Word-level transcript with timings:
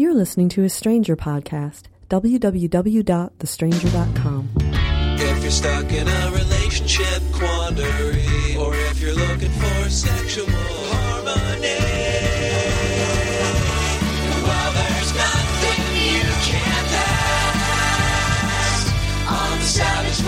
You're 0.00 0.14
listening 0.14 0.48
to 0.50 0.62
a 0.64 0.68
Stranger 0.70 1.14
podcast. 1.14 1.82
www.thestranger.com. 2.08 4.48
If 5.18 5.42
you're 5.42 5.50
stuck 5.50 5.92
in 5.92 6.08
a 6.08 6.30
relationship 6.30 7.22
quandary, 7.34 8.56
or 8.56 8.74
if 8.74 8.98
you're 8.98 9.14
looking 9.14 9.50
for 9.50 9.90
sexual 9.90 10.46
harmony, 10.48 11.76
well, 14.42 14.72
there's 14.72 15.14
nothing 15.14 15.96
you 16.00 16.22
can't 16.48 16.92
ask 18.56 18.88
on 19.30 19.58
the 19.58 19.66
Savage 19.66 20.20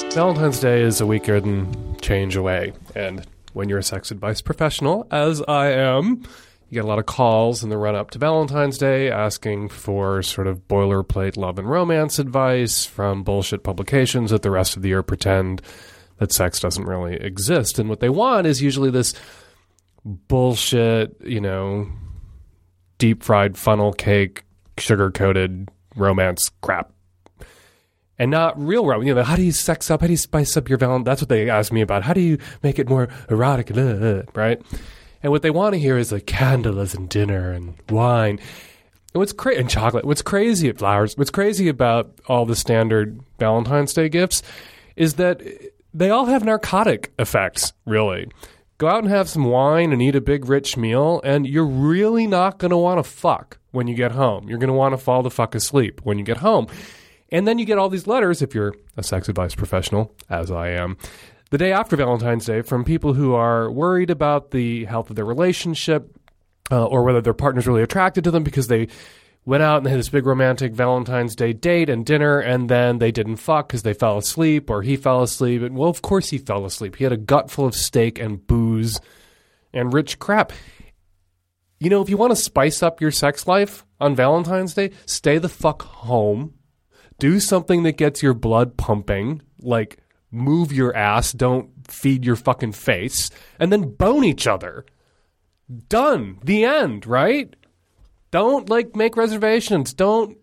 Podcast. 0.00 0.14
Valentine's 0.14 0.58
Day 0.58 0.80
is 0.80 1.02
a 1.02 1.06
week 1.06 1.28
and 1.28 2.00
change 2.00 2.34
away. 2.34 2.72
And 2.94 3.26
when 3.52 3.68
you're 3.68 3.80
a 3.80 3.82
sex 3.82 4.10
advice 4.10 4.40
professional, 4.40 5.06
as 5.10 5.42
I 5.42 5.72
am, 5.72 6.22
you 6.68 6.74
get 6.74 6.84
a 6.84 6.88
lot 6.88 6.98
of 6.98 7.06
calls 7.06 7.62
in 7.62 7.70
the 7.70 7.78
run 7.78 7.94
up 7.94 8.10
to 8.10 8.18
Valentine's 8.18 8.78
Day 8.78 9.10
asking 9.10 9.68
for 9.68 10.22
sort 10.22 10.46
of 10.46 10.66
boilerplate 10.66 11.36
love 11.36 11.58
and 11.58 11.70
romance 11.70 12.18
advice 12.18 12.84
from 12.84 13.22
bullshit 13.22 13.62
publications 13.62 14.30
that 14.30 14.42
the 14.42 14.50
rest 14.50 14.76
of 14.76 14.82
the 14.82 14.88
year 14.88 15.02
pretend 15.02 15.62
that 16.18 16.32
sex 16.32 16.58
doesn't 16.58 16.84
really 16.84 17.14
exist. 17.14 17.78
And 17.78 17.88
what 17.88 18.00
they 18.00 18.08
want 18.08 18.46
is 18.46 18.62
usually 18.62 18.90
this 18.90 19.14
bullshit, 20.04 21.16
you 21.24 21.40
know, 21.40 21.88
deep 22.98 23.22
fried 23.22 23.56
funnel 23.56 23.92
cake, 23.92 24.42
sugar 24.78 25.10
coated 25.10 25.70
romance 25.94 26.50
crap 26.62 26.92
and 28.18 28.30
not 28.30 28.58
real 28.60 28.86
romance. 28.86 29.06
You 29.06 29.14
know, 29.14 29.22
how 29.22 29.36
do 29.36 29.42
you 29.42 29.52
sex 29.52 29.90
up? 29.90 30.00
How 30.00 30.06
do 30.06 30.12
you 30.12 30.16
spice 30.16 30.56
up 30.56 30.68
your 30.68 30.78
Valentine? 30.78 31.04
That's 31.04 31.22
what 31.22 31.28
they 31.28 31.48
ask 31.50 31.72
me 31.72 31.80
about. 31.80 32.02
How 32.02 32.12
do 32.12 32.20
you 32.20 32.38
make 32.62 32.78
it 32.78 32.88
more 32.88 33.08
erotic? 33.28 33.70
Right? 34.34 34.60
And 35.22 35.32
what 35.32 35.42
they 35.42 35.50
want 35.50 35.74
to 35.74 35.78
hear 35.78 35.96
is 35.98 36.12
like 36.12 36.26
candles 36.26 36.94
and 36.94 37.08
dinner 37.08 37.50
and 37.50 37.74
wine. 37.90 38.38
And 39.14 39.20
what's 39.20 39.32
crazy 39.32 39.60
and 39.60 39.70
chocolate. 39.70 40.04
What's 40.04 40.22
crazy 40.22 40.68
at 40.68 40.78
flowers? 40.78 41.16
What's 41.16 41.30
crazy 41.30 41.68
about 41.68 42.12
all 42.26 42.44
the 42.44 42.56
standard 42.56 43.20
Valentine's 43.38 43.94
Day 43.94 44.08
gifts 44.08 44.42
is 44.94 45.14
that 45.14 45.42
they 45.94 46.10
all 46.10 46.26
have 46.26 46.44
narcotic 46.44 47.12
effects. 47.18 47.72
Really, 47.86 48.28
go 48.78 48.88
out 48.88 49.02
and 49.02 49.08
have 49.08 49.28
some 49.28 49.44
wine 49.44 49.92
and 49.92 50.02
eat 50.02 50.16
a 50.16 50.20
big 50.20 50.48
rich 50.48 50.76
meal, 50.76 51.20
and 51.24 51.46
you're 51.46 51.64
really 51.64 52.26
not 52.26 52.58
going 52.58 52.70
to 52.70 52.76
want 52.76 53.02
to 53.02 53.10
fuck 53.10 53.58
when 53.70 53.86
you 53.86 53.94
get 53.94 54.12
home. 54.12 54.48
You're 54.48 54.58
going 54.58 54.68
to 54.68 54.74
want 54.74 54.92
to 54.92 54.98
fall 54.98 55.22
the 55.22 55.30
fuck 55.30 55.54
asleep 55.54 56.00
when 56.04 56.18
you 56.18 56.24
get 56.24 56.38
home. 56.38 56.66
And 57.32 57.46
then 57.46 57.58
you 57.58 57.64
get 57.64 57.78
all 57.78 57.88
these 57.88 58.06
letters, 58.06 58.42
if 58.42 58.54
you're 58.54 58.74
a 58.96 59.02
sex 59.02 59.28
advice 59.28 59.54
professional, 59.54 60.14
as 60.30 60.50
I 60.50 60.68
am, 60.68 60.96
the 61.50 61.58
day 61.58 61.72
after 61.72 61.96
Valentine's 61.96 62.46
Day 62.46 62.62
from 62.62 62.84
people 62.84 63.14
who 63.14 63.34
are 63.34 63.70
worried 63.70 64.10
about 64.10 64.50
the 64.50 64.84
health 64.84 65.10
of 65.10 65.16
their 65.16 65.24
relationship 65.24 66.16
uh, 66.70 66.84
or 66.84 67.04
whether 67.04 67.20
their 67.20 67.34
partner's 67.34 67.66
really 67.66 67.82
attracted 67.82 68.24
to 68.24 68.30
them 68.30 68.42
because 68.42 68.68
they 68.68 68.88
went 69.44 69.62
out 69.62 69.78
and 69.78 69.86
had 69.86 69.98
this 69.98 70.08
big 70.08 70.26
romantic 70.26 70.72
Valentine's 70.72 71.36
Day 71.36 71.52
date 71.52 71.88
and 71.88 72.04
dinner, 72.04 72.40
and 72.40 72.68
then 72.68 72.98
they 72.98 73.12
didn't 73.12 73.36
fuck 73.36 73.68
because 73.68 73.84
they 73.84 73.94
fell 73.94 74.18
asleep 74.18 74.68
or 74.68 74.82
he 74.82 74.96
fell 74.96 75.22
asleep. 75.22 75.62
And 75.62 75.76
well, 75.76 75.88
of 75.88 76.02
course 76.02 76.30
he 76.30 76.38
fell 76.38 76.64
asleep. 76.64 76.96
He 76.96 77.04
had 77.04 77.12
a 77.12 77.16
gut 77.16 77.50
full 77.50 77.66
of 77.66 77.74
steak 77.74 78.18
and 78.18 78.44
booze 78.46 79.00
and 79.72 79.94
rich 79.94 80.18
crap. 80.18 80.52
You 81.78 81.90
know, 81.90 82.02
if 82.02 82.10
you 82.10 82.16
want 82.16 82.32
to 82.32 82.36
spice 82.36 82.82
up 82.82 83.00
your 83.00 83.12
sex 83.12 83.46
life 83.46 83.86
on 84.00 84.16
Valentine's 84.16 84.74
Day, 84.74 84.90
stay 85.04 85.38
the 85.38 85.48
fuck 85.48 85.82
home. 85.82 86.54
Do 87.18 87.38
something 87.38 87.84
that 87.84 87.96
gets 87.96 88.22
your 88.22 88.34
blood 88.34 88.76
pumping, 88.76 89.42
like 89.60 89.98
move 90.30 90.72
your 90.72 90.94
ass, 90.94 91.32
don't 91.32 91.70
feed 91.90 92.24
your 92.24 92.36
fucking 92.36 92.72
face, 92.72 93.30
and 93.58 93.72
then 93.72 93.94
bone 93.94 94.24
each 94.24 94.46
other. 94.46 94.84
Done. 95.88 96.38
The 96.44 96.64
end, 96.64 97.06
right? 97.06 97.54
Don't 98.30 98.68
like 98.68 98.94
make 98.94 99.16
reservations. 99.16 99.94
Don't 99.94 100.36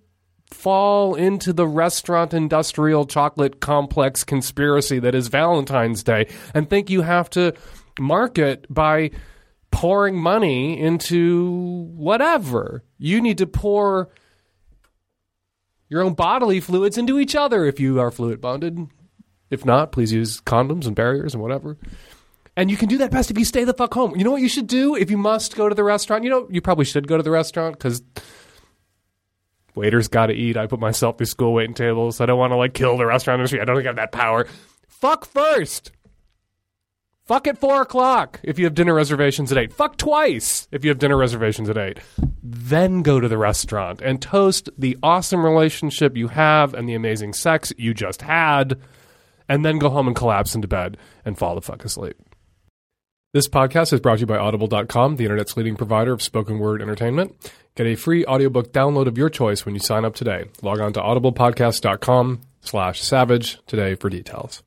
fall 0.54 1.16
into 1.16 1.52
the 1.52 1.68
restaurant 1.68 2.34
industrial 2.34 3.06
chocolate 3.06 3.60
complex 3.60 4.24
conspiracy 4.24 5.00
that 5.00 5.16
is 5.16 5.28
Valentine's 5.28 6.04
Day 6.04 6.28
and 6.54 6.70
think 6.70 6.90
you 6.90 7.02
have 7.02 7.30
to 7.32 7.54
market 8.00 8.66
by 8.70 9.12
pouring 9.72 10.16
money 10.16 10.80
into 10.80 11.88
whatever. 11.96 12.84
You 12.98 13.22
need 13.22 13.40
to 13.40 13.48
pour 13.48 14.10
your 15.90 16.02
own 16.02 16.14
bodily 16.14 16.60
fluids 16.60 16.98
into 16.98 17.20
each 17.20 17.36
other 17.36 17.66
if 17.66 17.80
you 17.80 18.00
are 18.00 18.12
fluid 18.12 18.40
bonded. 18.40 18.88
If 19.54 19.66
not, 19.66 19.92
please 19.92 20.12
use 20.12 20.42
condoms 20.42 20.88
and 20.88 20.96
barriers 20.96 21.34
and 21.34 21.42
whatever. 21.42 21.78
And 22.56 22.70
you 22.70 22.78
can 22.78 22.88
do 22.88 22.98
that 23.00 23.12
best 23.12 23.32
if 23.32 23.38
you 23.38 23.46
stay 23.46 23.64
the 23.64 23.74
fuck 23.74 23.94
home. 23.94 24.16
You 24.16 24.24
know 24.24 24.32
what 24.32 24.42
you 24.42 24.50
should 24.50 24.68
do 24.68 24.96
if 24.96 25.10
you 25.10 25.18
must 25.18 25.56
go 25.56 25.70
to 25.70 25.76
the 25.76 25.84
restaurant? 25.84 26.24
You 26.24 26.30
know, 26.30 26.48
you 26.50 26.62
probably 26.62 26.86
should 26.86 27.08
go 27.08 27.18
to 27.18 27.24
the 27.24 27.32
restaurant 27.32 27.78
because 27.78 28.04
waiters 29.76 30.08
got 30.08 30.28
to 30.28 30.34
eat. 30.34 30.58
I 30.58 30.68
put 30.68 30.80
myself 30.80 31.18
through 31.18 31.28
school 31.28 31.54
waiting 31.54 31.74
tables. 31.74 32.22
I 32.22 32.26
don't 32.26 32.38
want 32.38 32.52
to 32.52 32.58
like 32.58 32.74
kill 32.74 32.98
the 32.98 33.06
restaurant 33.06 33.40
industry. 33.40 33.62
I 33.62 33.66
don't 33.66 33.76
think 33.76 33.88
I 33.88 33.90
have 33.90 33.96
that 33.96 34.12
power. 34.12 34.48
Fuck 34.88 35.26
first. 35.26 35.92
Fuck 37.26 37.48
at 37.48 37.58
four 37.58 37.82
o'clock 37.82 38.42
if 38.44 38.60
you 38.60 38.66
have 38.66 38.74
dinner 38.74 38.94
reservations 38.94 39.52
at 39.52 39.58
eight. 39.58 39.72
Fuck 39.72 39.98
twice 39.98 40.68
if 40.72 40.84
you 40.84 40.90
have 40.90 41.00
dinner 41.00 41.18
reservations 41.18 41.70
at 41.70 41.78
eight. 41.78 42.00
Then 42.44 43.02
go 43.02 43.22
to 43.22 43.30
the 43.30 43.38
restaurant 43.38 44.02
and 44.02 44.22
toast 44.22 44.70
the 44.78 44.98
awesome 45.02 45.44
relationship 45.44 46.18
you 46.18 46.28
have 46.28 46.74
and 46.74 46.88
the 46.88 46.96
amazing 46.96 47.32
sex 47.34 47.72
you 47.78 47.94
just 47.94 48.22
had, 48.22 48.78
and 49.54 49.64
then 49.64 49.78
go 49.78 49.92
home 49.92 50.08
and 50.08 50.16
collapse 50.16 50.56
into 50.56 50.68
bed 50.68 50.98
and 51.24 51.38
fall 51.38 51.54
the 51.54 51.62
fuck 51.62 51.86
asleep. 51.86 52.18
This 53.34 53.48
podcast 53.48 53.94
is 53.94 54.00
brought 54.00 54.16
to 54.16 54.22
you 54.22 54.26
by 54.26 54.38
Audible.com, 54.38 55.18
the 55.18 55.26
internet's 55.26 55.56
leading 55.56 55.76
provider 55.76 56.12
of 56.12 56.24
spoken 56.24 56.58
word 56.58 56.82
entertainment. 56.82 57.52
Get 57.76 57.86
a 57.86 57.94
free 57.94 58.26
audiobook 58.26 58.74
download 58.74 59.06
of 59.06 59.16
your 59.16 59.30
choice 59.30 59.64
when 59.64 59.76
you 59.76 59.80
sign 59.80 60.06
up 60.06 60.16
today. 60.16 60.46
Log 60.64 60.80
on 60.80 60.92
to 60.94 61.00
audiblepodcast.com 61.02 62.42
slash 62.62 63.04
savage 63.04 63.60
today 63.68 63.94
for 63.94 64.10
details. 64.10 64.64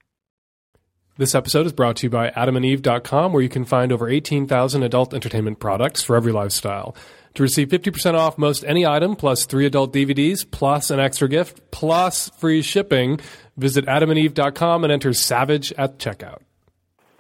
This 1.17 1.35
episode 1.35 1.67
is 1.67 1.73
brought 1.73 1.97
to 1.97 2.07
you 2.07 2.11
by 2.11 2.31
adamandeve.com, 2.31 3.33
where 3.33 3.43
you 3.43 3.49
can 3.49 3.65
find 3.65 3.91
over 3.91 4.09
18,000 4.09 4.85
adult 4.85 5.15
entertainment 5.15 5.59
products 5.59 6.03
for 6.05 6.15
every 6.15 6.31
lifestyle. 6.31 6.95
To 7.37 7.43
receive 7.43 7.69
50% 7.69 8.15
off 8.15 8.39
most 8.39 8.65
any 8.65 8.87
item, 8.87 9.15
plus 9.15 9.45
three 9.45 9.67
adult 9.67 9.93
DVDs, 9.93 10.51
plus 10.51 10.91
an 10.91 11.01
extra 11.01 11.29
gift, 11.29 11.71
plus 11.71 12.31
free 12.39 12.63
shipping, 12.63 13.21
visit 13.59 13.85
adamandeve.com 13.85 14.85
and 14.85 14.93
enter 14.93 15.13
SAVAGE 15.13 15.75
at 15.77 15.99
checkout. 15.99 16.39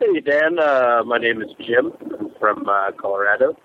Hey, 0.00 0.20
Dan. 0.20 0.58
Uh, 0.58 1.02
my 1.04 1.18
name 1.18 1.42
is 1.42 1.50
Jim. 1.66 1.92
I'm 2.18 2.30
from 2.40 2.66
uh, 2.66 2.92
Colorado. 2.92 3.56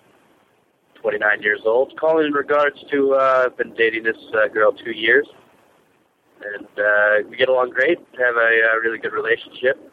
29 1.02 1.42
years 1.42 1.62
old. 1.66 1.98
Calling 1.98 2.28
in 2.28 2.34
regards 2.34 2.84
to 2.92 3.14
uh, 3.14 3.44
I've 3.46 3.58
been 3.58 3.74
dating 3.74 4.04
this 4.04 4.18
uh, 4.34 4.50
girl 4.50 4.74
two 4.74 4.92
years, 4.92 5.28
and 6.44 6.68
uh, 6.78 7.30
we 7.30 7.38
get 7.38 7.48
along 7.48 7.70
great. 7.70 7.98
Have 7.98 8.36
a 8.36 8.74
uh, 8.74 8.80
really 8.84 8.98
good 8.98 9.14
relationship. 9.14 9.92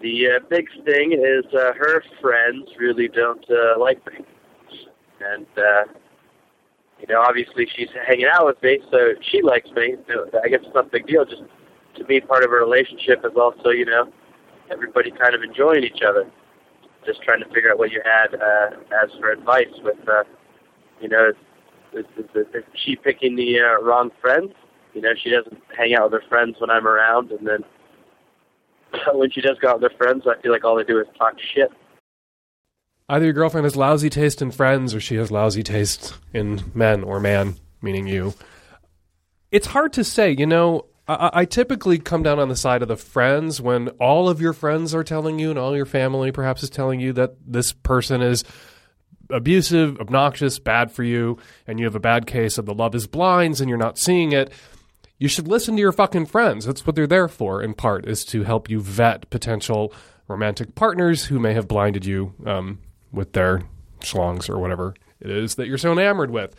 The 0.00 0.38
big 0.48 0.68
thing 0.84 1.12
is 1.12 1.50
her 1.52 2.02
friends 2.20 2.68
really 2.78 3.08
don't 3.08 3.44
like 3.78 4.04
me, 4.06 4.24
and 5.32 5.46
uh, 5.56 5.84
you 7.00 7.06
know, 7.12 7.20
obviously 7.20 7.66
she's 7.74 7.88
hanging 8.06 8.26
out 8.26 8.46
with 8.46 8.62
me, 8.62 8.78
so 8.90 9.14
she 9.30 9.42
likes 9.42 9.70
me. 9.72 9.96
So 10.08 10.30
I 10.42 10.48
guess 10.48 10.60
it's 10.62 10.74
not 10.74 10.86
a 10.86 10.90
big 10.90 11.06
deal. 11.06 11.24
Just 11.24 11.42
to 11.96 12.04
be 12.04 12.20
part 12.20 12.44
of 12.44 12.50
a 12.50 12.54
relationship 12.54 13.24
is 13.24 13.36
also, 13.36 13.70
you 13.70 13.84
know, 13.84 14.12
everybody 14.70 15.10
kind 15.10 15.34
of 15.34 15.42
enjoying 15.42 15.84
each 15.84 16.02
other. 16.06 16.30
Just 17.04 17.22
trying 17.22 17.40
to 17.40 17.48
figure 17.50 17.70
out 17.70 17.78
what 17.78 17.90
you 17.90 18.00
had 18.04 18.34
uh, 18.34 18.70
as 19.02 19.10
for 19.20 19.30
advice 19.30 19.68
with, 19.82 19.98
uh, 20.08 20.24
you 21.00 21.08
know, 21.08 21.32
is, 21.92 22.04
is, 22.16 22.24
is, 22.34 22.46
is 22.54 22.64
she 22.74 22.96
picking 22.96 23.36
the 23.36 23.60
uh, 23.60 23.82
wrong 23.82 24.10
friends? 24.20 24.52
You 24.94 25.02
know, 25.02 25.12
she 25.22 25.28
doesn't 25.30 25.60
hang 25.76 25.94
out 25.94 26.10
with 26.10 26.22
her 26.22 26.28
friends 26.28 26.56
when 26.58 26.70
I'm 26.70 26.86
around, 26.86 27.32
and 27.32 27.46
then 27.46 27.64
when 29.12 29.30
she 29.30 29.40
does 29.40 29.58
go 29.60 29.70
out 29.70 29.80
with 29.82 29.92
her 29.92 29.98
friends, 29.98 30.24
I 30.26 30.40
feel 30.40 30.52
like 30.52 30.64
all 30.64 30.76
they 30.76 30.84
do 30.84 30.98
is 31.00 31.06
talk 31.18 31.34
shit. 31.54 31.70
Either 33.08 33.26
your 33.26 33.34
girlfriend 33.34 33.64
has 33.64 33.76
lousy 33.76 34.08
taste 34.08 34.40
in 34.40 34.50
friends 34.50 34.94
or 34.94 35.00
she 35.00 35.16
has 35.16 35.30
lousy 35.30 35.62
taste 35.62 36.18
in 36.32 36.62
men 36.74 37.04
or 37.04 37.20
man, 37.20 37.56
meaning 37.82 38.06
you. 38.06 38.32
It's 39.50 39.66
hard 39.66 39.92
to 39.94 40.04
say. 40.04 40.32
You 40.32 40.46
know, 40.46 40.86
I, 41.06 41.30
I 41.32 41.44
typically 41.44 41.98
come 41.98 42.22
down 42.22 42.38
on 42.38 42.48
the 42.48 42.56
side 42.56 42.80
of 42.80 42.88
the 42.88 42.96
friends 42.96 43.60
when 43.60 43.88
all 44.00 44.28
of 44.28 44.40
your 44.40 44.54
friends 44.54 44.94
are 44.94 45.04
telling 45.04 45.38
you 45.38 45.50
and 45.50 45.58
all 45.58 45.76
your 45.76 45.84
family 45.84 46.32
perhaps 46.32 46.62
is 46.62 46.70
telling 46.70 46.98
you 46.98 47.12
that 47.12 47.36
this 47.46 47.72
person 47.72 48.22
is 48.22 48.42
abusive, 49.30 50.00
obnoxious, 50.00 50.58
bad 50.58 50.90
for 50.90 51.02
you, 51.02 51.38
and 51.66 51.78
you 51.78 51.84
have 51.84 51.94
a 51.94 52.00
bad 52.00 52.26
case 52.26 52.56
of 52.56 52.64
the 52.64 52.74
love 52.74 52.94
is 52.94 53.06
blinds 53.06 53.60
and 53.60 53.68
you're 53.68 53.78
not 53.78 53.98
seeing 53.98 54.32
it. 54.32 54.50
You 55.18 55.28
should 55.28 55.46
listen 55.46 55.76
to 55.76 55.80
your 55.80 55.92
fucking 55.92 56.26
friends. 56.26 56.64
That's 56.64 56.86
what 56.86 56.96
they're 56.96 57.06
there 57.06 57.28
for, 57.28 57.62
in 57.62 57.74
part, 57.74 58.08
is 58.08 58.24
to 58.26 58.44
help 58.44 58.70
you 58.70 58.80
vet 58.80 59.28
potential 59.30 59.92
romantic 60.26 60.74
partners 60.74 61.26
who 61.26 61.38
may 61.38 61.52
have 61.52 61.68
blinded 61.68 62.04
you 62.04 62.34
um, 62.46 62.78
with 63.14 63.32
their 63.32 63.62
schlongs 64.00 64.50
or 64.50 64.58
whatever 64.58 64.94
it 65.20 65.30
is 65.30 65.54
that 65.54 65.66
you're 65.66 65.78
so 65.78 65.92
enamored 65.92 66.30
with. 66.30 66.54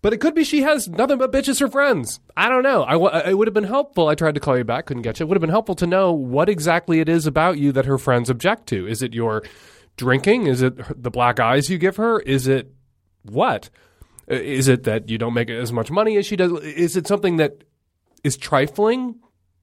But 0.00 0.12
it 0.12 0.18
could 0.18 0.34
be 0.34 0.44
she 0.44 0.62
has 0.62 0.88
nothing 0.88 1.18
but 1.18 1.32
bitches 1.32 1.58
for 1.58 1.68
friends. 1.68 2.20
I 2.36 2.48
don't 2.48 2.62
know. 2.62 2.84
I 2.84 2.92
w- 2.92 3.10
it 3.12 3.36
would 3.36 3.48
have 3.48 3.54
been 3.54 3.64
helpful. 3.64 4.06
I 4.06 4.14
tried 4.14 4.34
to 4.34 4.40
call 4.40 4.56
you 4.56 4.62
back, 4.64 4.86
couldn't 4.86 5.02
get 5.02 5.18
you. 5.18 5.24
It 5.24 5.28
would 5.28 5.36
have 5.36 5.40
been 5.40 5.50
helpful 5.50 5.74
to 5.76 5.86
know 5.86 6.12
what 6.12 6.48
exactly 6.48 7.00
it 7.00 7.08
is 7.08 7.26
about 7.26 7.58
you 7.58 7.72
that 7.72 7.84
her 7.86 7.98
friends 7.98 8.30
object 8.30 8.68
to. 8.68 8.86
Is 8.86 9.02
it 9.02 9.12
your 9.12 9.42
drinking? 9.96 10.46
Is 10.46 10.62
it 10.62 11.02
the 11.02 11.10
black 11.10 11.40
eyes 11.40 11.68
you 11.68 11.78
give 11.78 11.96
her? 11.96 12.20
Is 12.20 12.46
it 12.46 12.72
what? 13.22 13.70
Uh, 14.30 14.36
it 14.36 14.84
that 14.84 15.08
you 15.08 15.18
don't 15.18 15.34
make 15.34 15.50
as 15.50 15.72
much 15.72 15.90
money 15.90 16.16
as 16.16 16.26
she 16.26 16.36
does? 16.36 16.52
Is 16.62 16.96
it 16.96 17.08
something 17.08 17.38
that 17.38 17.64
is 18.22 18.36
trifling? 18.36 19.18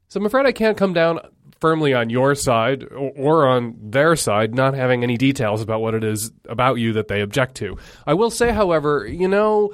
So 0.10 0.19
I'm 0.19 0.25
afraid 0.25 0.46
I 0.46 0.51
can't 0.51 0.78
come 0.78 0.94
down 0.94 1.19
firmly 1.60 1.94
on 1.94 2.10
your 2.10 2.36
side 2.36 2.84
or, 2.84 3.12
or 3.16 3.48
on 3.48 3.75
their 3.81 4.16
side, 4.16 4.54
not 4.54 4.74
having 4.74 5.04
any 5.04 5.18
details 5.18 5.62
about 5.62 5.81
what 5.81 5.94
it 5.94 6.04
is 6.04 6.31
about 6.48 6.75
you 6.75 6.94
that 6.94 7.07
they 7.07 7.22
object 7.22 7.56
to. 7.56 7.78
I 8.06 8.13
will 8.13 8.31
say, 8.31 8.52
however, 8.52 9.07
you 9.07 9.28
know, 9.28 9.74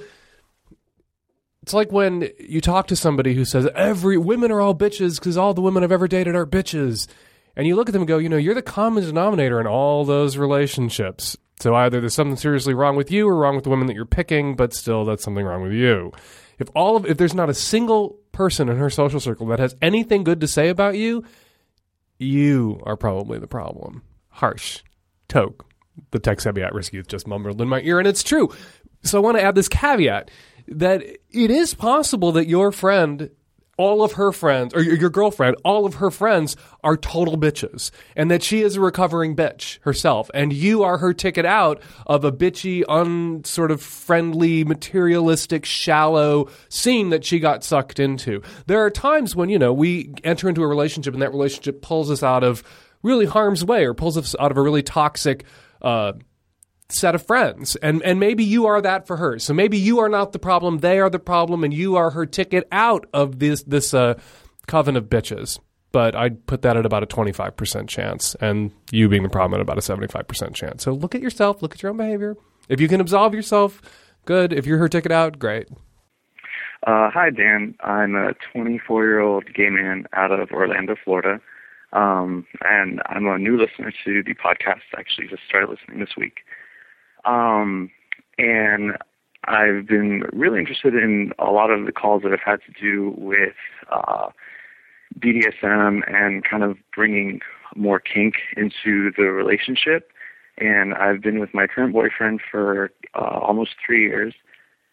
it's 1.63 1.73
like 1.73 1.91
when 1.91 2.29
you 2.39 2.61
talk 2.61 2.87
to 2.87 2.95
somebody 2.95 3.33
who 3.33 3.45
says 3.45 3.67
every 3.75 4.17
women 4.17 4.51
are 4.51 4.61
all 4.61 4.75
bitches 4.75 5.19
because 5.19 5.37
all 5.37 5.53
the 5.53 5.61
women 5.61 5.83
I've 5.83 5.91
ever 5.91 6.07
dated 6.07 6.35
are 6.35 6.45
bitches, 6.45 7.07
and 7.55 7.67
you 7.67 7.75
look 7.75 7.89
at 7.89 7.93
them 7.93 8.03
and 8.03 8.07
go, 8.07 8.17
you 8.17 8.29
know, 8.29 8.37
you're 8.37 8.55
the 8.55 8.61
common 8.61 9.03
denominator 9.03 9.59
in 9.59 9.67
all 9.67 10.05
those 10.05 10.37
relationships. 10.37 11.37
So 11.59 11.75
either 11.75 11.99
there's 11.99 12.15
something 12.15 12.37
seriously 12.37 12.73
wrong 12.73 12.95
with 12.95 13.11
you 13.11 13.27
or 13.27 13.35
wrong 13.35 13.55
with 13.55 13.63
the 13.63 13.69
women 13.69 13.85
that 13.87 13.95
you're 13.95 14.05
picking, 14.05 14.55
but 14.55 14.73
still 14.73 15.05
that's 15.05 15.23
something 15.23 15.45
wrong 15.45 15.61
with 15.61 15.73
you. 15.73 16.11
If 16.57 16.69
all 16.75 16.95
of 16.95 17.05
if 17.05 17.17
there's 17.17 17.35
not 17.35 17.49
a 17.49 17.53
single 17.53 18.17
person 18.31 18.69
in 18.69 18.77
her 18.77 18.89
social 18.89 19.19
circle 19.19 19.45
that 19.47 19.59
has 19.59 19.75
anything 19.81 20.23
good 20.23 20.41
to 20.41 20.47
say 20.47 20.69
about 20.69 20.95
you, 20.95 21.23
you 22.21 22.81
are 22.83 22.95
probably 22.95 23.39
the 23.39 23.47
problem. 23.47 24.03
Harsh. 24.29 24.81
Toke. 25.27 25.65
The 26.11 26.19
tech 26.19 26.39
savvy 26.39 26.61
at 26.61 26.73
risk 26.73 26.93
youth 26.93 27.07
just 27.07 27.27
mumbled 27.27 27.61
in 27.61 27.67
my 27.67 27.81
ear, 27.81 27.99
and 27.99 28.07
it's 28.07 28.23
true. 28.23 28.49
So 29.03 29.17
I 29.17 29.21
want 29.21 29.37
to 29.37 29.43
add 29.43 29.55
this 29.55 29.67
caveat 29.67 30.31
that 30.67 31.01
it 31.03 31.51
is 31.51 31.73
possible 31.73 32.31
that 32.33 32.47
your 32.47 32.71
friend 32.71 33.29
all 33.81 34.03
of 34.03 34.11
her 34.11 34.31
friends 34.31 34.75
or 34.75 34.83
your 34.83 35.09
girlfriend, 35.09 35.55
all 35.65 35.87
of 35.87 35.95
her 35.95 36.11
friends 36.11 36.55
are 36.83 36.95
total 36.95 37.35
bitches 37.35 37.89
and 38.15 38.29
that 38.29 38.43
she 38.43 38.61
is 38.61 38.75
a 38.75 38.79
recovering 38.79 39.35
bitch 39.35 39.79
herself 39.81 40.29
and 40.35 40.53
you 40.53 40.83
are 40.83 40.99
her 40.99 41.15
ticket 41.15 41.47
out 41.47 41.81
of 42.05 42.23
a 42.23 42.31
bitchy, 42.31 42.83
un 42.87 43.43
sort 43.43 43.71
of 43.71 43.81
friendly, 43.81 44.63
materialistic, 44.63 45.65
shallow 45.65 46.47
scene 46.69 47.09
that 47.09 47.25
she 47.25 47.39
got 47.39 47.63
sucked 47.63 47.99
into. 47.99 48.43
There 48.67 48.85
are 48.85 48.91
times 48.91 49.35
when, 49.35 49.49
you 49.49 49.57
know, 49.57 49.73
we 49.73 50.13
enter 50.23 50.47
into 50.47 50.61
a 50.61 50.67
relationship 50.67 51.15
and 51.15 51.23
that 51.23 51.31
relationship 51.31 51.81
pulls 51.81 52.11
us 52.11 52.21
out 52.21 52.43
of 52.43 52.61
really 53.01 53.25
harm's 53.25 53.65
way 53.65 53.87
or 53.87 53.95
pulls 53.95 54.15
us 54.15 54.35
out 54.39 54.51
of 54.51 54.57
a 54.57 54.61
really 54.61 54.83
toxic, 54.83 55.43
uh, 55.81 56.13
set 56.93 57.15
of 57.15 57.25
friends 57.25 57.75
and 57.77 58.01
and 58.03 58.19
maybe 58.19 58.43
you 58.43 58.65
are 58.65 58.81
that 58.81 59.07
for 59.07 59.17
her 59.17 59.39
so 59.39 59.53
maybe 59.53 59.77
you 59.77 59.99
are 59.99 60.09
not 60.09 60.31
the 60.31 60.39
problem 60.39 60.79
they 60.79 60.99
are 60.99 61.09
the 61.09 61.19
problem 61.19 61.63
and 61.63 61.73
you 61.73 61.95
are 61.95 62.11
her 62.11 62.25
ticket 62.25 62.67
out 62.71 63.05
of 63.13 63.39
this 63.39 63.63
this 63.63 63.93
uh, 63.93 64.13
coven 64.67 64.95
of 64.95 65.05
bitches 65.05 65.59
but 65.91 66.15
I'd 66.15 66.45
put 66.47 66.61
that 66.61 66.77
at 66.77 66.85
about 66.85 67.03
a 67.03 67.05
25% 67.05 67.89
chance 67.89 68.35
and 68.39 68.71
you 68.91 69.09
being 69.09 69.23
the 69.23 69.29
problem 69.29 69.59
at 69.59 69.61
about 69.61 69.77
a 69.77 69.81
75% 69.81 70.53
chance 70.53 70.83
so 70.83 70.91
look 70.91 71.15
at 71.15 71.21
yourself 71.21 71.61
look 71.61 71.73
at 71.73 71.81
your 71.81 71.91
own 71.91 71.97
behavior 71.97 72.35
if 72.69 72.79
you 72.79 72.87
can 72.87 73.01
absolve 73.01 73.33
yourself 73.33 73.81
good 74.25 74.53
if 74.53 74.65
you're 74.65 74.77
her 74.77 74.89
ticket 74.89 75.11
out 75.11 75.39
great 75.39 75.67
Uh, 76.87 77.11
hi, 77.11 77.29
Dan. 77.29 77.75
I'm 77.81 78.15
a 78.15 78.33
24 78.53 79.03
year 79.05 79.19
old 79.19 79.53
gay 79.53 79.69
man 79.69 80.05
out 80.13 80.31
of 80.31 80.49
Orlando, 80.51 80.95
Florida. 81.03 81.39
Um, 81.93 82.47
and 82.61 83.01
I'm 83.05 83.27
a 83.27 83.37
new 83.37 83.55
listener 83.55 83.91
to 84.03 84.23
the 84.23 84.33
podcast. 84.33 84.81
Actually, 84.97 85.27
just 85.27 85.43
started 85.47 85.69
listening 85.69 85.99
this 85.99 86.15
week. 86.17 86.39
Um, 87.25 87.91
and 88.37 88.97
I've 89.45 89.87
been 89.87 90.23
really 90.33 90.59
interested 90.59 90.95
in 90.95 91.33
a 91.39 91.51
lot 91.51 91.71
of 91.71 91.85
the 91.85 91.91
calls 91.91 92.23
that 92.23 92.31
have 92.31 92.41
had 92.45 92.59
to 92.67 92.81
do 92.81 93.13
with 93.17 93.55
uh, 93.91 94.29
BDSM 95.19 96.01
and 96.11 96.43
kind 96.43 96.63
of 96.63 96.77
bringing 96.95 97.41
more 97.75 97.99
kink 97.99 98.35
into 98.55 99.11
the 99.17 99.23
relationship. 99.23 100.11
And 100.57 100.93
I've 100.93 101.21
been 101.21 101.39
with 101.39 101.53
my 101.53 101.67
current 101.67 101.93
boyfriend 101.93 102.41
for 102.51 102.91
uh, 103.15 103.39
almost 103.41 103.71
three 103.83 104.03
years, 104.03 104.33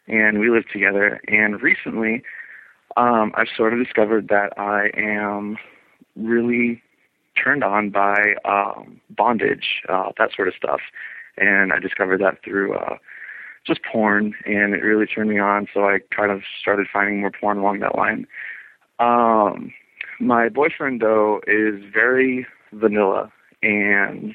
and 0.06 0.38
we 0.38 0.50
live 0.50 0.68
together. 0.72 1.20
And 1.28 1.60
recently, 1.60 2.22
um, 2.96 3.32
I've 3.34 3.48
sort 3.54 3.74
of 3.74 3.84
discovered 3.84 4.28
that 4.28 4.58
I 4.58 4.90
am 4.96 5.58
really 6.16 6.82
turned 7.42 7.62
on 7.62 7.90
by 7.90 8.34
um, 8.44 9.00
bondage, 9.10 9.82
uh, 9.88 10.10
that 10.18 10.30
sort 10.34 10.48
of 10.48 10.54
stuff. 10.54 10.80
And 11.40 11.72
I 11.72 11.78
discovered 11.78 12.20
that 12.20 12.42
through 12.44 12.74
uh, 12.74 12.96
just 13.66 13.80
porn, 13.84 14.34
and 14.44 14.74
it 14.74 14.82
really 14.82 15.06
turned 15.06 15.30
me 15.30 15.38
on. 15.38 15.66
So 15.72 15.84
I 15.84 15.98
kind 16.14 16.32
of 16.32 16.42
started 16.60 16.86
finding 16.92 17.20
more 17.20 17.30
porn 17.30 17.58
along 17.58 17.80
that 17.80 17.96
line. 17.96 18.26
Um, 18.98 19.72
my 20.20 20.48
boyfriend, 20.48 21.00
though, 21.00 21.40
is 21.46 21.82
very 21.92 22.46
vanilla, 22.72 23.30
and 23.62 24.34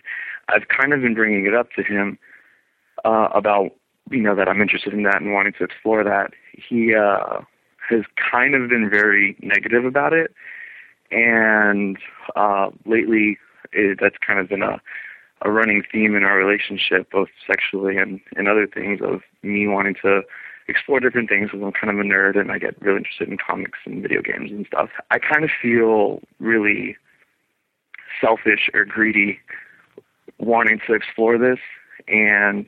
I've 0.50 0.68
kind 0.68 0.94
of 0.94 1.02
been 1.02 1.14
bringing 1.14 1.46
it 1.46 1.54
up 1.54 1.72
to 1.76 1.84
him 1.84 2.18
uh, 3.04 3.30
about, 3.34 3.72
you 4.10 4.22
know, 4.22 4.36
that 4.36 4.48
I'm 4.48 4.62
interested 4.62 4.94
in 4.94 5.04
that 5.04 5.22
and 5.22 5.34
wanting 5.34 5.54
to 5.58 5.64
explore 5.64 6.04
that. 6.04 6.32
He 6.54 6.96
uh, 6.96 7.42
has 7.90 8.04
kind 8.32 8.56
of 8.56 8.70
been 8.70 8.90
very 8.90 9.36
negative 9.42 9.84
about 9.84 10.14
it, 10.14 10.34
and 11.12 11.98
uh, 12.36 12.70
lately 12.86 13.38
it, 13.74 14.00
that's 14.02 14.18
kind 14.26 14.40
of 14.40 14.48
been 14.48 14.64
a 14.64 14.82
a 15.44 15.51
running 15.51 15.84
theme 15.92 16.16
in 16.16 16.24
our 16.24 16.38
relationship, 16.38 17.12
both 17.12 17.30
sexually 17.45 17.98
and, 17.98 18.19
and 18.36 18.48
other 18.48 18.66
things, 18.66 19.00
of 19.04 19.22
me 19.42 19.68
wanting 19.68 19.95
to 20.01 20.22
explore 20.68 21.00
different 21.00 21.30
things 21.30 21.50
because 21.51 21.62
I'm 21.63 21.74
kind 21.74 21.92
of 21.92 22.00
a 22.00 22.07
nerd 22.07 22.40
and 22.40 22.51
I 22.51 22.57
get 22.57 22.81
really 22.81 22.98
interested 22.98 23.30
in 23.30 23.38
comics 23.38 23.80
and 23.86 24.01
video 24.01 24.22
games 24.22 24.51
and 24.51 24.66
stuff. 24.66 24.90
I 25.12 25.19
kind 25.19 25.44
of 25.44 25.50
feel 25.62 26.22
really 26.40 26.95
selfish 28.22 28.69
or 28.74 28.86
greedy 28.86 29.40
wanting 30.40 30.80
to 30.88 30.94
explore 30.94 31.38
this. 31.38 31.60
And 32.07 32.66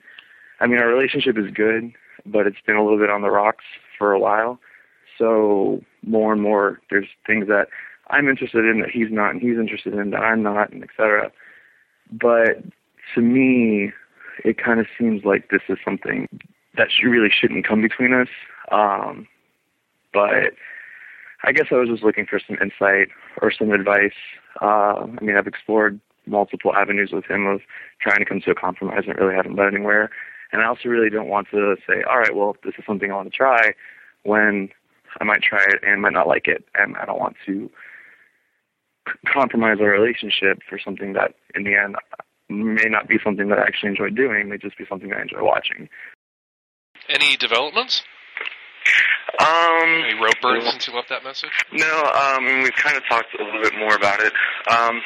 I 0.60 0.68
mean, 0.68 0.80
our 0.80 0.88
relationship 0.88 1.38
is 1.38 1.52
good, 1.52 1.94
but 2.26 2.48
it's 2.48 2.62
been 2.66 2.76
a 2.76 2.84
little 2.84 3.00
bit 3.00 3.10
on 3.10 3.22
the 3.22 3.32
rocks 3.32 3.64
for 3.98 4.12
a 4.12 4.20
while. 4.20 4.60
So 5.18 5.82
more 6.04 6.34
and 6.34 6.42
more, 6.42 6.82
there's 6.90 7.08
things 7.26 7.48
that 7.48 7.68
I'm 8.10 8.28
interested 8.28 8.66
in 8.66 8.82
that 8.82 8.90
he's 8.92 9.10
not, 9.10 9.32
and 9.32 9.42
he's 9.42 9.58
interested 9.58 9.94
in 9.94 10.12
that 10.12 10.22
I'm 10.22 10.44
not, 10.44 10.72
and 10.72 10.84
et 10.84 10.90
cetera. 10.96 11.32
But 12.12 12.64
to 13.14 13.22
me, 13.22 13.92
it 14.44 14.58
kind 14.58 14.80
of 14.80 14.88
seems 14.98 15.24
like 15.24 15.50
this 15.50 15.62
is 15.70 15.78
something 15.84 16.28
that 16.78 16.88
really 17.04 17.30
shouldn't 17.30 17.68
come 17.68 17.82
between 17.82 18.14
us. 18.14 18.28
Um, 18.72 19.28
but 20.14 20.54
I 21.44 21.52
guess 21.52 21.68
I 21.72 21.76
was 21.76 21.90
just 21.90 22.04
looking 22.04 22.26
for 22.26 22.40
some 22.40 22.58
insight 22.62 23.10
or 23.42 23.52
some 23.52 23.72
advice. 23.72 24.16
Uh, 24.62 25.06
I 25.06 25.22
mean, 25.22 25.36
I've 25.38 25.48
explored 25.48 26.00
multiple 26.26 26.74
avenues 26.76 27.12
with 27.12 27.26
him 27.26 27.46
of 27.46 27.62
trying 28.02 28.20
to 28.20 28.26
come 28.26 28.42
to 28.42 28.52
a 28.52 28.56
compromise 28.56 29.04
and 29.08 29.18
really 29.18 29.36
haven't 29.36 29.56
led 29.56 29.74
anywhere. 29.74 30.10
And 30.52 30.62
I 30.62 30.66
also 30.66 30.90
really 30.90 31.10
don't 31.10 31.28
want 31.28 31.48
to 31.52 31.76
say, 31.88 32.04
all 32.10 32.18
right, 32.18 32.36
well, 32.36 32.56
this 32.64 32.74
is 32.78 32.84
something 32.86 33.12
I 33.12 33.16
want 33.16 33.32
to 33.32 33.38
try 33.38 33.74
when 34.24 34.70
I 35.20 35.24
might 35.24 35.42
try 35.42 35.64
it 35.64 35.80
and 35.84 36.02
might 36.02 36.14
not 36.14 36.28
like 36.28 36.48
it. 36.48 36.66
And 36.76 36.96
I 36.98 37.06
don't 37.06 37.20
want 37.20 37.36
to 37.46 37.70
compromise 39.32 39.78
our 39.80 39.90
relationship 39.90 40.60
for 40.70 40.80
something 40.80 41.14
that 41.14 41.34
in 41.54 41.64
the 41.64 41.76
end 41.76 41.96
may 42.50 42.90
not 42.90 43.08
be 43.08 43.18
something 43.24 43.50
that 43.50 43.60
I 43.60 43.64
actually 43.64 43.90
enjoy 43.90 44.10
doing, 44.10 44.50
may 44.50 44.58
just 44.58 44.78
be 44.78 44.86
something 44.88 45.12
I 45.14 45.22
enjoy 45.22 45.44
watching. 45.44 45.90
Any 47.10 47.38
developments? 47.38 48.04
Um, 49.40 50.04
Any 50.06 50.14
rope 50.22 50.40
burns 50.42 50.66
since 50.66 50.88
you 50.88 50.94
left 50.94 51.10
that 51.10 51.24
message? 51.24 51.50
No, 51.74 52.04
um, 52.04 52.64
we've 52.64 52.76
kind 52.76 52.96
of 52.96 53.04
talked 53.10 53.34
a 53.40 53.44
little 53.44 53.62
bit 53.62 53.74
more 53.78 53.96
about 53.96 54.22
it, 54.22 54.34
um, 54.70 55.02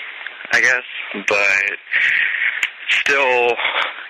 I 0.51 0.62
guess, 0.62 0.84
but 1.27 1.77
still 2.89 3.56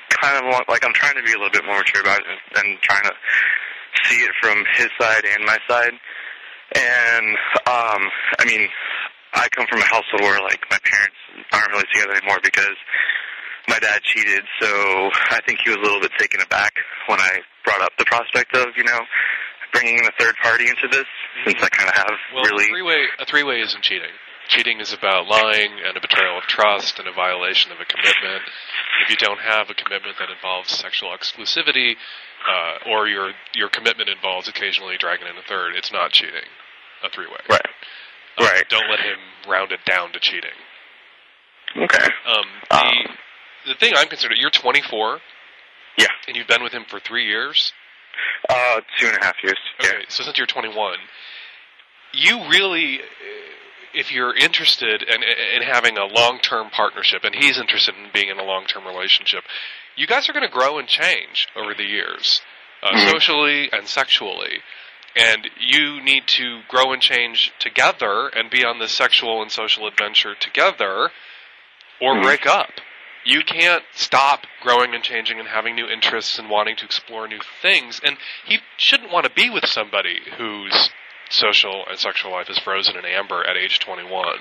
kind 0.10 0.38
of 0.38 0.44
want, 0.52 0.68
like 0.68 0.84
I'm 0.84 0.94
trying 0.94 1.16
to 1.16 1.24
be 1.24 1.32
a 1.32 1.38
little 1.38 1.52
bit 1.52 1.66
more 1.66 1.78
mature 1.78 2.02
about 2.02 2.20
it 2.20 2.26
and, 2.28 2.66
and 2.66 2.82
trying 2.82 3.04
to 3.04 3.14
see 4.04 4.18
it 4.18 4.32
from 4.42 4.64
his 4.76 4.90
side 5.00 5.24
and 5.26 5.46
my 5.46 5.58
side. 5.68 5.94
And, 6.76 7.38
um, 7.66 8.10
I 8.40 8.46
mean, 8.46 8.68
I 9.34 9.48
come 9.50 9.66
from 9.70 9.80
a 9.80 9.86
household 9.86 10.22
where, 10.22 10.42
like, 10.42 10.62
my 10.70 10.80
parents 10.84 11.16
aren't 11.54 11.72
really 11.72 11.86
together 11.94 12.14
anymore 12.18 12.40
because 12.44 12.76
my 13.68 13.78
dad 13.80 14.02
cheated, 14.04 14.44
so 14.60 14.68
I 15.32 15.40
think 15.46 15.60
he 15.64 15.70
was 15.70 15.78
a 15.78 15.82
little 15.82 16.02
bit 16.02 16.12
taken 16.18 16.42
aback 16.42 16.74
when 17.08 17.20
I 17.20 17.40
brought 17.64 17.82
up 17.82 17.92
the 17.98 18.06
prospect 18.06 18.56
of, 18.56 18.68
you 18.76 18.84
know, 18.84 19.00
bringing 19.72 20.00
in 20.00 20.06
a 20.06 20.12
third 20.20 20.36
party 20.42 20.68
into 20.68 20.88
this, 20.90 21.06
since 21.46 21.62
I 21.62 21.70
kind 21.70 21.90
of 21.90 21.96
have 21.96 22.16
Well, 22.34 22.44
really. 22.46 22.66
a 22.66 22.68
three-way 22.68 23.06
a 23.20 23.26
three-way 23.26 23.62
isn't 23.62 23.84
cheating. 23.84 24.10
Cheating 24.50 24.80
is 24.82 24.92
about 24.94 25.28
lying 25.28 25.70
and 25.86 25.96
a 25.96 26.02
betrayal 26.02 26.40
of 26.40 26.44
trust 26.46 26.98
and 26.98 27.08
a 27.08 27.14
violation 27.14 27.72
of 27.72 27.78
a 27.80 27.86
commitment. 27.86 28.42
And 28.42 29.06
if 29.06 29.12
you 29.12 29.16
don't 29.18 29.40
have 29.40 29.70
a 29.70 29.76
commitment 29.76 30.18
that 30.18 30.32
involves 30.34 30.72
sexual 30.72 31.14
exclusivity, 31.14 31.94
uh, 32.50 32.90
or 32.90 33.08
your 33.08 33.34
your 33.54 33.70
commitment 33.70 34.10
involves 34.10 34.48
occasionally 34.48 34.98
dragging 34.98 35.28
in 35.28 35.38
a 35.38 35.44
third, 35.48 35.76
it's 35.76 35.92
not 35.92 36.12
cheating. 36.12 36.50
A 37.04 37.10
three-way. 37.10 37.38
Right. 37.48 37.62
Right. 38.40 38.64
Don't 38.70 38.90
let 38.90 39.00
him 39.00 39.18
round 39.48 39.72
it 39.72 39.80
down 39.86 40.12
to 40.14 40.20
cheating. 40.20 40.52
Okay. 41.76 42.06
Um, 42.28 42.46
the 42.70 42.76
Um, 42.78 43.18
the 43.68 43.76
thing 43.76 43.94
I'm 43.96 44.08
concerned, 44.08 44.36
you're 44.38 44.50
24. 44.50 45.20
Yeah. 45.98 46.08
And 46.28 46.38
you've 46.38 46.48
been 46.48 46.64
with 46.64 46.72
him 46.72 46.86
for 46.90 47.00
three 47.00 47.26
years. 47.26 47.74
Uh, 48.50 48.82
two 49.00 49.08
and 49.08 49.18
a 49.18 49.24
half 49.24 49.36
years. 49.44 49.58
Okay, 49.80 50.04
so 50.10 50.24
since 50.24 50.38
you're 50.38 50.48
21, 50.48 50.98
you 52.14 52.48
really, 52.50 53.00
if 53.94 54.12
you're 54.12 54.36
interested 54.36 55.04
in, 55.04 55.24
in 55.24 55.62
having 55.62 55.98
a 55.98 56.06
long-term 56.06 56.70
partnership, 56.72 57.24
and 57.24 57.36
he's 57.36 57.58
interested 57.60 57.96
in 57.96 58.10
being 58.14 58.30
in 58.30 58.40
a 58.40 58.44
long-term 58.44 58.86
relationship, 58.86 59.44
you 59.96 60.08
guys 60.08 60.28
are 60.30 60.34
going 60.34 60.46
to 60.46 60.52
grow 60.52 60.80
and 60.80 60.88
change 60.88 61.48
over 61.56 61.74
the 61.74 61.84
years. 61.84 62.42
uh, 62.82 63.12
socially 63.12 63.70
and 63.74 63.88
sexually. 63.88 64.60
And 65.16 65.50
you 65.60 66.02
need 66.02 66.28
to 66.28 66.62
grow 66.68 66.94
and 66.94 67.02
change 67.02 67.52
together 67.60 68.28
and 68.28 68.50
be 68.50 68.64
on 68.64 68.80
this 68.80 68.92
sexual 68.92 69.42
and 69.42 69.52
social 69.52 69.88
adventure 69.88 70.36
together 70.36 71.12
or 72.00 72.16
Mhm. 72.16 72.24
break 72.24 72.46
up. 72.46 72.80
You 73.26 73.44
can't 73.44 73.84
stop 73.92 74.46
growing 74.62 74.96
and 74.96 75.04
changing 75.04 75.40
and 75.40 75.50
having 75.50 75.76
new 75.76 75.90
interests 75.90 76.40
and 76.40 76.50
wanting 76.50 76.76
to 76.78 76.86
explore 76.86 77.28
new 77.28 77.42
things. 77.62 78.00
And 78.00 78.18
he 78.46 78.60
shouldn't 78.78 79.12
want 79.12 79.26
to 79.26 79.30
be 79.32 79.50
with 79.50 79.68
somebody 79.68 80.22
whose 80.38 80.90
social 81.30 81.86
and 81.88 82.00
sexual 82.00 82.32
life 82.32 82.50
is 82.50 82.58
frozen 82.60 82.96
in 82.96 83.06
amber 83.06 83.44
at 83.46 83.58
age 83.58 83.80
21. 83.80 84.40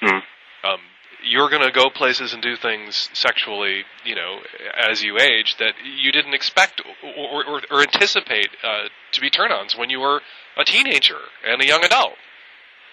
Hmm. 0.00 0.18
Um, 0.62 0.80
you're 1.26 1.48
going 1.48 1.62
to 1.62 1.72
go 1.72 1.90
places 1.90 2.32
and 2.32 2.42
do 2.42 2.56
things 2.56 3.08
sexually, 3.12 3.84
you 4.04 4.14
know, 4.14 4.38
as 4.76 5.02
you 5.02 5.18
age 5.18 5.56
that 5.58 5.74
you 5.84 6.12
didn't 6.12 6.34
expect 6.34 6.82
or, 7.02 7.44
or, 7.44 7.60
or 7.70 7.80
anticipate 7.80 8.48
uh, 8.62 8.88
to 9.12 9.20
be 9.20 9.30
turn-ons 9.30 9.76
when 9.76 9.90
you 9.90 10.00
were 10.00 10.20
a 10.56 10.64
teenager 10.64 11.18
and 11.46 11.62
a 11.62 11.66
young 11.66 11.84
adult. 11.84 12.14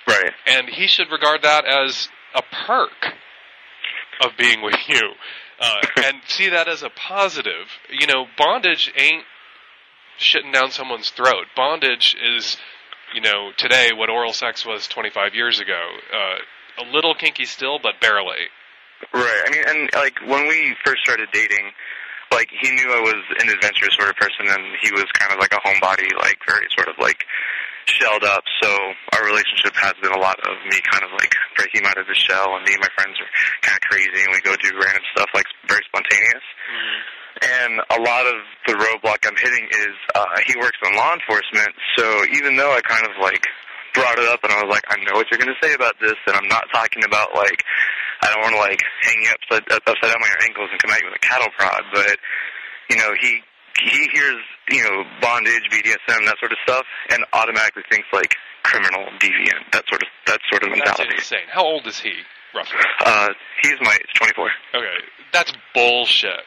Right. 0.08 0.32
And 0.48 0.70
he 0.70 0.88
should 0.88 1.12
regard 1.12 1.44
that 1.44 1.66
as 1.66 2.10
a 2.34 2.42
perk 2.42 3.14
of 4.24 4.32
being 4.38 4.62
with 4.62 4.76
you, 4.88 5.14
uh, 5.60 5.82
and 6.04 6.18
see 6.28 6.50
that 6.50 6.68
as 6.68 6.84
a 6.84 6.90
positive. 6.90 7.68
You 7.90 8.08
know, 8.08 8.26
bondage 8.38 8.92
ain't 8.96 9.24
shitting 10.20 10.54
down 10.54 10.72
someone's 10.72 11.10
throat. 11.10 11.48
Bondage 11.56 12.16
is, 12.24 12.58
you 13.14 13.22
know, 13.22 13.52
today 13.58 13.90
what 13.96 14.10
oral 14.10 14.34
sex 14.34 14.66
was 14.66 14.88
25 14.88 15.34
years 15.34 15.60
ago. 15.60 15.82
Uh, 16.14 16.38
a 16.80 16.86
little 16.94 17.16
kinky 17.16 17.46
still, 17.46 17.80
but 17.80 18.00
barely. 18.00 18.50
Right. 19.14 19.42
I 19.46 19.50
mean, 19.52 19.64
and 19.68 19.90
like 19.96 20.20
when 20.26 20.48
we 20.48 20.76
first 20.86 21.02
started 21.04 21.30
dating, 21.34 21.72
like 22.32 22.50
he 22.50 22.72
knew 22.72 22.88
I 22.88 23.02
was 23.02 23.22
an 23.40 23.50
adventurous 23.50 23.96
sort 23.98 24.10
of 24.10 24.16
person, 24.16 24.48
and 24.48 24.64
he 24.82 24.92
was 24.92 25.06
kind 25.18 25.34
of 25.34 25.40
like 25.40 25.54
a 25.54 25.62
homebody, 25.66 26.08
like 26.22 26.40
very 26.48 26.68
sort 26.78 26.88
of 26.88 26.96
like 27.00 27.26
shelled 27.86 28.24
up. 28.24 28.44
So 28.62 28.70
our 29.18 29.26
relationship 29.26 29.74
has 29.76 29.94
been 30.02 30.14
a 30.14 30.22
lot 30.22 30.40
of 30.46 30.54
me 30.70 30.80
kind 30.92 31.04
of 31.04 31.12
like 31.18 31.34
breaking 31.58 31.84
out 31.86 31.98
of 31.98 32.08
his 32.08 32.18
shell, 32.18 32.56
and 32.56 32.64
me 32.64 32.74
and 32.78 32.82
my 32.82 32.94
friends 32.96 33.18
are 33.20 33.32
kind 33.62 33.76
of 33.76 33.84
crazy, 33.90 34.22
and 34.22 34.32
we 34.32 34.40
go 34.42 34.56
do 34.56 34.70
random 34.78 35.04
stuff 35.12 35.30
like 35.34 35.46
very 35.68 35.84
spontaneous. 35.90 36.46
And 37.42 37.82
a 37.90 38.00
lot 38.06 38.28
of 38.28 38.38
the 38.68 38.76
roadblock 38.78 39.26
I'm 39.26 39.36
hitting 39.40 39.66
is 39.66 39.96
uh, 40.14 40.40
he 40.46 40.54
works 40.60 40.78
in 40.86 40.96
law 40.96 41.14
enforcement, 41.14 41.74
so 41.98 42.06
even 42.38 42.56
though 42.56 42.72
I 42.72 42.82
kind 42.82 43.06
of 43.06 43.18
like 43.20 43.48
brought 43.94 44.20
it 44.20 44.28
up 44.30 44.44
and 44.44 44.52
I 44.54 44.64
was 44.64 44.72
like, 44.72 44.84
I 44.90 44.98
know 45.04 45.16
what 45.20 45.28
you're 45.32 45.40
going 45.40 45.54
to 45.54 45.62
say 45.66 45.74
about 45.74 45.96
this, 46.00 46.16
and 46.28 46.36
I'm 46.36 46.48
not 46.48 46.66
talking 46.74 47.04
about 47.04 47.34
like 47.36 47.64
I 48.22 48.30
don't 48.32 48.42
want 48.42 48.54
to 48.56 48.62
like 48.62 48.82
hang 49.02 49.18
you 49.24 49.30
upside, 49.34 49.66
upside 49.72 50.10
down 50.12 50.22
on 50.22 50.30
your 50.30 50.44
ankles 50.44 50.70
and 50.72 50.80
come 50.82 50.92
at 50.92 51.02
you 51.02 51.08
with 51.10 51.18
a 51.18 51.26
cattle 51.26 51.50
prod, 51.58 51.84
but 51.94 52.18
you 52.90 52.98
know 52.98 53.12
he 53.20 53.42
he 53.82 54.08
hears 54.14 54.42
you 54.70 54.84
know 54.84 55.04
bondage, 55.22 55.66
BDSM, 55.72 56.26
that 56.30 56.38
sort 56.40 56.52
of 56.52 56.58
stuff, 56.64 56.86
and 57.12 57.24
automatically 57.34 57.84
thinks 57.90 58.08
like 58.14 58.36
criminal, 58.64 59.06
deviant, 59.20 59.66
that 59.74 59.84
sort 59.90 60.02
of 60.04 60.10
that 60.28 60.40
sort 60.50 60.64
of 60.64 60.70
That's 60.70 60.86
mentality. 61.00 61.16
insane. 61.18 61.48
How 61.52 61.66
old 61.66 61.88
is 61.88 62.00
he, 62.00 62.14
roughly? 62.56 62.78
Uh, 63.04 63.30
he's 63.64 63.76
my 63.82 63.94
age, 63.94 64.14
24. 64.16 64.50
Okay, 64.76 64.98
that's 65.34 65.52
bullshit. 65.74 66.46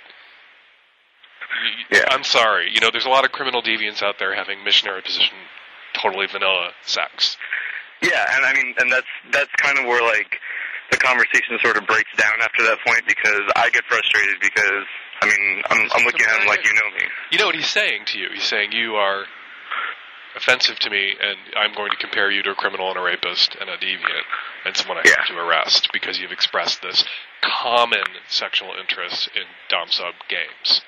Yeah. 1.90 2.04
I'm 2.10 2.24
sorry. 2.24 2.70
You 2.72 2.80
know, 2.80 2.90
there's 2.90 3.04
a 3.06 3.10
lot 3.10 3.24
of 3.24 3.32
criminal 3.32 3.62
deviants 3.62 4.02
out 4.02 4.16
there 4.18 4.34
having 4.34 4.64
missionary 4.64 5.02
position, 5.02 5.36
totally 5.94 6.26
vanilla 6.26 6.70
sex. 6.82 7.36
Yeah, 8.02 8.24
and 8.36 8.44
I 8.44 8.52
mean, 8.54 8.74
and 8.78 8.92
that's 8.92 9.06
that's 9.32 9.50
kind 9.56 9.78
of 9.78 9.86
where 9.86 10.02
like 10.02 10.38
the 10.90 10.98
conversation 10.98 11.58
sort 11.62 11.76
of 11.76 11.86
breaks 11.86 12.10
down 12.16 12.40
after 12.42 12.62
that 12.64 12.78
point 12.86 13.02
because 13.06 13.42
I 13.56 13.70
get 13.70 13.84
frustrated 13.88 14.36
because 14.40 14.84
I 15.22 15.26
mean 15.26 15.62
I'm 15.70 15.88
I'm 15.94 16.04
looking 16.04 16.26
at 16.26 16.40
him 16.42 16.46
like 16.48 16.64
you 16.64 16.74
know 16.74 16.90
me. 16.96 17.04
You 17.30 17.38
know 17.38 17.46
what 17.46 17.54
he's 17.54 17.70
saying 17.70 18.04
to 18.06 18.18
you? 18.18 18.28
He's 18.34 18.44
saying 18.44 18.72
you 18.72 18.94
are 18.96 19.24
offensive 20.36 20.78
to 20.80 20.90
me, 20.90 21.14
and 21.20 21.38
I'm 21.56 21.74
going 21.74 21.90
to 21.90 21.96
compare 21.96 22.30
you 22.30 22.42
to 22.42 22.50
a 22.50 22.54
criminal 22.54 22.88
and 22.90 22.98
a 22.98 23.02
rapist 23.02 23.56
and 23.60 23.70
a 23.70 23.76
deviant 23.76 24.26
and 24.64 24.76
someone 24.76 24.98
I 24.98 25.02
Yeah. 25.04 25.14
have 25.18 25.28
to 25.28 25.38
arrest 25.38 25.90
because 25.92 26.18
you've 26.18 26.32
expressed 26.32 26.82
this 26.82 27.04
common 27.40 28.02
sexual 28.28 28.74
interest 28.78 29.28
in 29.36 29.44
dom 29.68 29.88
sub 29.90 30.14
games. 30.28 30.82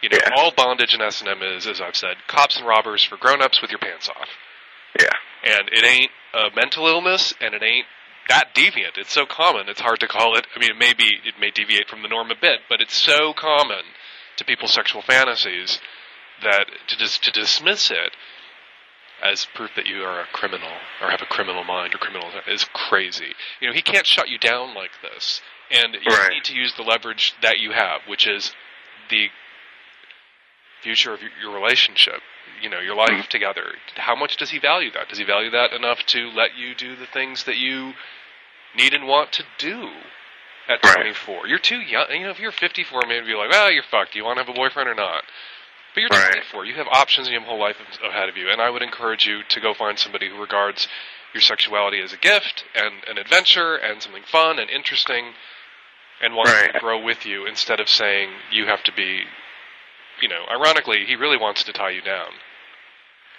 You 0.00 0.08
know, 0.10 0.18
Yeah. 0.22 0.34
all 0.36 0.50
bondage 0.52 0.94
and 0.94 1.02
S 1.02 1.20
and 1.20 1.28
M 1.28 1.42
is, 1.42 1.66
as 1.66 1.80
I've 1.80 1.96
said, 1.96 2.16
cops 2.26 2.56
and 2.56 2.66
robbers 2.66 3.02
for 3.02 3.16
grown-ups 3.16 3.60
with 3.60 3.70
your 3.70 3.78
pants 3.80 4.08
off. 4.08 4.28
Yeah, 4.98 5.12
and 5.44 5.68
it 5.72 5.84
ain't 5.84 6.10
a 6.34 6.50
mental 6.54 6.86
illness, 6.86 7.34
and 7.40 7.54
it 7.54 7.62
ain't 7.62 7.86
that 8.28 8.54
deviant. 8.54 8.96
It's 8.98 9.12
so 9.12 9.26
common, 9.26 9.68
it's 9.68 9.80
hard 9.80 10.00
to 10.00 10.08
call 10.08 10.36
it. 10.36 10.46
I 10.54 10.58
mean, 10.58 10.70
it 10.70 10.76
may 10.76 10.92
be 10.94 11.20
it 11.24 11.38
may 11.40 11.50
deviate 11.50 11.88
from 11.88 12.02
the 12.02 12.08
norm 12.08 12.30
a 12.30 12.34
bit, 12.36 12.60
but 12.68 12.80
it's 12.80 12.94
so 12.94 13.32
common 13.32 13.84
to 14.36 14.44
people's 14.44 14.72
sexual 14.72 15.02
fantasies 15.02 15.80
that 16.42 16.66
to 16.88 16.96
dis- 16.96 17.18
to 17.18 17.30
dismiss 17.32 17.90
it 17.90 18.14
as 19.20 19.46
proof 19.46 19.70
that 19.74 19.86
you 19.86 20.04
are 20.04 20.20
a 20.20 20.26
criminal 20.26 20.70
or 21.02 21.10
have 21.10 21.22
a 21.22 21.26
criminal 21.26 21.64
mind 21.64 21.92
or 21.94 21.98
criminal 21.98 22.30
is 22.46 22.64
crazy. 22.72 23.34
You 23.60 23.68
know, 23.68 23.74
he 23.74 23.82
can't 23.82 24.06
shut 24.06 24.28
you 24.28 24.38
down 24.38 24.74
like 24.74 24.92
this, 25.02 25.40
and 25.70 25.94
you 25.94 26.16
Right. 26.16 26.30
need 26.34 26.44
to 26.44 26.54
use 26.54 26.74
the 26.74 26.84
leverage 26.84 27.34
that 27.40 27.58
you 27.58 27.72
have, 27.72 28.06
which 28.06 28.26
is 28.28 28.54
the 29.08 29.30
future 30.82 31.14
of 31.14 31.20
your, 31.22 31.30
your 31.40 31.54
relationship. 31.54 32.20
You 32.62 32.68
know, 32.68 32.80
your 32.80 32.96
life 32.96 33.10
Mm-hmm. 33.10 33.28
together. 33.30 33.74
How 33.96 34.16
much 34.16 34.36
does 34.36 34.50
he 34.50 34.58
value 34.58 34.90
that? 34.92 35.08
Does 35.08 35.18
he 35.18 35.24
value 35.24 35.50
that 35.50 35.72
enough 35.72 36.00
to 36.06 36.28
let 36.30 36.56
you 36.58 36.74
do 36.74 36.96
the 36.96 37.06
things 37.06 37.44
that 37.44 37.56
you 37.56 37.92
need 38.76 38.94
and 38.94 39.06
want 39.06 39.30
to 39.32 39.44
do 39.58 39.90
at 40.68 40.82
Right. 40.82 40.96
24? 40.96 41.46
You're 41.46 41.58
too 41.60 41.78
young. 41.80 42.06
You 42.10 42.24
know, 42.24 42.30
if 42.30 42.40
you're 42.40 42.50
54, 42.50 43.02
maybe 43.06 43.26
be 43.26 43.34
like, 43.34 43.50
well, 43.50 43.70
you're 43.70 43.84
fucked. 43.84 44.12
Do 44.14 44.18
you 44.18 44.24
want 44.24 44.38
to 44.38 44.44
have 44.44 44.52
a 44.52 44.56
boyfriend 44.58 44.88
or 44.88 44.94
not? 44.96 45.22
But 45.94 46.00
you're 46.00 46.10
Right. 46.10 46.32
24. 46.32 46.64
You 46.64 46.74
have 46.74 46.88
options 46.90 47.28
and 47.28 47.34
you 47.34 47.38
have 47.40 47.46
a 47.46 47.50
whole 47.50 47.60
life 47.60 47.76
ahead 48.04 48.28
of 48.28 48.36
you. 48.36 48.50
And 48.50 48.60
I 48.60 48.70
would 48.70 48.82
encourage 48.82 49.24
you 49.26 49.42
to 49.48 49.60
go 49.60 49.72
find 49.72 49.96
somebody 49.98 50.28
who 50.28 50.40
regards 50.40 50.88
your 51.32 51.40
sexuality 51.42 52.00
as 52.00 52.12
a 52.12 52.16
gift 52.16 52.64
and 52.74 53.04
an 53.08 53.18
adventure 53.18 53.76
and 53.76 54.02
something 54.02 54.24
fun 54.24 54.58
and 54.58 54.68
interesting 54.68 55.26
and 56.20 56.34
wants 56.34 56.52
to 56.52 56.72
Right. 56.72 56.80
grow 56.80 57.00
with 57.00 57.24
you 57.24 57.46
instead 57.46 57.78
of 57.78 57.88
saying 57.88 58.30
you 58.50 58.66
have 58.66 58.82
to 58.84 58.92
be, 58.92 59.22
you 60.22 60.28
know, 60.28 60.42
ironically, 60.50 61.04
he 61.06 61.16
really 61.16 61.36
wants 61.36 61.64
to 61.64 61.72
tie 61.72 61.90
you 61.90 62.02
down 62.02 62.30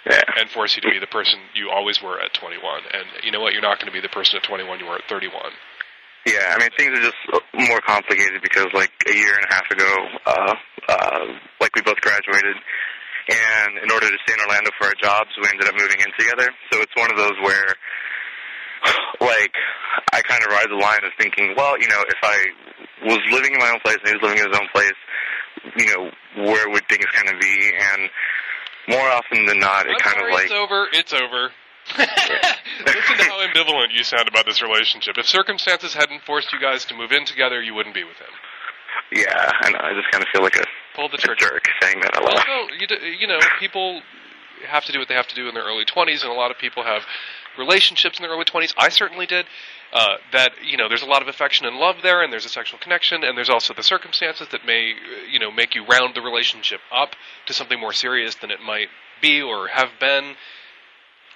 yeah, 0.08 0.20
and 0.40 0.48
force 0.48 0.76
you 0.76 0.82
to 0.82 0.88
be 0.88 0.98
the 0.98 1.10
person 1.12 1.38
you 1.54 1.68
always 1.68 2.00
were 2.00 2.20
at 2.20 2.32
21. 2.32 2.56
And 2.92 3.04
you 3.24 3.30
know 3.32 3.40
what? 3.40 3.52
You're 3.52 3.62
not 3.62 3.78
going 3.78 3.92
to 3.92 3.92
be 3.92 4.00
the 4.00 4.08
person 4.08 4.40
at 4.40 4.44
21 4.44 4.80
you 4.80 4.86
were 4.86 4.96
at 4.96 5.04
31. 5.08 5.52
yeah. 6.26 6.56
I 6.56 6.58
mean, 6.58 6.70
things 6.76 6.96
are 6.96 7.04
just 7.04 7.20
more 7.52 7.80
complicated 7.84 8.40
because 8.40 8.72
like 8.72 8.90
a 9.06 9.12
year 9.12 9.34
and 9.36 9.44
a 9.44 9.52
half 9.52 9.68
ago, 9.70 9.92
uh, 10.24 10.54
uh, 10.88 11.24
like 11.60 11.74
we 11.76 11.82
both 11.82 12.00
graduated, 12.00 12.56
and 13.28 13.78
in 13.84 13.92
order 13.92 14.08
to 14.08 14.18
stay 14.24 14.32
in 14.32 14.40
Orlando 14.40 14.70
for 14.78 14.88
our 14.88 14.96
jobs, 15.02 15.30
we 15.36 15.48
ended 15.48 15.68
up 15.68 15.74
moving 15.76 16.00
in 16.00 16.10
together. 16.18 16.48
So 16.72 16.80
it's 16.80 16.96
one 16.96 17.10
of 17.10 17.16
those 17.16 17.36
where. 17.42 17.74
Like, 19.20 19.52
I 20.14 20.22
kind 20.22 20.40
of 20.42 20.48
ride 20.48 20.70
the 20.70 20.80
line 20.80 21.04
of 21.04 21.12
thinking, 21.20 21.52
well, 21.54 21.78
you 21.78 21.86
know, 21.88 22.00
if 22.08 22.16
I 22.22 22.38
was 23.04 23.20
living 23.30 23.52
in 23.52 23.60
my 23.60 23.68
own 23.68 23.80
place 23.84 23.98
and 24.00 24.08
he 24.08 24.14
was 24.14 24.22
living 24.22 24.38
in 24.38 24.48
his 24.48 24.56
own 24.56 24.66
place, 24.72 24.96
you 25.76 25.86
know, 25.86 26.10
where 26.46 26.68
would 26.70 26.86
things 26.88 27.04
kind 27.12 27.28
of 27.34 27.40
be? 27.40 27.72
And 27.92 28.10
more 28.88 29.08
often 29.10 29.46
than 29.46 29.58
not, 29.58 29.86
it 29.86 29.92
I'm 29.92 29.98
kind 29.98 30.16
sorry, 30.18 30.32
of 30.32 30.34
like 30.38 30.44
it's 30.44 30.52
over. 30.52 30.86
It's 30.92 31.12
over. 31.12 31.50
Listen 31.98 33.16
to 33.18 33.24
how 33.24 33.46
ambivalent 33.46 33.92
you 33.92 34.04
sound 34.04 34.28
about 34.28 34.46
this 34.46 34.62
relationship. 34.62 35.16
If 35.18 35.26
circumstances 35.26 35.94
hadn't 35.94 36.22
forced 36.24 36.52
you 36.52 36.60
guys 36.60 36.84
to 36.86 36.94
move 36.94 37.12
in 37.12 37.24
together, 37.24 37.60
you 37.62 37.74
wouldn't 37.74 37.94
be 37.94 38.04
with 38.04 38.16
him. 38.16 38.30
Yeah, 39.12 39.50
I 39.62 39.70
know. 39.70 39.78
I 39.82 39.92
just 39.94 40.10
kind 40.10 40.22
of 40.22 40.28
feel 40.32 40.42
like 40.42 40.56
a, 40.56 40.64
Pull 40.94 41.08
the 41.08 41.16
a 41.16 41.18
trigger. 41.18 41.36
jerk 41.58 41.64
saying 41.82 42.00
that 42.00 42.12
Well, 42.22 42.34
loud. 42.34 42.44
no, 42.46 42.74
you, 42.78 42.86
d- 42.86 43.16
you 43.18 43.26
know, 43.26 43.38
people 43.58 44.02
have 44.68 44.84
to 44.84 44.92
do 44.92 44.98
what 44.98 45.08
they 45.08 45.14
have 45.14 45.26
to 45.28 45.34
do 45.34 45.48
in 45.48 45.54
their 45.54 45.64
early 45.64 45.84
20s, 45.84 46.22
and 46.22 46.30
a 46.30 46.34
lot 46.34 46.50
of 46.50 46.58
people 46.58 46.84
have 46.84 47.02
relationships 47.60 48.18
in 48.18 48.22
their 48.22 48.32
early 48.32 48.44
20s. 48.44 48.74
I 48.76 48.88
certainly 48.88 49.26
did. 49.26 49.46
Uh, 49.92 50.16
that 50.32 50.52
you 50.64 50.76
know, 50.76 50.88
there's 50.88 51.02
a 51.02 51.06
lot 51.06 51.20
of 51.22 51.28
affection 51.28 51.66
and 51.66 51.76
love 51.76 51.96
there, 52.02 52.22
and 52.22 52.32
there's 52.32 52.44
a 52.44 52.48
sexual 52.48 52.78
connection, 52.78 53.24
and 53.24 53.36
there's 53.36 53.50
also 53.50 53.74
the 53.74 53.82
circumstances 53.82 54.48
that 54.52 54.64
may, 54.64 54.94
you 55.30 55.38
know, 55.38 55.50
make 55.50 55.74
you 55.74 55.84
round 55.84 56.14
the 56.14 56.20
relationship 56.20 56.80
up 56.92 57.16
to 57.46 57.52
something 57.52 57.78
more 57.80 57.92
serious 57.92 58.34
than 58.36 58.50
it 58.50 58.60
might 58.60 58.88
be 59.20 59.42
or 59.42 59.68
have 59.68 59.90
been. 60.00 60.36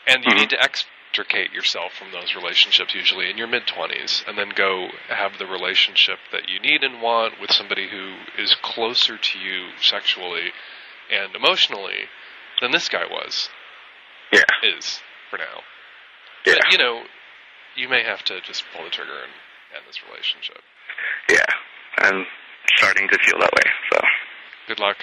And 0.06 0.24
you 0.24 0.32
Mhm. 0.32 0.36
need 0.40 0.50
to 0.50 0.62
extricate 0.62 1.52
yourself 1.52 1.94
from 1.94 2.12
those 2.12 2.34
relationships 2.34 2.94
usually 2.94 3.28
in 3.30 3.38
your 3.38 3.46
mid 3.48 3.66
20s, 3.66 4.24
and 4.26 4.38
then 4.38 4.50
go 4.50 4.88
have 5.08 5.38
the 5.38 5.46
relationship 5.46 6.18
that 6.30 6.48
you 6.48 6.60
need 6.60 6.84
and 6.84 7.02
want 7.02 7.40
with 7.40 7.52
somebody 7.52 7.88
who 7.88 8.16
is 8.38 8.54
closer 8.62 9.18
to 9.18 9.38
you 9.38 9.70
sexually 9.80 10.52
and 11.10 11.34
emotionally 11.34 12.08
than 12.60 12.70
this 12.72 12.88
guy 12.88 13.04
was 13.10 13.48
Yeah, 14.32 14.44
is 14.62 15.00
for 15.30 15.38
now. 15.38 15.62
Yeah, 16.46 16.54
But, 16.62 16.72
you 16.72 16.78
know, 16.78 17.02
you 17.76 17.88
may 17.88 18.02
have 18.04 18.22
to 18.24 18.40
just 18.42 18.64
pull 18.74 18.84
the 18.84 18.90
trigger 18.90 19.12
and 19.22 19.32
end 19.76 19.84
this 19.86 20.00
relationship. 20.08 20.58
yeah. 21.30 21.46
I'm 21.98 22.26
starting 22.76 23.08
to 23.08 23.18
feel 23.24 23.38
that 23.38 23.50
way. 23.54 23.70
So 23.92 24.00
Good 24.68 24.80
luck. 24.80 24.96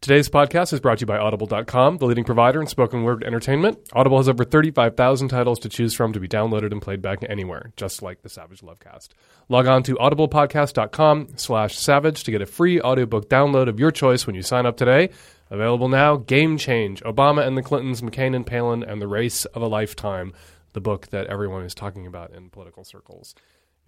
Today's 0.00 0.28
podcast 0.28 0.72
is 0.72 0.78
brought 0.78 0.98
to 0.98 1.02
you 1.02 1.06
by 1.06 1.18
Audible.com, 1.18 1.96
the 1.98 2.06
leading 2.06 2.22
provider 2.22 2.60
in 2.60 2.68
spoken 2.68 3.02
word 3.02 3.24
entertainment. 3.24 3.78
Audible 3.92 4.18
has 4.18 4.28
over 4.28 4.44
35,000 4.44 5.26
titles 5.26 5.58
to 5.58 5.68
choose 5.68 5.92
from 5.92 6.12
to 6.12 6.20
be 6.20 6.28
downloaded 6.28 6.70
and 6.70 6.80
played 6.80 7.02
back 7.02 7.18
anywhere, 7.28 7.72
just 7.76 8.00
like 8.00 8.22
the 8.22 8.28
Savage 8.28 8.60
Lovecast. 8.60 9.08
Log 9.48 9.66
on 9.66 9.82
to 9.82 9.96
audiblepodcast.com 9.96 11.30
slash 11.34 11.76
savage 11.76 12.22
to 12.22 12.30
get 12.30 12.40
a 12.40 12.46
free 12.46 12.80
audiobook 12.80 13.28
download 13.28 13.68
of 13.68 13.80
your 13.80 13.90
choice 13.90 14.24
when 14.24 14.36
you 14.36 14.42
sign 14.42 14.66
up 14.66 14.76
today. 14.76 15.10
Available 15.50 15.88
now, 15.88 16.16
Game 16.16 16.58
Change, 16.58 17.02
Obama 17.02 17.44
and 17.44 17.56
the 17.58 17.62
Clintons, 17.62 18.00
McCain 18.00 18.36
and 18.36 18.46
Palin, 18.46 18.84
and 18.84 19.02
the 19.02 19.08
Race 19.08 19.46
of 19.46 19.62
a 19.62 19.68
Lifetime, 19.68 20.32
the 20.74 20.80
book 20.80 21.08
that 21.08 21.26
everyone 21.26 21.64
is 21.64 21.74
talking 21.74 22.06
about 22.06 22.32
in 22.32 22.50
political 22.50 22.84
circles. 22.84 23.34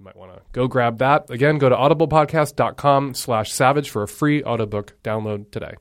You 0.01 0.07
might 0.07 0.17
want 0.17 0.35
to 0.35 0.43
go 0.51 0.67
grab 0.67 0.99
that. 0.99 1.31
Again, 1.31 1.59
go 1.59 1.69
to 1.69 1.77
audiblepodcast.com 1.77 3.15
slash 3.15 3.53
savage 3.53 3.91
for 3.91 4.03
a 4.03 4.09
free 4.09 4.43
audiobook 4.43 5.01
download 5.05 5.53
today. 5.53 5.75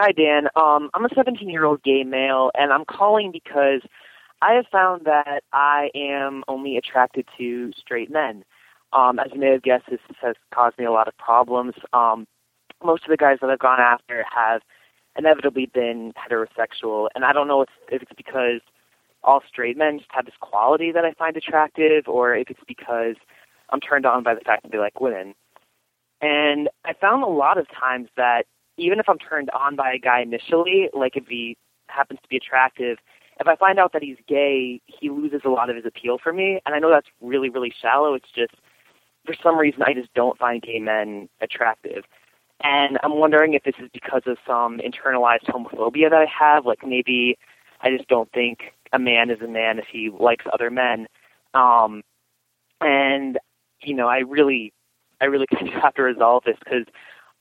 Hi, 0.00 0.12
Dan. 0.12 0.46
Um, 0.54 0.90
I'm 0.94 1.04
a 1.04 1.08
17 1.12 1.50
year 1.50 1.64
old 1.64 1.82
gay 1.82 2.04
male, 2.04 2.52
and 2.56 2.72
I'm 2.72 2.84
calling 2.84 3.32
because 3.32 3.80
I 4.40 4.52
have 4.52 4.66
found 4.70 5.06
that 5.06 5.42
I 5.52 5.90
am 5.92 6.44
only 6.46 6.76
attracted 6.76 7.26
to 7.36 7.72
straight 7.76 8.08
men. 8.08 8.44
Um, 8.92 9.18
as 9.18 9.32
you 9.34 9.40
may 9.40 9.50
have 9.50 9.62
guessed, 9.62 9.86
this 9.90 9.98
has 10.22 10.36
caused 10.54 10.78
me 10.78 10.84
a 10.84 10.92
lot 10.92 11.08
of 11.08 11.18
problems. 11.18 11.74
Um, 11.92 12.28
most 12.80 13.02
of 13.06 13.10
the 13.10 13.16
guys 13.16 13.38
that 13.40 13.50
I've 13.50 13.58
gone 13.58 13.80
after 13.80 14.24
have 14.32 14.62
inevitably 15.18 15.66
been 15.66 16.12
heterosexual, 16.12 17.08
and 17.16 17.24
I 17.24 17.32
don't 17.32 17.48
know 17.48 17.62
if, 17.62 17.68
if 17.90 18.00
it's 18.00 18.12
because 18.16 18.60
all 19.24 19.42
straight 19.48 19.76
men 19.76 19.98
just 19.98 20.10
have 20.12 20.26
this 20.26 20.34
quality 20.40 20.92
that 20.92 21.04
I 21.04 21.12
find 21.14 21.36
attractive, 21.36 22.06
or 22.06 22.36
if 22.36 22.48
it's 22.50 22.60
because 22.68 23.16
I'm 23.70 23.80
turned 23.80 24.06
on 24.06 24.22
by 24.22 24.36
the 24.36 24.42
fact 24.42 24.62
that 24.62 24.70
they 24.70 24.78
like 24.78 25.00
women. 25.00 25.34
And 26.20 26.68
I 26.84 26.92
found 26.92 27.24
a 27.24 27.26
lot 27.26 27.58
of 27.58 27.66
times 27.68 28.10
that 28.16 28.44
even 28.78 28.98
if 28.98 29.08
I'm 29.08 29.18
turned 29.18 29.50
on 29.50 29.76
by 29.76 29.92
a 29.92 29.98
guy 29.98 30.20
initially, 30.20 30.88
like 30.92 31.16
if 31.16 31.26
he 31.26 31.56
happens 31.88 32.20
to 32.22 32.28
be 32.28 32.36
attractive, 32.36 32.98
if 33.40 33.46
I 33.46 33.56
find 33.56 33.78
out 33.78 33.92
that 33.92 34.02
he's 34.02 34.16
gay, 34.26 34.80
he 34.86 35.10
loses 35.10 35.42
a 35.44 35.48
lot 35.48 35.70
of 35.70 35.76
his 35.76 35.84
appeal 35.86 36.18
for 36.22 36.32
me. 36.32 36.60
And 36.66 36.74
I 36.74 36.78
know 36.78 36.90
that's 36.90 37.08
really, 37.20 37.50
really 37.50 37.72
shallow. 37.80 38.14
It's 38.14 38.30
just 38.34 38.54
for 39.24 39.34
some 39.42 39.56
reason 39.58 39.82
I 39.82 39.94
just 39.94 40.12
don't 40.14 40.38
find 40.38 40.62
gay 40.62 40.78
men 40.80 41.28
attractive. 41.40 42.04
And 42.62 42.98
I'm 43.02 43.18
wondering 43.18 43.54
if 43.54 43.62
this 43.62 43.76
is 43.80 43.88
because 43.92 44.22
of 44.26 44.38
some 44.46 44.78
internalized 44.78 45.46
homophobia 45.46 46.10
that 46.10 46.18
I 46.18 46.26
have. 46.26 46.66
Like 46.66 46.84
maybe 46.84 47.38
I 47.80 47.90
just 47.96 48.08
don't 48.08 48.30
think 48.32 48.72
a 48.92 48.98
man 48.98 49.30
is 49.30 49.40
a 49.40 49.46
man 49.46 49.78
if 49.78 49.84
he 49.90 50.10
likes 50.10 50.44
other 50.52 50.70
men. 50.70 51.06
Um, 51.54 52.02
and 52.80 53.38
you 53.82 53.94
know, 53.94 54.08
I 54.08 54.18
really, 54.18 54.72
I 55.20 55.26
really 55.26 55.46
kind 55.54 55.68
of 55.68 55.74
have 55.74 55.94
to 55.94 56.02
resolve 56.02 56.44
this 56.44 56.56
because, 56.58 56.86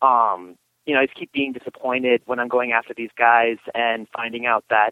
um, 0.01 0.55
you 0.87 0.93
know, 0.93 1.01
I 1.01 1.05
just 1.05 1.17
keep 1.17 1.31
being 1.33 1.51
disappointed 1.51 2.21
when 2.25 2.39
I'm 2.39 2.47
going 2.47 2.71
after 2.71 2.93
these 2.95 3.09
guys 3.17 3.57
and 3.75 4.07
finding 4.15 4.45
out 4.45 4.63
that 4.69 4.91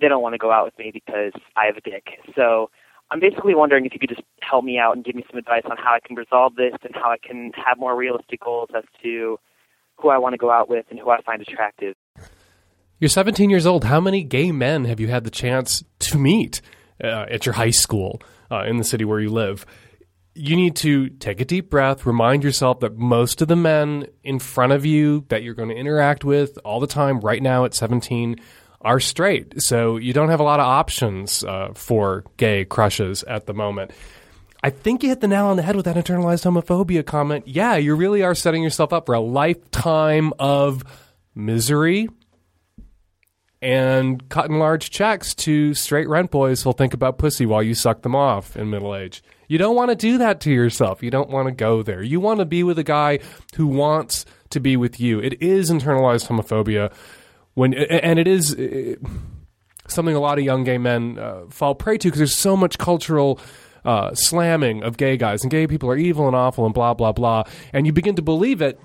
they 0.00 0.08
don't 0.08 0.22
want 0.22 0.32
to 0.32 0.38
go 0.38 0.50
out 0.50 0.64
with 0.64 0.78
me 0.78 0.90
because 0.92 1.32
I 1.56 1.66
have 1.66 1.76
a 1.76 1.82
dick. 1.82 2.06
So 2.34 2.70
I'm 3.10 3.20
basically 3.20 3.54
wondering 3.54 3.84
if 3.84 3.92
you 3.92 4.00
could 4.00 4.08
just 4.08 4.22
help 4.40 4.64
me 4.64 4.78
out 4.78 4.96
and 4.96 5.04
give 5.04 5.14
me 5.14 5.24
some 5.30 5.38
advice 5.38 5.64
on 5.70 5.76
how 5.76 5.92
I 5.94 6.00
can 6.04 6.16
resolve 6.16 6.54
this 6.56 6.72
and 6.82 6.94
how 6.94 7.10
I 7.10 7.18
can 7.22 7.52
have 7.54 7.78
more 7.78 7.94
realistic 7.94 8.40
goals 8.42 8.70
as 8.74 8.84
to 9.02 9.38
who 9.98 10.08
I 10.08 10.16
want 10.16 10.32
to 10.32 10.38
go 10.38 10.50
out 10.50 10.70
with 10.70 10.86
and 10.90 10.98
who 10.98 11.10
I 11.10 11.20
find 11.20 11.42
attractive. 11.42 11.96
You're 12.98 13.10
17 13.10 13.50
years 13.50 13.66
old. 13.66 13.84
How 13.84 14.00
many 14.00 14.22
gay 14.22 14.52
men 14.52 14.86
have 14.86 15.00
you 15.00 15.08
had 15.08 15.24
the 15.24 15.30
chance 15.30 15.84
to 16.00 16.18
meet 16.18 16.62
uh, 17.02 17.26
at 17.30 17.44
your 17.44 17.54
high 17.54 17.70
school 17.70 18.22
uh, 18.50 18.64
in 18.64 18.78
the 18.78 18.84
city 18.84 19.04
where 19.04 19.20
you 19.20 19.30
live? 19.30 19.66
You 20.40 20.56
need 20.56 20.76
to 20.76 21.10
take 21.10 21.42
a 21.42 21.44
deep 21.44 21.68
breath, 21.68 22.06
remind 22.06 22.44
yourself 22.44 22.80
that 22.80 22.96
most 22.96 23.42
of 23.42 23.48
the 23.48 23.56
men 23.56 24.06
in 24.24 24.38
front 24.38 24.72
of 24.72 24.86
you 24.86 25.26
that 25.28 25.42
you're 25.42 25.52
going 25.52 25.68
to 25.68 25.74
interact 25.74 26.24
with 26.24 26.58
all 26.64 26.80
the 26.80 26.86
time 26.86 27.20
right 27.20 27.42
now 27.42 27.66
at 27.66 27.74
17 27.74 28.36
are 28.80 29.00
straight. 29.00 29.60
So 29.60 29.98
you 29.98 30.14
don't 30.14 30.30
have 30.30 30.40
a 30.40 30.42
lot 30.42 30.58
of 30.58 30.64
options 30.64 31.44
uh, 31.44 31.72
for 31.74 32.24
gay 32.38 32.64
crushes 32.64 33.22
at 33.24 33.44
the 33.44 33.52
moment. 33.52 33.90
I 34.62 34.70
think 34.70 35.02
you 35.02 35.10
hit 35.10 35.20
the 35.20 35.28
nail 35.28 35.44
on 35.44 35.58
the 35.58 35.62
head 35.62 35.76
with 35.76 35.84
that 35.84 35.96
internalized 35.96 36.50
homophobia 36.50 37.04
comment. 37.04 37.46
Yeah, 37.46 37.76
you 37.76 37.94
really 37.94 38.22
are 38.22 38.34
setting 38.34 38.62
yourself 38.62 38.94
up 38.94 39.04
for 39.04 39.14
a 39.14 39.20
lifetime 39.20 40.32
of 40.38 40.84
misery 41.34 42.08
and 43.60 44.26
cutting 44.30 44.58
large 44.58 44.88
checks 44.88 45.34
to 45.34 45.74
straight 45.74 46.08
rent 46.08 46.30
boys 46.30 46.62
who'll 46.62 46.72
think 46.72 46.94
about 46.94 47.18
pussy 47.18 47.44
while 47.44 47.62
you 47.62 47.74
suck 47.74 48.00
them 48.00 48.16
off 48.16 48.56
in 48.56 48.70
middle 48.70 48.96
age. 48.96 49.22
You 49.50 49.58
don't 49.58 49.74
want 49.74 49.90
to 49.90 49.96
do 49.96 50.18
that 50.18 50.38
to 50.42 50.50
yourself. 50.52 51.02
You 51.02 51.10
don't 51.10 51.28
want 51.28 51.48
to 51.48 51.52
go 51.52 51.82
there. 51.82 52.04
You 52.04 52.20
want 52.20 52.38
to 52.38 52.44
be 52.44 52.62
with 52.62 52.78
a 52.78 52.84
guy 52.84 53.18
who 53.56 53.66
wants 53.66 54.24
to 54.50 54.60
be 54.60 54.76
with 54.76 55.00
you. 55.00 55.18
It 55.18 55.42
is 55.42 55.72
internalized 55.72 56.28
homophobia 56.28 56.92
when 57.54 57.74
and 57.74 58.20
it 58.20 58.28
is 58.28 58.56
something 59.88 60.14
a 60.14 60.20
lot 60.20 60.38
of 60.38 60.44
young 60.44 60.62
gay 60.62 60.78
men 60.78 61.18
uh, 61.18 61.46
fall 61.50 61.74
prey 61.74 61.98
to 61.98 62.06
because 62.06 62.18
there's 62.18 62.36
so 62.36 62.56
much 62.56 62.78
cultural 62.78 63.40
uh, 63.84 64.14
slamming 64.14 64.84
of 64.84 64.96
gay 64.96 65.16
guys 65.16 65.42
and 65.42 65.50
gay 65.50 65.66
people 65.66 65.90
are 65.90 65.96
evil 65.96 66.28
and 66.28 66.36
awful 66.36 66.64
and 66.64 66.72
blah 66.72 66.94
blah 66.94 67.10
blah 67.10 67.42
and 67.72 67.86
you 67.86 67.92
begin 67.92 68.14
to 68.14 68.22
believe 68.22 68.62
it 68.62 68.78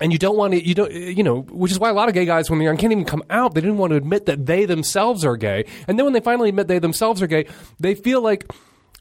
and 0.00 0.10
you 0.10 0.18
don't 0.18 0.38
want 0.38 0.54
to 0.54 0.66
you 0.66 0.74
don't 0.74 0.90
you 0.90 1.22
know 1.22 1.42
which 1.50 1.70
is 1.70 1.78
why 1.78 1.90
a 1.90 1.92
lot 1.92 2.08
of 2.08 2.14
gay 2.14 2.24
guys 2.24 2.48
when 2.48 2.58
they're 2.58 2.68
young 2.68 2.78
can't 2.78 2.92
even 2.92 3.04
come 3.04 3.22
out 3.28 3.54
they 3.54 3.60
didn't 3.60 3.76
want 3.76 3.90
to 3.90 3.96
admit 3.96 4.24
that 4.24 4.46
they 4.46 4.64
themselves 4.64 5.22
are 5.22 5.36
gay 5.36 5.66
and 5.86 5.98
then 5.98 6.04
when 6.04 6.14
they 6.14 6.20
finally 6.20 6.48
admit 6.48 6.66
they 6.66 6.78
themselves 6.78 7.20
are 7.20 7.26
gay 7.26 7.44
they 7.78 7.94
feel 7.94 8.22
like 8.22 8.50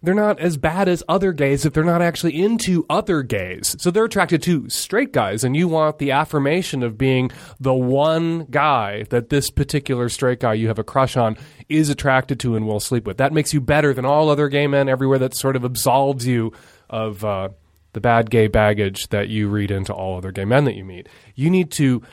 they're 0.01 0.13
not 0.13 0.39
as 0.39 0.57
bad 0.57 0.87
as 0.87 1.03
other 1.09 1.33
gays 1.33 1.65
if 1.65 1.73
they're 1.73 1.83
not 1.83 2.01
actually 2.01 2.39
into 2.39 2.85
other 2.89 3.23
gays. 3.23 3.75
So 3.79 3.89
they're 3.89 4.05
attracted 4.05 4.43
to 4.43 4.69
straight 4.69 5.11
guys, 5.11 5.43
and 5.43 5.55
you 5.55 5.67
want 5.67 5.97
the 5.97 6.11
affirmation 6.11 6.83
of 6.83 6.97
being 6.97 7.31
the 7.59 7.73
one 7.73 8.45
guy 8.49 9.03
that 9.09 9.29
this 9.29 9.49
particular 9.49 10.09
straight 10.09 10.39
guy 10.39 10.53
you 10.53 10.67
have 10.67 10.79
a 10.79 10.83
crush 10.83 11.17
on 11.17 11.37
is 11.67 11.89
attracted 11.89 12.39
to 12.41 12.55
and 12.55 12.67
will 12.67 12.79
sleep 12.79 13.05
with. 13.05 13.17
That 13.17 13.33
makes 13.33 13.53
you 13.53 13.61
better 13.61 13.93
than 13.93 14.05
all 14.05 14.29
other 14.29 14.49
gay 14.49 14.67
men 14.67 14.87
everywhere. 14.87 15.19
That 15.19 15.35
sort 15.35 15.55
of 15.55 15.65
absolves 15.65 16.27
you 16.27 16.53
of 16.89 17.25
uh, 17.25 17.49
the 17.93 18.01
bad 18.01 18.29
gay 18.29 18.47
baggage 18.47 19.07
that 19.09 19.29
you 19.29 19.49
read 19.49 19.71
into 19.71 19.93
all 19.93 20.17
other 20.17 20.31
gay 20.31 20.45
men 20.45 20.65
that 20.65 20.75
you 20.75 20.85
meet. 20.85 21.09
You 21.33 21.49
need 21.49 21.71
to 21.71 22.03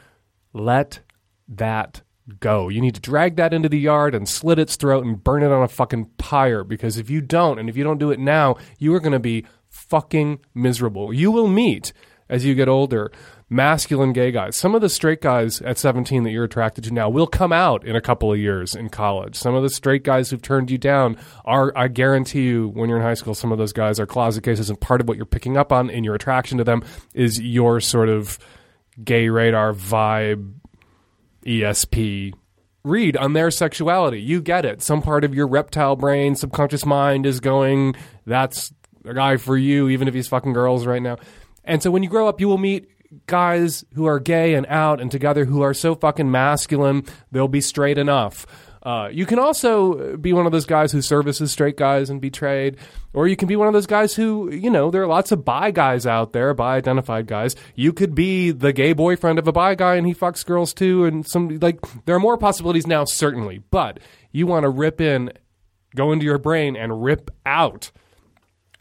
let 0.54 1.00
that 1.48 2.00
go. 2.38 2.68
You 2.68 2.80
need 2.80 2.94
to 2.94 3.00
drag 3.00 3.36
that 3.36 3.52
into 3.52 3.68
the 3.68 3.78
yard 3.78 4.14
and 4.14 4.28
slit 4.28 4.58
its 4.58 4.76
throat 4.76 5.04
and 5.04 5.22
burn 5.22 5.42
it 5.42 5.52
on 5.52 5.62
a 5.62 5.68
fucking 5.68 6.10
pyre 6.18 6.64
because 6.64 6.96
if 6.96 7.10
you 7.10 7.20
don't, 7.20 7.58
and 7.58 7.68
if 7.68 7.76
you 7.76 7.84
don't 7.84 7.98
do 7.98 8.10
it 8.10 8.18
now, 8.18 8.56
you 8.78 8.94
are 8.94 9.00
going 9.00 9.12
to 9.12 9.18
be 9.18 9.44
fucking 9.68 10.40
miserable. 10.54 11.12
You 11.12 11.30
will 11.30 11.48
meet 11.48 11.92
as 12.28 12.44
you 12.44 12.54
get 12.54 12.68
older 12.68 13.12
masculine 13.50 14.12
gay 14.12 14.30
guys. 14.30 14.56
Some 14.56 14.74
of 14.74 14.80
the 14.80 14.88
straight 14.88 15.20
guys 15.20 15.60
at 15.60 15.78
17 15.78 16.24
that 16.24 16.30
you're 16.30 16.44
attracted 16.44 16.84
to 16.84 16.90
now 16.92 17.08
will 17.08 17.26
come 17.26 17.52
out 17.52 17.86
in 17.86 17.94
a 17.94 18.00
couple 18.00 18.32
of 18.32 18.38
years 18.38 18.74
in 18.74 18.88
college. 18.88 19.36
Some 19.36 19.54
of 19.54 19.62
the 19.62 19.70
straight 19.70 20.02
guys 20.02 20.30
who've 20.30 20.42
turned 20.42 20.70
you 20.70 20.78
down 20.78 21.16
are, 21.44 21.72
I 21.76 21.88
guarantee 21.88 22.44
you, 22.44 22.68
when 22.68 22.88
you're 22.88 22.98
in 22.98 23.04
high 23.04 23.14
school, 23.14 23.34
some 23.34 23.52
of 23.52 23.58
those 23.58 23.72
guys 23.72 24.00
are 24.00 24.06
closet 24.06 24.42
cases, 24.42 24.70
and 24.70 24.80
part 24.80 25.00
of 25.00 25.08
what 25.08 25.16
you're 25.16 25.26
picking 25.26 25.56
up 25.56 25.72
on 25.72 25.90
in 25.90 26.04
your 26.04 26.14
attraction 26.14 26.58
to 26.58 26.64
them 26.64 26.82
is 27.12 27.40
your 27.40 27.80
sort 27.80 28.08
of 28.08 28.38
gay 29.02 29.28
radar 29.28 29.72
vibe 29.72 30.54
ESP 31.46 32.32
read 32.84 33.16
on 33.16 33.32
their 33.32 33.50
sexuality. 33.50 34.20
You 34.20 34.42
get 34.42 34.64
it. 34.64 34.82
Some 34.82 35.02
part 35.02 35.24
of 35.24 35.34
your 35.34 35.46
reptile 35.46 35.96
brain, 35.96 36.34
subconscious 36.34 36.84
mind 36.84 37.26
is 37.26 37.40
going, 37.40 37.94
that's 38.26 38.72
a 39.04 39.14
guy 39.14 39.38
for 39.38 39.56
you, 39.56 39.88
even 39.88 40.06
if 40.06 40.14
he's 40.14 40.28
fucking 40.28 40.52
girls 40.52 40.86
right 40.86 41.02
now. 41.02 41.16
And 41.64 41.82
so 41.82 41.90
when 41.90 42.02
you 42.02 42.10
grow 42.10 42.28
up, 42.28 42.40
you 42.40 42.48
will 42.48 42.58
meet 42.58 42.88
guys 43.26 43.84
who 43.94 44.06
are 44.06 44.20
gay 44.20 44.54
and 44.54 44.66
out 44.66 45.00
and 45.00 45.10
together 45.10 45.44
who 45.44 45.62
are 45.62 45.74
so 45.74 45.94
fucking 45.94 46.30
masculine, 46.30 47.04
they'll 47.32 47.48
be 47.48 47.60
straight 47.60 47.98
enough. 47.98 48.46
Uh, 48.84 49.08
you 49.10 49.24
can 49.24 49.38
also 49.38 50.14
be 50.18 50.34
one 50.34 50.44
of 50.44 50.52
those 50.52 50.66
guys 50.66 50.92
who 50.92 51.00
services 51.00 51.50
straight 51.50 51.76
guys 51.76 52.10
and 52.10 52.20
betrayed, 52.20 52.76
or 53.14 53.26
you 53.26 53.34
can 53.34 53.48
be 53.48 53.56
one 53.56 53.66
of 53.66 53.72
those 53.72 53.86
guys 53.86 54.14
who, 54.14 54.52
you 54.52 54.68
know, 54.68 54.90
there 54.90 55.02
are 55.02 55.06
lots 55.06 55.32
of 55.32 55.42
bi 55.42 55.70
guys 55.70 56.06
out 56.06 56.34
there, 56.34 56.52
bi 56.52 56.76
identified 56.76 57.26
guys. 57.26 57.56
You 57.74 57.94
could 57.94 58.14
be 58.14 58.50
the 58.50 58.74
gay 58.74 58.92
boyfriend 58.92 59.38
of 59.38 59.48
a 59.48 59.52
bi 59.52 59.74
guy 59.74 59.94
and 59.96 60.06
he 60.06 60.14
fucks 60.14 60.44
girls 60.44 60.74
too, 60.74 61.06
and 61.06 61.26
some 61.26 61.58
like 61.60 61.80
there 62.04 62.14
are 62.14 62.20
more 62.20 62.36
possibilities 62.36 62.86
now, 62.86 63.06
certainly. 63.06 63.62
But 63.70 64.00
you 64.32 64.46
want 64.46 64.64
to 64.64 64.68
rip 64.68 65.00
in, 65.00 65.32
go 65.96 66.12
into 66.12 66.26
your 66.26 66.38
brain 66.38 66.76
and 66.76 67.02
rip 67.02 67.30
out 67.46 67.90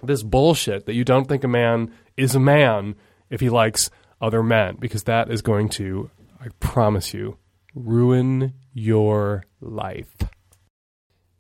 this 0.02 0.22
bullshit 0.22 0.86
that 0.86 0.96
you 0.96 1.06
don't 1.06 1.30
think 1.30 1.46
a 1.46 1.48
man 1.48 1.94
is 2.18 2.36
a 2.36 2.40
man 2.42 2.96
if 3.30 3.40
he 3.40 3.50
likes 3.50 3.90
other 4.20 4.44
men, 4.44 4.76
because 4.80 5.04
that 5.04 5.32
is 5.32 5.42
going 5.42 5.70
to, 5.70 6.10
I 6.42 6.48
promise 6.60 7.14
you, 7.14 7.38
ruin 7.74 8.54
your 8.74 9.44
life. 9.62 10.16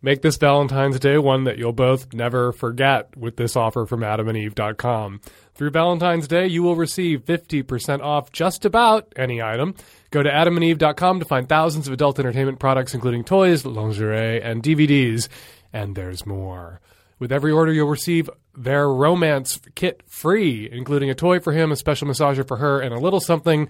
Make 0.06 0.22
this 0.22 0.36
Valentine's 0.36 1.00
Day 1.00 1.17
one 1.17 1.46
that 1.46 1.58
you'll 1.58 1.72
both 1.72 2.13
never 2.13 2.52
forget 2.52 3.15
with 3.15 3.38
this 3.38 3.56
offer 3.56 3.86
from 3.86 4.02
adamandeve.com. 4.02 5.22
Through 5.56 5.69
Valentine's 5.69 6.28
Day, 6.28 6.46
you 6.46 6.62
will 6.62 6.76
receive 6.76 7.24
50% 7.24 8.02
off 8.02 8.30
just 8.34 8.65
about 8.65 9.13
any 9.15 9.41
item. 9.41 9.76
Go 10.12 10.22
to 10.22 10.30
adamandeve.com 10.30 11.19
to 11.19 11.26
find 11.26 11.48
thousands 11.48 11.88
of 11.88 11.93
adult 11.93 12.19
entertainment 12.19 12.60
products, 12.60 12.93
including 12.93 13.24
toys, 13.24 13.63
lingerie, 13.63 14.41
and 14.41 14.62
DVDs. 14.62 15.30
And 15.72 15.96
there's 15.96 16.26
more. 16.26 16.82
With 17.17 17.32
every 17.32 17.54
order, 17.54 17.72
you'll 17.72 17.88
receive 17.88 18.30
their 18.58 18.89
romance 18.89 19.62
kit 19.74 20.04
free, 20.06 20.67
including 20.69 21.10
a 21.10 21.15
toy 21.15 21.39
for 21.39 21.54
him, 21.54 21.72
a 21.72 21.78
special 21.78 22.10
massager 22.10 22.46
for 22.46 22.58
her, 22.58 22.82
and 22.82 22.93
a 22.93 23.00
little 23.00 23.22
something 23.22 23.69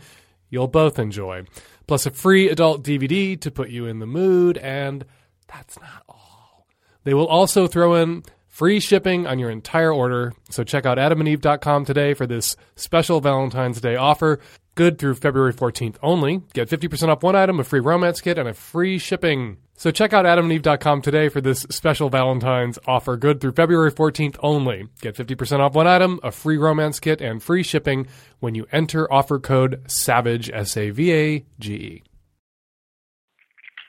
you'll 0.50 0.68
both 0.68 0.98
enjoy, 0.98 1.44
plus 1.88 2.06
a 2.06 2.12
free 2.12 2.50
adult 2.50 2.84
DVD 2.84 3.40
to 3.42 3.52
put 3.52 3.70
you 3.70 3.86
in 3.86 4.00
the 4.00 4.06
mood, 4.06 4.58
and 4.58 5.06
that's 5.48 5.80
not 5.80 6.04
all. 6.08 6.68
They 7.04 7.14
will 7.14 7.28
also 7.28 7.68
throw 7.68 7.96
in 7.96 8.24
free 8.48 8.80
shipping 8.80 9.28
on 9.28 9.40
your 9.40 9.50
entire 9.50 9.92
order, 9.92 10.34
so 10.50 10.64
check 10.64 10.86
out 10.86 10.98
adamandeve.com 10.98 11.86
today 11.86 12.14
for 12.14 12.28
this 12.28 12.56
special 12.76 13.20
Valentine's 13.20 13.82
Day 13.82 13.96
offer. 13.96 14.40
Good 14.76 14.98
through 14.98 15.16
February 15.16 15.54
14th 15.54 15.98
only. 16.02 16.42
Get 16.54 16.68
50% 16.68 17.10
off 17.10 17.22
one 17.22 17.36
item, 17.36 17.60
a 17.60 17.64
free 17.64 17.80
romance 17.80 18.22
kit, 18.22 18.40
and 18.40 18.50
a 18.50 18.56
free 18.56 18.98
shipping. 18.98 19.58
So 19.76 19.92
check 19.92 20.14
out 20.14 20.26
adamandeve.com 20.26 21.04
today 21.04 21.30
for 21.30 21.42
this 21.42 21.62
special 21.70 22.10
Valentine's 22.10 22.80
offer. 22.88 23.16
Good 23.16 23.40
through 23.40 23.52
February 23.52 23.92
14th 23.92 24.38
only. 24.42 24.88
Get 25.02 25.16
50% 25.16 25.60
off 25.60 25.76
one 25.76 25.86
item, 25.86 26.20
a 26.24 26.32
free 26.32 26.58
romance 26.58 27.00
kit, 27.00 27.22
and 27.22 27.42
free 27.42 27.62
shipping 27.62 28.08
when 28.40 28.56
you 28.56 28.66
enter 28.72 29.12
offer 29.14 29.40
code 29.40 29.84
SAVAGE, 29.88 30.50
S 30.52 30.76
A 30.76 30.90
V 30.90 31.14
A 31.14 31.46
G 31.60 31.74
E. 31.74 32.04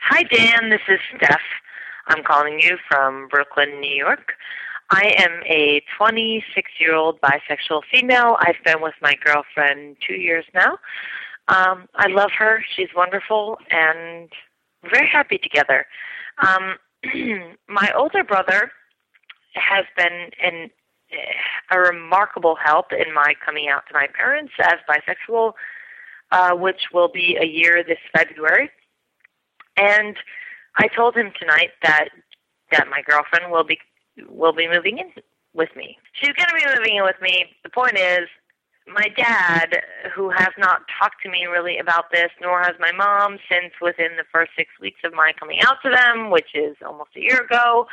Hi, 0.02 0.22
Dan. 0.24 0.68
This 0.68 0.82
is 0.88 1.00
Steph. 1.16 1.40
I'm 2.08 2.22
calling 2.22 2.60
you 2.60 2.76
from 2.90 3.28
Brooklyn, 3.28 3.80
New 3.80 3.94
York. 3.94 4.34
I 4.90 5.14
am 5.18 5.42
a 5.46 5.82
26 5.96 6.70
year 6.78 6.94
old 6.94 7.20
bisexual 7.20 7.82
female. 7.90 8.36
I've 8.40 8.62
been 8.64 8.82
with 8.82 8.94
my 9.00 9.14
girlfriend 9.24 9.96
two 10.06 10.14
years 10.14 10.44
now. 10.54 10.78
Um, 11.48 11.88
I 11.94 12.08
love 12.08 12.30
her. 12.38 12.62
She's 12.74 12.88
wonderful 12.94 13.58
and 13.70 14.30
very 14.90 15.08
happy 15.08 15.38
together. 15.38 15.86
Um, 16.38 16.76
my 17.68 17.92
older 17.96 18.24
brother 18.24 18.70
has 19.54 19.84
been 19.96 20.30
an, 20.42 20.70
a 21.70 21.78
remarkable 21.78 22.56
help 22.56 22.92
in 22.92 23.12
my 23.14 23.34
coming 23.44 23.68
out 23.68 23.82
to 23.88 23.94
my 23.94 24.06
parents 24.16 24.52
as 24.58 24.74
bisexual, 24.88 25.52
uh, 26.32 26.52
which 26.52 26.88
will 26.92 27.08
be 27.08 27.36
a 27.40 27.46
year 27.46 27.84
this 27.86 27.98
February. 28.16 28.70
And 29.76 30.16
I 30.76 30.88
told 30.88 31.16
him 31.16 31.32
tonight 31.38 31.70
that 31.82 32.08
that 32.72 32.88
my 32.88 33.02
girlfriend 33.02 33.52
will 33.52 33.64
be 33.64 33.78
will 34.29 34.53
be 34.53 34.68
moving 34.68 34.98
in 34.98 35.11
with 35.55 35.70
me. 35.77 35.98
She's 36.12 36.33
going 36.33 36.48
to 36.48 36.55
be 36.55 36.77
moving 36.77 36.96
in 36.96 37.05
with 37.05 37.20
me. 37.20 37.46
The 37.62 37.70
point 37.70 37.96
is, 37.96 38.29
my 38.87 39.09
dad, 39.16 39.83
who 40.14 40.31
has 40.31 40.50
not 40.59 40.83
talked 41.00 41.22
to 41.22 41.31
me 41.31 41.46
really 41.46 41.79
about 41.79 42.11
this, 42.12 42.31
nor 42.40 42.62
has 42.62 42.74
my 42.79 42.92
mom 42.92 43.38
since 43.48 43.72
within 43.81 44.16
the 44.16 44.24
first 44.31 44.50
six 44.57 44.70
weeks 44.81 45.00
of 45.05 45.14
my 45.14 45.33
coming 45.38 45.61
out 45.62 45.77
to 45.83 45.90
them, 45.90 46.31
which 46.31 46.55
is 46.55 46.77
almost 46.85 47.11
a 47.16 47.20
year 47.20 47.40
ago, 47.40 47.87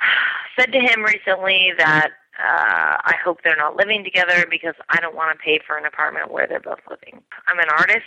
said 0.58 0.72
to 0.72 0.80
him 0.80 1.02
recently 1.02 1.72
that 1.78 2.10
uh, 2.38 2.98
I 3.04 3.14
hope 3.24 3.38
they're 3.42 3.56
not 3.56 3.76
living 3.76 4.04
together 4.04 4.44
because 4.50 4.74
I 4.90 5.00
don't 5.00 5.14
want 5.14 5.36
to 5.36 5.42
pay 5.42 5.60
for 5.66 5.78
an 5.78 5.86
apartment 5.86 6.32
where 6.32 6.46
they're 6.46 6.60
both 6.60 6.80
living. 6.90 7.22
I'm 7.46 7.58
an 7.58 7.68
artist. 7.70 8.04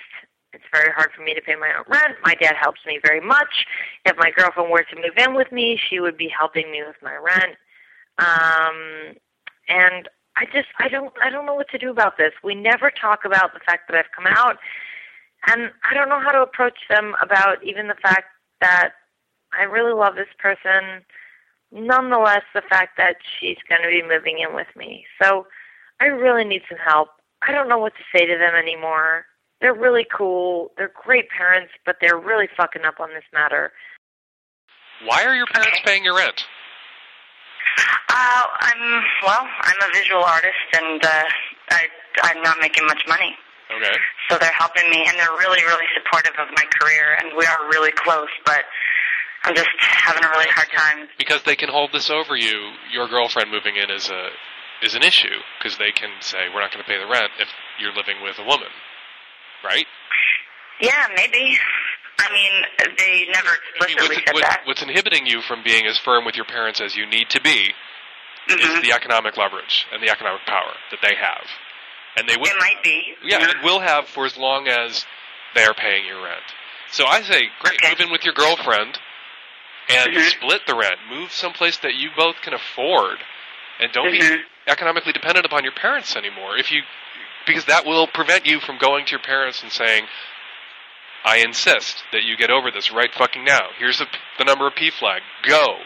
It's 0.57 0.65
very 0.73 0.91
hard 0.91 1.11
for 1.15 1.21
me 1.21 1.35
to 1.35 1.41
pay 1.41 1.55
my 1.55 1.69
own 1.77 1.85
rent. 1.87 2.17
My 2.25 2.33
dad 2.33 2.55
helps 2.59 2.81
me 2.85 2.99
very 3.05 3.21
much. 3.21 3.65
If 4.05 4.17
my 4.17 4.31
girlfriend 4.31 4.71
were 4.71 4.83
to 4.89 4.95
move 4.95 5.13
in 5.17 5.35
with 5.35 5.51
me, 5.51 5.79
she 5.87 5.99
would 5.99 6.17
be 6.17 6.27
helping 6.27 6.71
me 6.71 6.81
with 6.81 6.95
my 7.03 7.15
rent. 7.15 7.55
Um, 8.17 9.13
and 9.69 10.09
I 10.35 10.45
just 10.45 10.69
I 10.79 10.87
don't 10.87 11.13
I 11.21 11.29
don't 11.29 11.45
know 11.45 11.53
what 11.53 11.69
to 11.69 11.77
do 11.77 11.91
about 11.91 12.17
this. 12.17 12.33
We 12.43 12.55
never 12.55 12.89
talk 12.89 13.23
about 13.23 13.53
the 13.53 13.59
fact 13.59 13.87
that 13.87 13.97
I've 13.97 14.11
come 14.15 14.25
out, 14.25 14.57
and 15.45 15.69
I 15.89 15.93
don't 15.93 16.09
know 16.09 16.19
how 16.19 16.31
to 16.31 16.41
approach 16.41 16.79
them 16.89 17.13
about 17.21 17.63
even 17.63 17.87
the 17.87 18.01
fact 18.01 18.25
that 18.61 18.93
I 19.53 19.63
really 19.63 19.93
love 19.93 20.15
this 20.15 20.33
person. 20.39 21.05
Nonetheless, 21.71 22.43
the 22.55 22.63
fact 22.67 22.97
that 22.97 23.17
she's 23.39 23.57
going 23.69 23.81
to 23.83 23.89
be 23.89 24.01
moving 24.01 24.39
in 24.39 24.55
with 24.55 24.67
me. 24.75 25.05
So 25.21 25.45
I 25.99 26.05
really 26.05 26.45
need 26.45 26.61
some 26.67 26.79
help. 26.79 27.09
I 27.41 27.51
don't 27.51 27.69
know 27.69 27.77
what 27.77 27.93
to 27.95 28.17
say 28.17 28.25
to 28.25 28.37
them 28.37 28.55
anymore. 28.55 29.25
They're 29.61 29.73
really 29.73 30.05
cool. 30.15 30.71
They're 30.77 30.91
great 31.03 31.29
parents, 31.29 31.71
but 31.85 31.97
they're 32.01 32.17
really 32.17 32.47
fucking 32.55 32.85
up 32.85 32.99
on 32.99 33.09
this 33.09 33.23
matter. 33.33 33.71
Why 35.05 35.23
are 35.23 35.35
your 35.35 35.47
parents 35.47 35.79
paying 35.85 36.03
your 36.03 36.15
rent? 36.15 36.45
Uh, 38.09 38.43
I'm 38.59 39.03
well. 39.23 39.47
I'm 39.61 39.89
a 39.89 39.93
visual 39.93 40.23
artist, 40.23 40.67
and 40.73 41.03
uh, 41.03 41.23
I 41.69 41.87
I'm 42.23 42.41
not 42.41 42.57
making 42.59 42.85
much 42.87 43.03
money. 43.07 43.35
Okay. 43.75 43.97
So 44.29 44.37
they're 44.39 44.57
helping 44.57 44.89
me, 44.89 45.05
and 45.05 45.17
they're 45.19 45.37
really, 45.37 45.61
really 45.65 45.85
supportive 45.93 46.33
of 46.39 46.47
my 46.55 46.63
career, 46.79 47.17
and 47.19 47.35
we 47.37 47.45
are 47.45 47.69
really 47.69 47.91
close. 47.91 48.29
But 48.45 48.63
I'm 49.43 49.55
just 49.55 49.69
having 49.79 50.23
a 50.23 50.29
really 50.29 50.49
hard 50.49 50.69
time. 50.75 51.07
Because 51.17 51.43
they 51.43 51.55
can 51.55 51.69
hold 51.69 51.91
this 51.91 52.09
over 52.09 52.35
you. 52.35 52.71
Your 52.91 53.07
girlfriend 53.07 53.51
moving 53.51 53.75
in 53.75 53.91
is 53.91 54.09
a 54.09 54.29
is 54.81 54.95
an 54.95 55.03
issue 55.03 55.41
because 55.57 55.77
they 55.77 55.91
can 55.91 56.09
say 56.21 56.49
we're 56.53 56.61
not 56.61 56.71
going 56.71 56.83
to 56.83 56.89
pay 56.89 56.97
the 56.97 57.07
rent 57.07 57.31
if 57.39 57.49
you're 57.79 57.93
living 57.93 58.21
with 58.21 58.37
a 58.39 58.45
woman, 58.45 58.69
right? 59.63 59.85
Yeah, 60.79 61.07
maybe. 61.15 61.57
I 62.19 62.31
mean, 62.33 62.95
they 62.97 63.25
never 63.31 63.49
I 63.81 63.87
mean, 63.87 63.97
what's, 63.99 64.15
said 64.15 64.33
what- 64.33 64.41
that. 64.43 64.61
what's 64.65 64.81
inhibiting 64.81 65.25
you 65.27 65.41
from 65.41 65.63
being 65.63 65.85
as 65.85 65.97
firm 65.99 66.25
with 66.25 66.35
your 66.35 66.45
parents 66.45 66.81
as 66.81 66.95
you 66.95 67.05
need 67.05 67.29
to 67.29 67.41
be 67.41 67.73
Mhm. 68.49 68.59
is 68.77 68.81
the 68.81 68.93
economic 68.93 69.37
leverage 69.37 69.85
and 69.91 70.01
the 70.01 70.09
economic 70.09 70.45
power 70.45 70.73
that 70.91 71.01
they 71.01 71.15
have, 71.15 71.47
and 72.15 72.27
they 72.29 72.37
will. 72.37 72.47
It 72.47 72.59
might 72.59 72.81
be. 72.83 73.15
Yeah, 73.23 73.39
and 73.49 73.61
will 73.63 73.79
have 73.79 74.07
for 74.09 74.25
as 74.25 74.37
long 74.37 74.67
as 74.67 75.05
they 75.53 75.63
are 75.65 75.73
paying 75.73 76.05
your 76.05 76.21
rent. 76.23 76.43
So 76.89 77.05
I 77.05 77.21
say, 77.21 77.49
great, 77.59 77.75
Okay. 77.81 77.89
move 77.89 77.99
in 77.99 78.09
with 78.11 78.23
your 78.23 78.33
girlfriend 78.33 78.97
and 79.89 80.13
Mhm. 80.15 80.29
split 80.31 80.65
the 80.65 80.75
rent. 80.75 80.99
Move 81.07 81.31
someplace 81.31 81.77
that 81.77 81.95
you 81.95 82.09
both 82.11 82.41
can 82.41 82.53
afford, 82.53 83.23
and 83.79 83.91
don't 83.91 84.13
Mhm. 84.13 84.37
be 84.37 84.45
economically 84.67 85.13
dependent 85.13 85.45
upon 85.45 85.63
your 85.63 85.73
parents 85.73 86.15
anymore. 86.15 86.57
If 86.57 86.71
you, 86.71 86.83
because 87.47 87.65
that 87.65 87.85
will 87.85 88.07
prevent 88.07 88.45
you 88.45 88.59
from 88.59 88.77
going 88.77 89.05
to 89.05 89.11
your 89.11 89.19
parents 89.21 89.63
and 89.63 89.71
saying, 89.71 90.05
"I 91.25 91.37
insist 91.37 92.03
that 92.11 92.23
you 92.23 92.37
get 92.37 92.51
over 92.51 92.69
this 92.69 92.91
right 92.91 93.13
fucking 93.13 93.43
now. 93.43 93.69
Here's 93.79 93.97
the 93.99 94.07
the 94.37 94.43
number 94.45 94.67
of 94.67 94.75
PFLAG. 94.75 95.21
Go. 95.43 95.77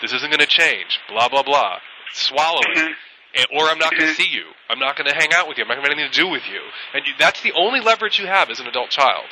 This 0.00 0.12
isn't 0.12 0.30
going 0.30 0.40
to 0.40 0.46
change. 0.46 0.98
Blah 1.08 1.28
blah 1.28 1.42
blah. 1.42 1.80
Swallow 2.12 2.60
it." 2.70 2.78
Mhm. 2.78 2.94
and, 3.34 3.46
or 3.52 3.68
I'm 3.68 3.78
not 3.78 3.90
going 3.90 4.06
to 4.06 4.12
Mhm. 4.12 4.16
see 4.16 4.28
you. 4.28 4.46
I'm 4.70 4.78
not 4.78 4.96
going 4.96 5.08
to 5.08 5.14
hang 5.14 5.32
out 5.34 5.48
with 5.48 5.58
you. 5.58 5.64
I'm 5.64 5.68
not 5.68 5.74
going 5.76 5.84
to 5.84 5.90
have 5.90 5.98
anything 5.98 6.12
to 6.12 6.20
do 6.22 6.28
with 6.28 6.46
you. 6.48 6.60
And 6.94 7.06
you, 7.06 7.12
that's 7.18 7.40
the 7.42 7.52
only 7.52 7.80
leverage 7.80 8.18
you 8.18 8.26
have 8.26 8.48
as 8.50 8.58
an 8.60 8.66
adult 8.66 8.90
child. 8.90 9.26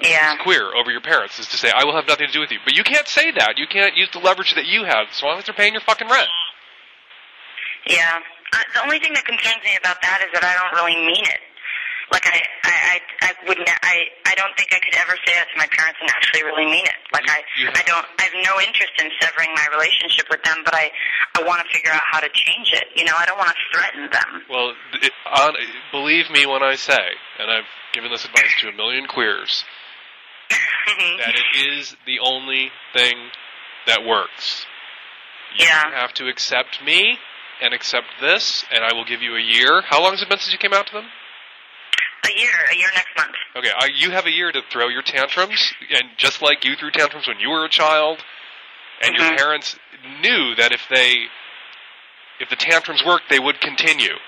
Yeah. 0.00 0.34
As 0.34 0.42
queer 0.42 0.74
over 0.74 0.90
your 0.90 1.00
parents 1.00 1.38
is 1.38 1.46
to 1.48 1.56
say, 1.56 1.70
I 1.74 1.84
will 1.84 1.94
have 1.96 2.06
nothing 2.06 2.26
to 2.26 2.32
do 2.32 2.40
with 2.40 2.50
you. 2.52 2.58
But 2.64 2.74
you 2.76 2.84
can't 2.84 3.08
say 3.08 3.30
that. 3.32 3.54
You 3.58 3.66
can't 3.66 3.96
use 3.96 4.10
the 4.12 4.18
leverage 4.20 4.54
that 4.54 4.66
you 4.66 4.84
have 4.84 5.08
as 5.10 5.22
long 5.22 5.38
as 5.38 5.44
they're 5.46 5.54
paying 5.54 5.72
your 5.72 5.80
fucking 5.82 6.08
rent. 6.08 6.28
Yeah. 7.86 8.20
Uh, 8.56 8.64
the 8.72 8.82
only 8.88 8.98
thing 8.98 9.12
that 9.12 9.28
concerns 9.28 9.60
me 9.68 9.76
about 9.76 10.00
that 10.00 10.24
is 10.24 10.32
that 10.32 10.40
I 10.40 10.56
don't 10.56 10.72
really 10.72 10.96
mean 10.96 11.24
it. 11.28 11.40
Like 12.08 12.22
I, 12.24 12.38
I, 12.62 12.72
I, 12.72 12.96
I 13.28 13.30
wouldn't. 13.50 13.66
I, 13.68 14.06
I 14.24 14.34
don't 14.38 14.54
think 14.56 14.70
I 14.72 14.78
could 14.78 14.94
ever 14.94 15.18
say 15.26 15.34
that 15.34 15.50
to 15.50 15.56
my 15.58 15.66
parents 15.74 15.98
and 16.00 16.08
actually 16.08 16.46
really 16.46 16.64
mean 16.64 16.86
it. 16.86 16.94
Like 17.12 17.26
I, 17.28 17.42
you 17.58 17.66
I 17.66 17.82
don't. 17.82 18.06
I 18.22 18.30
have 18.30 18.36
no 18.46 18.62
interest 18.62 18.94
in 19.02 19.10
severing 19.20 19.50
my 19.58 19.66
relationship 19.74 20.30
with 20.30 20.40
them, 20.46 20.62
but 20.64 20.72
I, 20.72 20.88
I 21.34 21.42
want 21.42 21.66
to 21.66 21.68
figure 21.74 21.90
out 21.90 22.06
how 22.06 22.20
to 22.22 22.30
change 22.32 22.70
it. 22.72 22.94
You 22.94 23.04
know, 23.04 23.12
I 23.18 23.26
don't 23.26 23.36
want 23.36 23.50
to 23.50 23.58
threaten 23.74 24.06
them. 24.08 24.30
Well, 24.48 24.72
it, 25.02 25.12
on, 25.26 25.54
believe 25.90 26.30
me 26.30 26.46
when 26.46 26.62
I 26.62 26.76
say, 26.76 27.10
and 27.42 27.50
I've 27.50 27.66
given 27.92 28.10
this 28.14 28.24
advice 28.24 28.54
to 28.62 28.68
a 28.68 28.72
million 28.72 29.06
queers, 29.10 29.64
that 31.18 31.34
it 31.34 31.66
is 31.74 31.96
the 32.06 32.20
only 32.22 32.70
thing 32.94 33.16
that 33.90 34.06
works. 34.06 34.64
Yeah. 35.58 35.64
You 35.64 35.90
Yeah. 35.90 36.00
have 36.00 36.14
to 36.14 36.28
accept 36.28 36.78
me 36.84 37.18
and 37.60 37.72
accept 37.74 38.06
this, 38.20 38.64
and 38.70 38.84
I 38.84 38.92
will 38.92 39.04
give 39.04 39.22
you 39.22 39.36
a 39.36 39.40
year. 39.40 39.82
How 39.82 40.02
long 40.02 40.12
has 40.12 40.22
it 40.22 40.28
been 40.28 40.38
since 40.38 40.52
you 40.52 40.58
came 40.58 40.72
out 40.72 40.86
to 40.88 40.92
them? 40.92 41.06
a 42.24 42.40
year, 42.40 42.50
a 42.72 42.76
year 42.76 42.88
next 42.94 43.16
month. 43.16 43.34
Okay, 43.54 43.70
I, 43.76 43.88
you 43.94 44.10
have 44.10 44.26
a 44.26 44.32
year 44.32 44.50
to 44.50 44.60
throw 44.70 44.88
your 44.88 45.02
tantrums, 45.02 45.72
and 45.94 46.08
just 46.16 46.42
like 46.42 46.64
you 46.64 46.74
threw 46.76 46.90
tantrums 46.90 47.28
when 47.28 47.38
you 47.38 47.50
were 47.50 47.64
a 47.64 47.68
child, 47.68 48.24
and 49.00 49.14
your 49.14 49.26
Mhm. 49.26 49.36
parents 49.36 49.78
knew 50.20 50.54
that 50.56 50.72
if 50.72 50.88
they, 50.88 51.28
if 52.40 52.48
the 52.48 52.56
tantrums 52.56 53.04
worked, 53.04 53.28
they 53.28 53.38
would 53.38 53.60
continue. 53.60 54.18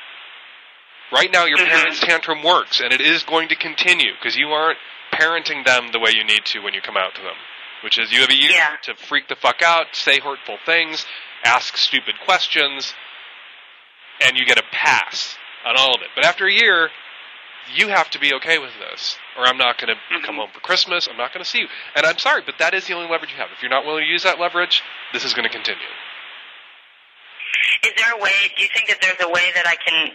Right 1.11 1.31
now, 1.31 1.45
your 1.47 1.59
Mhm. 1.59 1.69
parents' 1.69 2.01
tantrum 2.01 2.43
works, 2.43 2.81
and 2.81 2.93
it 2.93 3.01
is 3.01 3.23
going 3.25 3.49
to 3.49 3.57
continue 3.57 4.13
because 4.15 4.37
you 4.37 4.53
aren't 4.53 4.79
parenting 5.13 5.65
them 5.65 5.89
the 5.89 5.99
way 5.99 6.11
you 6.13 6.23
need 6.23 6.45
to 6.47 6.61
when 6.61 6.75
you 6.75 6.81
come 6.81 6.97
out 6.97 7.15
to 7.17 7.23
them. 7.23 7.37
Which 7.81 7.99
is, 7.99 8.13
you 8.13 8.21
have 8.21 8.31
a 8.31 8.35
year 8.35 8.51
Yeah. 8.51 8.77
to 8.83 8.95
freak 8.95 9.29
the 9.29 9.37
fuck 9.37 9.63
out, 9.63 9.95
say 9.95 10.19
hurtful 10.21 10.59
things, 10.59 11.07
ask 11.45 11.77
stupid 11.77 12.19
questions, 12.21 12.95
and 14.21 14.37
you 14.37 14.45
get 14.47 14.59
a 14.59 14.65
pass 14.73 15.37
on 15.65 15.77
all 15.77 15.95
of 15.95 16.03
it. 16.03 16.09
But 16.15 16.25
after 16.25 16.47
a 16.47 16.53
year, 16.53 16.91
you 17.75 17.89
have 17.89 18.11
to 18.11 18.19
be 18.19 18.33
okay 18.35 18.59
with 18.59 18.73
this, 18.79 19.19
or 19.37 19.45
I'm 19.47 19.59
not 19.59 19.79
going 19.79 19.95
to 19.95 20.21
come 20.27 20.37
Mhm. 20.37 20.39
home 20.39 20.51
for 20.53 20.61
Christmas. 20.61 21.07
I'm 21.09 21.17
not 21.17 21.33
going 21.33 21.45
to 21.45 21.49
see 21.49 21.61
you. 21.61 21.69
And 21.95 22.07
I'm 22.07 22.19
sorry, 22.19 22.43
but 22.43 22.59
that 22.59 22.75
is 22.75 22.87
the 22.87 22.95
only 22.95 23.09
leverage 23.09 23.31
you 23.33 23.37
have. 23.39 23.51
If 23.53 23.63
you're 23.63 23.71
not 23.71 23.85
willing 23.85 24.05
to 24.05 24.11
use 24.11 24.23
that 24.23 24.39
leverage, 24.39 24.83
this 25.13 25.25
is 25.25 25.35
going 25.35 25.45
to 25.45 25.51
continue. 25.51 25.83
Is 27.85 27.93
there 27.97 28.13
a 28.13 28.19
way? 28.19 28.33
Do 28.57 28.63
you 28.63 28.69
think 28.75 28.89
that 28.89 29.01
there's 29.01 29.21
a 29.21 29.29
way 29.29 29.53
that 29.55 29.67
I 29.67 29.77
can? 29.77 30.13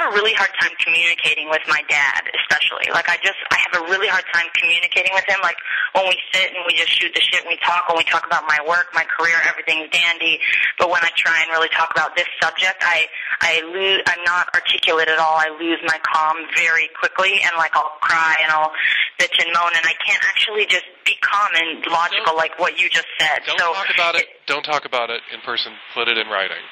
I 0.00 0.08
have 0.08 0.12
a 0.12 0.16
really 0.16 0.32
hard 0.32 0.48
time 0.56 0.72
communicating 0.80 1.52
with 1.52 1.60
my 1.68 1.84
dad, 1.92 2.24
especially. 2.32 2.88
Like 2.88 3.12
I 3.12 3.20
just, 3.20 3.36
I 3.52 3.60
have 3.68 3.84
a 3.84 3.84
really 3.92 4.08
hard 4.08 4.24
time 4.32 4.48
communicating 4.56 5.12
with 5.12 5.28
him. 5.28 5.36
Like 5.44 5.60
when 5.92 6.08
we 6.08 6.16
sit 6.32 6.56
and 6.56 6.64
we 6.64 6.72
just 6.72 6.88
shoot 6.88 7.12
the 7.12 7.20
shit 7.20 7.44
and 7.44 7.52
we 7.52 7.60
talk, 7.60 7.84
when 7.84 8.00
we 8.00 8.08
talk 8.08 8.24
about 8.24 8.48
my 8.48 8.56
work, 8.64 8.88
my 8.96 9.04
career, 9.04 9.36
everything's 9.44 9.92
dandy. 9.92 10.40
But 10.80 10.88
when 10.88 11.04
I 11.04 11.12
try 11.20 11.44
and 11.44 11.52
really 11.52 11.68
talk 11.76 11.92
about 11.92 12.16
this 12.16 12.24
subject, 12.40 12.80
I, 12.80 13.12
I 13.44 13.60
lose, 13.60 14.00
I'm 14.08 14.24
not 14.24 14.48
articulate 14.56 15.12
at 15.12 15.20
all. 15.20 15.36
I 15.36 15.52
lose 15.60 15.84
my 15.84 16.00
calm 16.00 16.48
very 16.56 16.88
quickly 16.96 17.36
and 17.44 17.52
like 17.60 17.76
I'll 17.76 18.00
cry 18.00 18.40
and 18.40 18.48
I'll 18.56 18.72
bitch 19.20 19.36
and 19.36 19.52
moan 19.52 19.76
and 19.76 19.84
I 19.84 19.92
can't 20.00 20.24
actually 20.24 20.64
just 20.64 20.88
be 21.04 21.12
calm 21.20 21.52
and 21.60 21.84
logical 21.92 22.40
like 22.40 22.56
what 22.56 22.80
you 22.80 22.88
just 22.88 23.08
said. 23.20 23.44
Don't 23.44 23.60
so 23.60 23.76
talk 23.76 23.92
about 23.92 24.14
it. 24.16 24.24
Don't 24.48 24.64
talk 24.64 24.88
about 24.88 25.12
it 25.12 25.20
in 25.28 25.44
person. 25.44 25.76
Put 25.92 26.08
it 26.08 26.16
in 26.16 26.32
writing. 26.32 26.64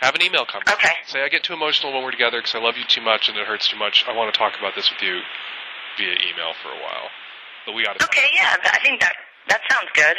Have 0.00 0.14
an 0.14 0.22
email 0.22 0.44
come. 0.46 0.62
Okay. 0.62 0.94
Say 1.06 1.22
I 1.22 1.28
get 1.28 1.42
too 1.42 1.54
emotional 1.54 1.92
when 1.92 2.04
we're 2.04 2.12
together 2.12 2.38
because 2.38 2.54
I 2.54 2.58
love 2.58 2.76
you 2.76 2.84
too 2.84 3.00
much 3.00 3.28
and 3.28 3.36
it 3.36 3.46
hurts 3.46 3.68
too 3.68 3.76
much. 3.76 4.04
I 4.06 4.14
want 4.14 4.32
to 4.32 4.38
talk 4.38 4.54
about 4.58 4.74
this 4.74 4.90
with 4.90 5.02
you 5.02 5.20
via 5.98 6.14
email 6.30 6.54
for 6.62 6.68
a 6.70 6.80
while. 6.80 7.10
But 7.66 7.74
we 7.74 7.84
got 7.84 7.98
to. 7.98 8.04
Okay, 8.04 8.30
yeah, 8.32 8.56
I 8.62 8.78
think 8.78 9.00
that 9.00 9.12
that 9.48 9.60
sounds 9.70 9.90
good. 9.94 10.16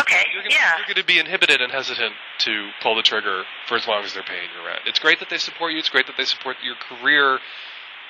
Okay, 0.00 0.22
You're 0.32 0.42
gonna, 0.42 0.54
yeah. 0.54 0.76
you're 0.76 0.86
going 0.86 1.02
to 1.02 1.04
be 1.04 1.18
inhibited 1.18 1.60
and 1.60 1.72
hesitant 1.72 2.14
to 2.38 2.70
pull 2.82 2.94
the 2.94 3.02
trigger 3.02 3.42
for 3.66 3.76
as 3.76 3.88
long 3.88 4.04
as 4.04 4.14
they're 4.14 4.22
paying 4.22 4.48
your 4.54 4.64
rent. 4.64 4.80
It's 4.86 4.98
great 4.98 5.18
that 5.20 5.30
they 5.30 5.38
support 5.38 5.72
you. 5.72 5.78
It's 5.78 5.88
great 5.88 6.06
that 6.06 6.16
they 6.16 6.24
support 6.24 6.56
your 6.62 6.76
career, 6.76 7.40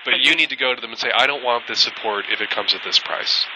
but 0.05 0.21
you 0.21 0.35
need 0.35 0.51
to 0.51 0.57
go 0.57 0.75
to 0.75 0.81
them 0.81 0.90
and 0.90 0.99
say, 0.99 1.11
"I 1.11 1.27
don't 1.27 1.42
want 1.42 1.66
this 1.69 1.81
support 1.81 2.27
if 2.31 2.40
it 2.40 2.51
comes 2.51 2.75
at 2.75 2.83
this 2.85 2.99
price." 2.99 3.47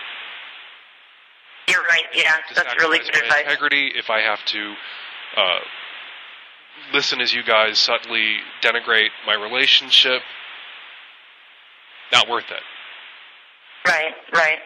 You're 1.69 1.83
right. 1.83 2.05
Yeah, 2.15 2.37
that's 2.55 2.75
really 2.79 2.99
good 2.99 3.15
advice. 3.15 3.43
integrity 3.43 3.93
if 3.95 4.11
I 4.11 4.21
have 4.23 4.43
to 4.47 4.75
uh, 5.37 5.59
listen 6.93 7.21
as 7.21 7.33
you 7.33 7.43
guys 7.43 7.79
subtly 7.79 8.37
denigrate 8.63 9.11
my 9.27 9.35
relationship. 9.35 10.23
Not 12.13 12.29
worth 12.29 12.51
it. 12.51 12.63
Right, 13.87 14.13
right. 14.35 14.59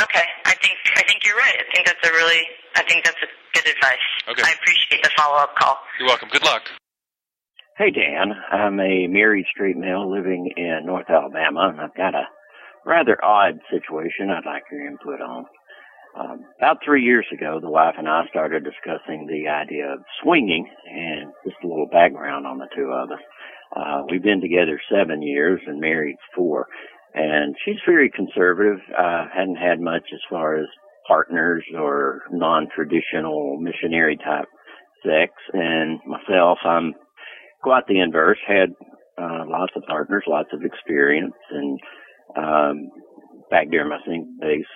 Okay, 0.00 0.24
I 0.46 0.54
think 0.54 0.78
I 0.96 1.02
think 1.02 1.24
you're 1.24 1.36
right. 1.36 1.54
I 1.58 1.74
think 1.74 1.86
that's 1.86 2.08
a 2.08 2.12
really 2.12 2.42
I 2.76 2.82
think 2.84 3.04
that's 3.04 3.22
a 3.22 3.28
good 3.54 3.66
advice. 3.66 4.08
Okay. 4.28 4.42
I 4.42 4.52
appreciate 4.54 5.02
the 5.02 5.10
follow 5.16 5.38
up 5.38 5.54
call. 5.56 5.78
You're 5.98 6.08
welcome. 6.08 6.28
Good 6.32 6.44
luck. 6.44 6.62
Hey, 7.76 7.90
Dan. 7.90 8.32
I'm 8.50 8.78
a 8.80 9.06
married 9.08 9.46
straight 9.50 9.76
male 9.76 10.10
living 10.10 10.52
in 10.56 10.82
North 10.84 11.08
Alabama, 11.08 11.68
and 11.72 11.80
I've 11.80 11.94
got 11.94 12.14
a 12.14 12.24
rather 12.84 13.22
odd 13.24 13.60
situation 13.70 14.30
I'd 14.30 14.46
like 14.46 14.64
your 14.70 14.86
input 14.86 15.20
on. 15.20 15.46
Um, 16.18 16.44
about 16.58 16.78
three 16.84 17.02
years 17.02 17.26
ago, 17.32 17.58
the 17.60 17.70
wife 17.70 17.94
and 17.96 18.08
I 18.08 18.26
started 18.28 18.64
discussing 18.64 19.26
the 19.26 19.48
idea 19.48 19.94
of 19.94 20.00
swinging, 20.22 20.68
and 20.86 21.32
just 21.44 21.56
a 21.64 21.66
little 21.66 21.88
background 21.90 22.46
on 22.46 22.58
the 22.58 22.68
two 22.76 22.92
of 22.92 23.10
us. 23.10 23.24
Uh, 23.74 24.02
we've 24.10 24.22
been 24.22 24.40
together 24.42 24.78
seven 24.90 25.22
years 25.22 25.60
and 25.66 25.80
married 25.80 26.16
four, 26.36 26.66
and 27.14 27.56
she's 27.64 27.80
very 27.86 28.10
conservative. 28.10 28.78
Uh, 28.96 29.24
hadn't 29.34 29.56
had 29.56 29.80
much 29.80 30.04
as 30.12 30.20
far 30.28 30.56
as 30.56 30.66
partners 31.08 31.64
or 31.74 32.20
non-traditional 32.30 33.56
missionary 33.58 34.18
type 34.18 34.48
sex, 35.02 35.32
and 35.54 35.98
myself, 36.06 36.58
I'm 36.64 36.92
quite 37.62 37.86
the 37.88 38.00
inverse. 38.00 38.38
Had 38.46 38.70
uh, 39.16 39.44
lots 39.48 39.72
of 39.76 39.82
partners, 39.88 40.24
lots 40.26 40.50
of 40.52 40.62
experience, 40.62 41.34
and 41.50 41.80
um, 42.36 42.90
back 43.50 43.70
during 43.70 43.88
my 43.88 43.98
single 44.04 44.28
days, 44.40 44.66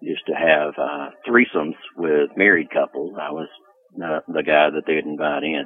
used 0.00 0.26
to 0.26 0.34
have 0.34 0.74
uh, 0.78 1.10
threesomes 1.28 1.76
with 1.96 2.30
married 2.36 2.68
couples. 2.70 3.14
I 3.20 3.30
was 3.30 3.48
the, 3.96 4.20
the 4.28 4.42
guy 4.42 4.70
that 4.70 4.82
they'd 4.86 5.04
invite 5.04 5.42
in. 5.42 5.64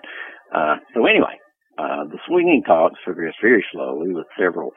Uh, 0.54 0.76
so 0.94 1.06
anyway, 1.06 1.38
uh, 1.78 2.04
the 2.04 2.18
swinging 2.26 2.62
talks 2.66 2.98
progressed 3.04 3.38
very 3.42 3.64
slowly 3.72 4.12
with 4.12 4.26
several 4.38 4.70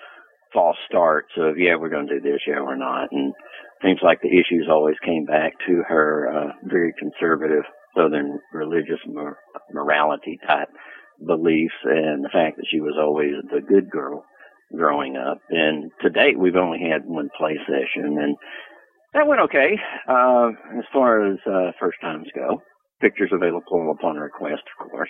false 0.53 0.77
starts 0.89 1.29
of 1.37 1.59
yeah 1.59 1.75
we're 1.75 1.89
going 1.89 2.07
to 2.07 2.21
do 2.21 2.31
this 2.31 2.39
yeah 2.47 2.61
we're 2.61 2.77
not 2.77 3.11
and 3.11 3.33
seems 3.83 3.99
like 4.01 4.21
the 4.21 4.29
issues 4.29 4.65
always 4.71 4.95
came 5.03 5.25
back 5.25 5.51
to 5.67 5.83
her 5.85 6.31
uh, 6.33 6.51
very 6.63 6.93
conservative 6.97 7.63
southern 7.95 8.39
religious 8.53 8.99
mor- 9.05 9.37
morality 9.73 10.39
type 10.47 10.69
beliefs 11.25 11.75
and 11.83 12.23
the 12.23 12.29
fact 12.31 12.55
that 12.57 12.65
she 12.71 12.79
was 12.79 12.95
always 12.97 13.33
the 13.51 13.61
good 13.61 13.89
girl 13.89 14.23
growing 14.75 15.15
up. 15.15 15.39
And 15.49 15.91
to 16.01 16.09
date, 16.09 16.37
we've 16.37 16.55
only 16.55 16.79
had 16.79 17.05
one 17.05 17.29
play 17.37 17.57
session, 17.65 18.17
and 18.19 18.35
that 19.17 19.27
went 19.27 19.41
okay 19.41 19.77
uh, 20.07 20.49
as 20.77 20.85
far 20.93 21.25
as 21.25 21.39
uh, 21.45 21.71
first 21.79 21.99
times 22.01 22.27
go. 22.35 22.61
Pictures 23.01 23.31
available 23.31 23.91
upon 23.91 24.15
request, 24.15 24.63
of 24.79 24.89
course. 24.89 25.09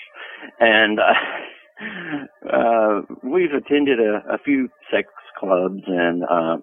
And 0.59 0.99
uh, 0.99 2.53
uh, 2.53 3.01
we've 3.23 3.53
attended 3.53 3.99
a, 3.99 4.33
a 4.33 4.37
few 4.43 4.69
sex 4.91 5.07
clubs 5.39 5.83
and 5.87 6.23
uh, 6.23 6.57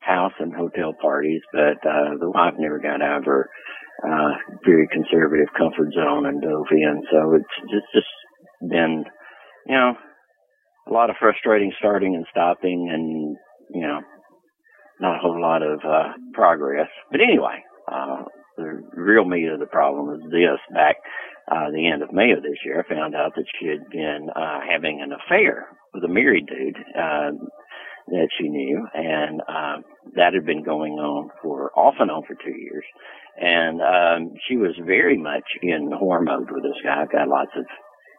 house 0.00 0.32
and 0.38 0.54
hotel 0.54 0.94
parties, 1.00 1.42
but 1.52 1.78
uh, 1.88 2.16
the 2.20 2.30
wife 2.30 2.54
never 2.58 2.78
got 2.78 3.02
out 3.02 3.18
of 3.18 3.24
her 3.24 3.48
uh, 4.02 4.32
very 4.64 4.88
conservative 4.88 5.48
comfort 5.56 5.92
zone 5.94 6.26
and 6.26 6.42
dove 6.42 6.66
in. 6.70 7.02
So 7.10 7.34
it's 7.34 7.70
just 7.70 7.86
just 7.94 8.70
been, 8.70 9.04
you 9.66 9.74
know, 9.74 9.94
a 10.88 10.92
lot 10.92 11.10
of 11.10 11.16
frustrating 11.18 11.72
starting 11.78 12.14
and 12.14 12.26
stopping 12.30 12.90
and, 12.92 13.36
you 13.74 13.86
know, 13.86 14.00
not 15.04 15.16
a 15.16 15.20
whole 15.20 15.40
lot 15.40 15.62
of 15.62 15.80
uh, 15.84 16.16
progress. 16.32 16.88
But 17.10 17.20
anyway, 17.20 17.62
uh, 17.86 18.24
the 18.56 18.82
real 18.96 19.24
meat 19.24 19.48
of 19.52 19.60
the 19.60 19.66
problem 19.66 20.14
is 20.16 20.30
this. 20.30 20.58
Back 20.72 20.96
uh, 21.50 21.70
the 21.70 21.90
end 21.92 22.02
of 22.02 22.12
May 22.12 22.32
of 22.32 22.42
this 22.42 22.58
year, 22.64 22.80
I 22.80 22.88
found 22.88 23.14
out 23.14 23.34
that 23.36 23.44
she 23.60 23.68
had 23.68 23.84
been 23.90 24.30
uh, 24.34 24.60
having 24.64 25.02
an 25.02 25.12
affair 25.12 25.68
with 25.92 26.04
a 26.04 26.08
married 26.08 26.46
dude 26.46 26.78
uh, 26.96 27.36
that 28.08 28.28
she 28.38 28.48
knew, 28.48 28.86
and 28.94 29.40
uh, 29.42 29.76
that 30.16 30.32
had 30.32 30.46
been 30.46 30.62
going 30.62 30.94
on 30.94 31.30
for 31.42 31.70
off 31.76 31.94
and 32.00 32.10
on 32.10 32.22
for 32.24 32.34
two 32.34 32.56
years. 32.56 32.84
And 33.36 33.80
um, 33.82 34.34
she 34.48 34.56
was 34.56 34.72
very 34.86 35.18
much 35.18 35.44
in 35.60 35.90
whore 35.90 36.24
mode 36.24 36.50
with 36.50 36.62
this 36.62 36.80
guy. 36.82 37.02
I've 37.02 37.12
got 37.12 37.28
lots 37.28 37.50
of 37.56 37.66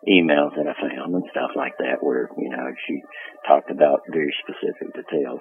emails 0.07 0.53
that 0.55 0.67
I 0.67 0.75
found 0.77 1.15
and 1.15 1.23
stuff 1.31 1.51
like 1.55 1.77
that 1.79 2.03
where, 2.03 2.29
you 2.37 2.49
know, 2.49 2.67
she 2.85 3.01
talked 3.47 3.71
about 3.71 4.01
very 4.11 4.33
specific 4.43 4.93
details. 4.93 5.39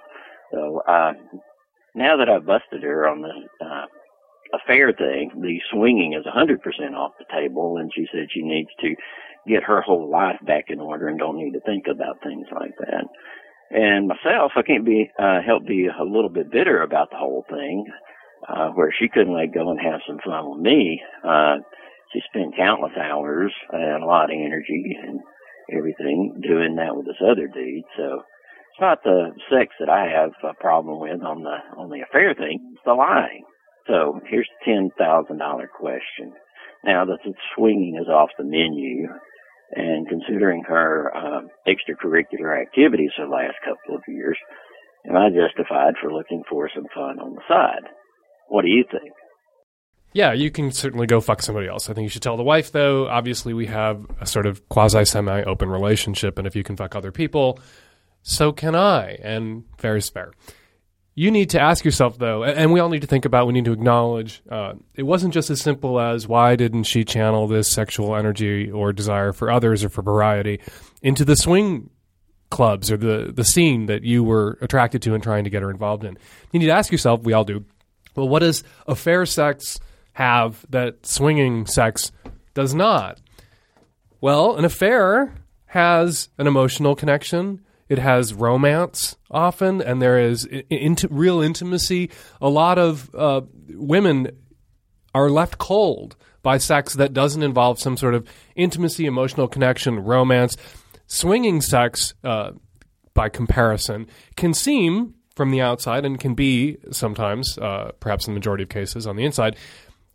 So, 0.53 0.83
uh, 0.87 1.13
now 1.95 2.17
that 2.17 2.29
I've 2.29 2.47
busted 2.47 2.83
her 2.83 3.09
on 3.09 3.23
the, 3.23 3.65
uh, 3.65 3.87
affair 4.55 4.93
thing, 4.93 5.31
the 5.41 5.61
swinging 5.71 6.15
is 6.15 6.25
100% 6.27 6.95
off 6.95 7.13
the 7.19 7.25
table 7.33 7.79
and 7.79 7.91
she 7.95 8.07
said 8.13 8.29
she 8.31 8.43
needs 8.43 8.71
to 8.81 8.95
get 9.47 9.63
her 9.65 9.81
whole 9.81 10.09
life 10.11 10.39
back 10.47 10.65
in 10.69 10.81
order 10.81 11.09
and 11.09 11.19
don't 11.19 11.39
need 11.39 11.53
to 11.53 11.61
think 11.61 11.87
about 11.91 12.23
things 12.23 12.47
like 12.53 12.75
that. 12.79 13.05
And 13.71 14.09
myself, 14.09 14.53
I 14.57 14.63
can't 14.63 14.85
be, 14.85 15.11
uh, 15.19 15.41
help 15.43 15.67
be 15.67 15.87
a 15.87 16.05
little 16.05 16.31
bit 16.31 16.51
bitter 16.51 16.83
about 16.83 17.11
the 17.11 17.17
whole 17.17 17.45
thing, 17.49 17.87
uh, 18.49 18.71
where 18.71 18.93
she 18.93 19.09
couldn't 19.09 19.35
let 19.35 19.53
go 19.53 19.71
and 19.71 19.81
have 19.81 20.01
some 20.07 20.19
fun 20.25 20.51
with 20.51 20.61
me. 20.61 21.03
Uh, 21.25 21.57
she 22.13 22.21
spent 22.31 22.57
countless 22.57 22.97
hours 22.97 23.53
and 23.73 24.03
a 24.03 24.07
lot 24.07 24.31
of 24.31 24.39
energy 24.39 24.97
and 25.03 25.21
everything 25.77 26.41
doing 26.47 26.77
that 26.77 26.95
with 26.95 27.07
this 27.07 27.21
other 27.21 27.49
dude. 27.49 27.85
So 27.97 28.23
it's 28.75 28.81
not 28.81 29.05
the 29.05 29.31
sex 29.51 29.73
that 29.79 29.89
I 29.89 30.11
have 30.11 30.33
a 30.43 30.53
problem 30.61 30.99
with 30.99 31.23
on 31.23 31.45
the 31.45 31.59
on 31.79 31.91
the 31.91 32.03
affair 32.03 32.35
thing. 32.35 32.59
It's 32.73 32.83
the 32.85 32.95
lying. 32.95 33.45
So 33.87 34.19
here's 34.29 34.49
the 34.59 34.73
ten 34.73 34.91
thousand 34.99 35.39
dollar 35.39 35.69
question. 35.69 36.35
Now 36.83 37.05
that 37.05 37.19
the 37.25 37.35
swinging 37.55 37.97
is 38.03 38.09
off 38.09 38.31
the 38.37 38.43
menu, 38.43 39.07
and 39.71 40.09
considering 40.09 40.65
her 40.67 41.13
uh, 41.15 41.43
extracurricular 41.69 42.61
activities 42.61 43.11
the 43.17 43.27
last 43.27 43.55
couple 43.65 43.95
of 43.95 44.03
years, 44.09 44.37
am 45.09 45.17
I 45.17 45.29
justified 45.29 45.95
for 46.03 46.13
looking 46.13 46.43
for 46.51 46.69
some 46.75 46.87
fun 46.93 47.21
on 47.21 47.37
the 47.37 47.43
side? 47.49 47.89
What 48.49 48.63
do 48.63 48.69
you 48.69 48.85
think? 48.91 49.13
Yeah, 50.13 50.33
you 50.33 50.51
can 50.51 50.71
certainly 50.73 51.07
go 51.07 51.21
fuck 51.21 51.43
somebody 51.43 51.69
else. 51.69 51.89
I 51.89 51.93
think 51.93 52.05
you 52.05 52.09
should 52.09 52.23
tell 52.23 52.37
the 52.37 52.45
wife, 52.45 52.71
though. 52.71 53.09
Obviously, 53.09 53.53
we 53.53 53.67
have 53.67 54.05
a 54.21 54.27
sort 54.27 54.47
of 54.47 54.69
quasi 54.69 55.05
semi 55.05 55.43
open 55.43 55.69
relationship, 55.69 56.39
and 56.39 56.47
if 56.47 56.55
you 56.57 56.63
can 56.63 56.77
fuck 56.77 56.95
other 56.95 57.11
people, 57.11 57.59
so 58.25 58.51
can 58.51 58.75
I. 58.75 59.19
And 59.23 59.65
fair 59.79 59.95
is 59.97 60.09
fair. 60.09 60.33
You 61.15 61.31
need 61.31 61.51
to 61.51 61.61
ask 61.61 61.85
yourself, 61.85 62.19
though, 62.19 62.43
and 62.43 62.73
we 62.73 62.81
all 62.81 62.89
need 62.89 63.03
to 63.03 63.07
think 63.07 63.25
about, 63.25 63.47
we 63.47 63.53
need 63.53 63.67
to 63.67 63.73
acknowledge 63.73 64.43
uh, 64.51 64.73
it 64.97 65.05
wasn't 65.05 65.33
just 65.33 65.49
as 65.49 65.61
simple 65.61 66.01
as 66.01 66.27
why 66.27 66.57
didn't 66.57 66.85
she 66.85 67.05
channel 67.05 67.47
this 67.47 67.71
sexual 67.71 68.17
energy 68.17 68.69
or 68.69 68.93
desire 68.93 69.33
for 69.33 69.49
others 69.49 69.85
or 69.85 69.89
for 69.89 70.03
variety 70.03 70.59
into 71.03 71.25
the 71.25 71.37
swing 71.37 71.91
clubs 72.51 72.91
or 72.91 72.97
the, 72.97 73.31
the 73.33 73.45
scene 73.45 73.87
that 73.87 74.03
you 74.03 74.25
were 74.25 74.59
attracted 74.61 75.03
to 75.03 75.15
and 75.15 75.23
trying 75.23 75.45
to 75.45 75.51
get 75.51 75.63
her 75.63 75.71
involved 75.71 76.03
in. 76.03 76.19
You 76.51 76.59
need 76.59 76.67
to 76.67 76.73
ask 76.73 76.91
yourself, 76.91 77.23
we 77.23 77.33
all 77.33 77.45
do, 77.45 77.65
well, 78.17 78.29
what 78.29 78.41
does 78.41 78.65
affair 78.89 79.25
sex 79.25 79.79
have 80.15 80.67
that 80.71 81.07
swinging 81.07 81.67
sex 81.67 82.11
does 82.55 82.75
not? 82.75 83.21
Well, 84.21 84.57
an 84.57 84.65
affair 84.65 85.35
has 85.67 86.29
an 86.39 86.49
emotional 86.49 86.97
connection. 86.97 87.61
It 87.89 87.99
has 87.99 88.33
romance 88.33 89.17
often, 89.31 89.81
and 89.83 90.01
there 90.01 90.19
is 90.19 90.45
int- 90.71 91.05
real 91.11 91.41
intimacy. 91.41 92.11
A 92.41 92.49
lot 92.49 92.79
of 92.79 93.15
uh, 93.15 93.43
women 93.69 94.31
are 95.15 95.31
left 95.31 95.59
cold 95.59 96.17
by 96.43 96.59
sex 96.59 96.95
that 96.95 97.13
doesn't 97.13 97.43
involve 97.43 97.79
some 97.79 97.97
sort 97.97 98.15
of 98.15 98.27
intimacy, 98.57 99.07
emotional 99.07 99.49
connection, 99.49 100.01
romance. 100.01 100.57
swinging 101.07 101.61
sex, 101.61 102.15
uh, 102.25 102.53
by 103.13 103.29
comparison, 103.29 104.07
can 104.37 104.55
seem 104.55 105.15
from 105.37 105.51
the 105.51 105.61
outside 105.61 106.05
and 106.05 106.19
can 106.19 106.35
be 106.35 106.77
sometimes, 106.91 107.59
uh, 107.59 107.93
perhaps 108.01 108.27
in 108.27 108.33
the 108.33 108.39
majority 108.39 108.63
of 108.63 108.69
cases 108.69 109.07
on 109.07 109.17
the 109.17 109.25
inside, 109.25 109.57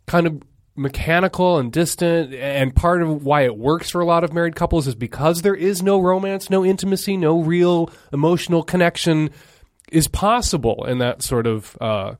kind 0.06 0.26
of 0.26 0.42
mechanical 0.76 1.58
and 1.58 1.72
distant. 1.72 2.34
And 2.34 2.74
part 2.74 3.02
of 3.02 3.24
why 3.24 3.42
it 3.42 3.56
works 3.56 3.90
for 3.90 4.00
a 4.00 4.04
lot 4.06 4.24
of 4.24 4.32
married 4.32 4.56
couples 4.56 4.86
is 4.86 4.94
because 4.94 5.42
there 5.42 5.54
is 5.54 5.82
no 5.82 6.00
romance, 6.00 6.50
no 6.50 6.64
intimacy, 6.64 7.16
no 7.16 7.40
real 7.40 7.90
emotional 8.12 8.62
connection 8.62 9.30
is 9.90 10.08
possible 10.08 10.84
in 10.86 10.98
that 10.98 11.22
sort 11.22 11.46
of 11.46 11.76
uh, 11.80 12.14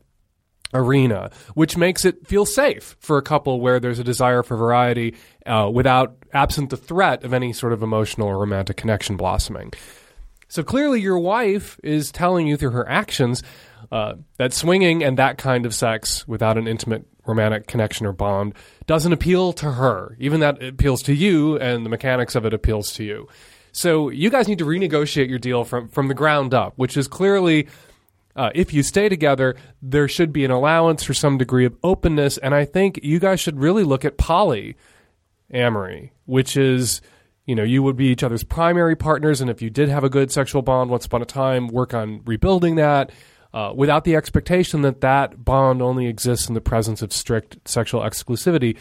arena, 0.75 1.31
which 1.55 1.77
makes 1.77 2.05
it 2.05 2.27
feel 2.27 2.47
safe 2.47 2.97
for 3.01 3.19
a 3.19 3.23
couple 3.23 3.61
where 3.61 3.81
there's 3.81 3.99
a 3.99 4.05
desire 4.05 4.43
for 4.43 4.57
variety 4.57 5.15
uh, 5.47 5.71
without 5.73 6.17
absent 6.33 6.71
the 6.71 6.77
threat 6.77 7.25
of 7.25 7.33
any 7.33 7.53
sort 7.53 7.73
of 7.73 7.83
emotional 7.83 8.29
or 8.29 8.39
romantic 8.39 8.77
connection 8.77 9.17
blossoming. 9.17 9.73
So 10.49 10.63
clearly, 10.65 11.01
your 11.01 11.19
wife 11.19 11.79
is 11.83 12.11
telling 12.11 12.49
you 12.49 12.57
through 12.57 12.71
her 12.71 12.89
actions 12.89 13.43
uh, 13.93 14.15
that 14.37 14.53
swinging 14.53 15.03
and 15.03 15.17
that 15.19 15.39
kind 15.39 15.65
of 15.65 15.75
sex 15.75 16.27
without 16.27 16.59
an 16.59 16.67
intimate 16.67 17.07
romantic 17.27 17.67
connection 17.67 18.07
or 18.07 18.13
bond 18.13 18.55
doesn't 18.87 19.13
appeal 19.13 19.53
to 19.55 19.73
her. 19.73 20.17
Even 20.19 20.41
that 20.41 20.63
appeals 20.63 21.03
to 21.03 21.15
you, 21.15 21.57
and 21.59 21.85
the 21.85 21.91
mechanics 21.91 22.35
of 22.35 22.45
it 22.45 22.55
appeals 22.55 22.93
to 22.95 23.05
you. 23.05 23.29
So 23.73 24.09
you 24.09 24.31
guys 24.31 24.49
need 24.49 24.59
to 24.59 24.65
renegotiate 24.65 25.29
your 25.29 25.39
deal 25.39 25.65
from 25.65 25.89
from 25.89 26.09
the 26.09 26.15
ground 26.15 26.55
up, 26.55 26.75
which 26.77 26.97
is 26.97 27.09
clearly. 27.09 27.69
Uh, 28.37 28.49
if 28.55 28.73
you 28.73 28.81
stay 28.85 29.09
together, 29.09 29.57
there 29.83 30.07
should 30.07 30.33
be 30.33 30.45
an 30.45 30.53
allowance 30.53 31.03
for 31.03 31.13
some 31.13 31.37
degree 31.37 31.65
of 31.65 31.77
openness, 31.83 32.39
and 32.39 32.55
I 32.55 32.65
think 32.65 33.01
you 33.03 33.19
guys 33.19 33.41
should 33.41 33.59
really 33.59 33.83
look 33.83 34.05
at 34.05 34.19
poly 34.19 34.77
amory, 35.53 36.13
which 36.27 36.57
is 36.57 37.03
you 37.51 37.57
know, 37.57 37.65
you 37.65 37.83
would 37.83 37.97
be 37.97 38.07
each 38.07 38.23
other's 38.23 38.45
primary 38.45 38.95
partners, 38.95 39.41
and 39.41 39.51
if 39.51 39.61
you 39.61 39.71
did 39.71 39.89
have 39.89 40.05
a 40.05 40.09
good 40.09 40.31
sexual 40.31 40.63
bond 40.63 40.89
once 40.89 41.05
upon 41.05 41.21
a 41.21 41.25
time, 41.25 41.67
work 41.67 41.93
on 41.93 42.23
rebuilding 42.25 42.77
that 42.77 43.11
uh, 43.53 43.73
without 43.75 44.05
the 44.05 44.17
expectation 44.17 44.83
that 44.83 45.01
that 45.01 45.45
bond 45.45 45.83
only 45.83 46.07
exists 46.07 46.49
in 46.49 46.55
the 46.55 46.61
presence 46.61 47.03
of 47.03 47.13
strict 47.13 47.57
sexual 47.69 48.03
exclusivity, 48.03 48.79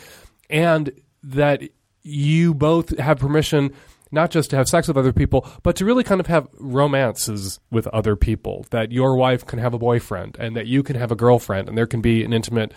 and 0.49 0.91
that 1.23 1.61
you 2.03 2.53
both 2.53 2.97
have 2.97 3.19
permission 3.19 3.73
not 4.11 4.31
just 4.31 4.49
to 4.49 4.55
have 4.55 4.67
sex 4.67 4.87
with 4.87 4.97
other 4.97 5.13
people, 5.13 5.47
but 5.61 5.75
to 5.75 5.85
really 5.85 6.03
kind 6.03 6.19
of 6.19 6.27
have 6.27 6.47
romances 6.57 7.59
with 7.69 7.87
other 7.87 8.15
people. 8.15 8.65
That 8.71 8.91
your 8.91 9.15
wife 9.15 9.45
can 9.45 9.59
have 9.59 9.73
a 9.73 9.79
boyfriend, 9.79 10.37
and 10.39 10.55
that 10.55 10.67
you 10.67 10.83
can 10.83 10.95
have 10.95 11.11
a 11.11 11.15
girlfriend, 11.15 11.69
and 11.69 11.77
there 11.77 11.87
can 11.87 12.01
be 12.01 12.23
an 12.23 12.33
intimate 12.33 12.73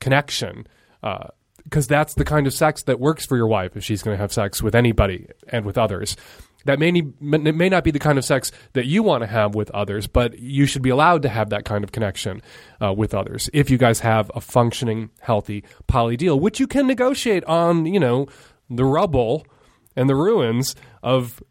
connection. 0.00 0.66
Uh, 1.02 1.28
because 1.64 1.86
that's 1.86 2.14
the 2.14 2.24
kind 2.24 2.46
of 2.46 2.52
sex 2.52 2.82
that 2.84 2.98
works 2.98 3.24
for 3.24 3.36
your 3.36 3.46
wife 3.46 3.76
if 3.76 3.84
she's 3.84 4.02
going 4.02 4.16
to 4.16 4.20
have 4.20 4.32
sex 4.32 4.62
with 4.62 4.74
anybody 4.74 5.28
and 5.48 5.64
with 5.64 5.78
others. 5.78 6.16
That 6.64 6.78
may, 6.78 6.90
need, 6.90 7.20
may 7.20 7.68
not 7.68 7.84
be 7.84 7.90
the 7.90 7.98
kind 7.98 8.18
of 8.18 8.24
sex 8.24 8.52
that 8.72 8.86
you 8.86 9.02
want 9.02 9.22
to 9.22 9.26
have 9.26 9.54
with 9.54 9.70
others, 9.70 10.06
but 10.06 10.38
you 10.38 10.66
should 10.66 10.82
be 10.82 10.90
allowed 10.90 11.22
to 11.22 11.28
have 11.28 11.50
that 11.50 11.64
kind 11.64 11.84
of 11.84 11.92
connection 11.92 12.42
uh, 12.80 12.92
with 12.92 13.14
others 13.14 13.50
if 13.52 13.70
you 13.70 13.78
guys 13.78 14.00
have 14.00 14.30
a 14.34 14.40
functioning, 14.40 15.10
healthy 15.20 15.64
poly 15.86 16.16
deal, 16.16 16.38
which 16.38 16.60
you 16.60 16.66
can 16.66 16.86
negotiate 16.86 17.44
on, 17.44 17.86
you 17.86 18.00
know, 18.00 18.26
the 18.70 18.84
rubble 18.84 19.46
and 19.96 20.08
the 20.08 20.14
ruins 20.14 20.74
of 21.02 21.42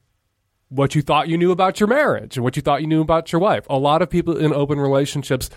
what 0.69 0.95
you 0.95 1.01
thought 1.01 1.27
you 1.27 1.37
knew 1.37 1.51
about 1.51 1.79
your 1.79 1.87
marriage 1.87 2.37
and 2.37 2.43
what 2.43 2.55
you 2.55 2.61
thought 2.61 2.81
you 2.81 2.87
knew 2.87 3.01
about 3.01 3.31
your 3.31 3.41
wife. 3.41 3.65
A 3.69 3.77
lot 3.77 4.01
of 4.01 4.09
people 4.09 4.37
in 4.37 4.53
open 4.53 4.79
relationships 4.79 5.49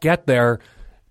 get 0.00 0.26
there 0.26 0.58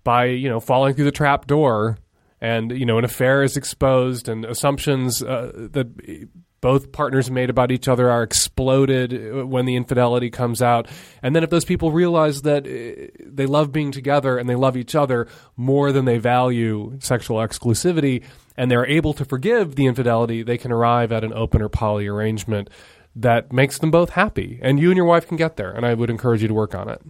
by, 0.04 0.26
you 0.26 0.48
know, 0.48 0.60
falling 0.60 0.94
through 0.94 1.04
the 1.04 1.10
trap 1.10 1.46
door 1.46 1.98
and 2.40 2.72
you 2.72 2.86
know 2.86 2.98
an 2.98 3.04
affair 3.04 3.42
is 3.42 3.56
exposed 3.56 4.28
and 4.28 4.44
assumptions 4.44 5.22
uh, 5.22 5.52
that 5.54 6.28
both 6.60 6.90
partners 6.90 7.30
made 7.30 7.50
about 7.50 7.70
each 7.70 7.86
other 7.86 8.10
are 8.10 8.22
exploded 8.22 9.44
when 9.44 9.64
the 9.64 9.76
infidelity 9.76 10.30
comes 10.30 10.62
out 10.62 10.88
and 11.22 11.34
then 11.34 11.42
if 11.42 11.50
those 11.50 11.64
people 11.64 11.92
realize 11.92 12.42
that 12.42 12.66
uh, 12.66 13.06
they 13.24 13.46
love 13.46 13.72
being 13.72 13.92
together 13.92 14.38
and 14.38 14.48
they 14.48 14.54
love 14.54 14.76
each 14.76 14.94
other 14.94 15.26
more 15.56 15.92
than 15.92 16.04
they 16.04 16.18
value 16.18 16.96
sexual 17.00 17.38
exclusivity 17.38 18.24
and 18.56 18.70
they're 18.70 18.86
able 18.86 19.12
to 19.12 19.24
forgive 19.24 19.76
the 19.76 19.86
infidelity 19.86 20.42
they 20.42 20.58
can 20.58 20.72
arrive 20.72 21.12
at 21.12 21.24
an 21.24 21.32
open 21.32 21.62
or 21.62 21.68
poly 21.68 22.06
arrangement 22.06 22.68
that 23.14 23.52
makes 23.52 23.78
them 23.78 23.90
both 23.90 24.10
happy 24.10 24.58
and 24.62 24.78
you 24.78 24.90
and 24.90 24.96
your 24.96 25.06
wife 25.06 25.26
can 25.26 25.36
get 25.36 25.56
there 25.56 25.70
and 25.70 25.86
i 25.86 25.94
would 25.94 26.10
encourage 26.10 26.42
you 26.42 26.48
to 26.48 26.54
work 26.54 26.74
on 26.74 26.88
it 26.88 27.00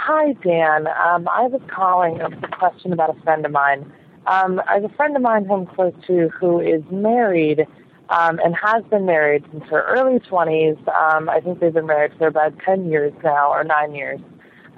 Hi, 0.00 0.32
Dan. 0.44 0.86
Um, 0.86 1.28
I 1.28 1.48
was 1.48 1.60
calling 1.68 2.14
with 2.14 2.42
a 2.42 2.56
question 2.56 2.92
about 2.92 3.14
a 3.14 3.20
friend 3.22 3.44
of 3.44 3.52
mine. 3.52 3.92
Um, 4.26 4.60
I 4.68 4.74
have 4.74 4.84
a 4.84 4.88
friend 4.90 5.16
of 5.16 5.22
mine 5.22 5.44
who 5.44 5.54
I'm 5.54 5.66
close 5.66 5.94
to 6.06 6.28
who 6.28 6.60
is 6.60 6.82
married 6.90 7.66
um, 8.10 8.38
and 8.42 8.54
has 8.54 8.84
been 8.90 9.06
married 9.06 9.44
since 9.50 9.64
her 9.70 9.82
early 9.82 10.18
20s. 10.20 10.78
Um, 10.88 11.28
I 11.28 11.40
think 11.40 11.60
they've 11.60 11.72
been 11.72 11.86
married 11.86 12.12
for 12.18 12.26
about 12.26 12.54
10 12.64 12.90
years 12.90 13.12
now, 13.22 13.50
or 13.50 13.64
nine 13.64 13.94
years. 13.94 14.20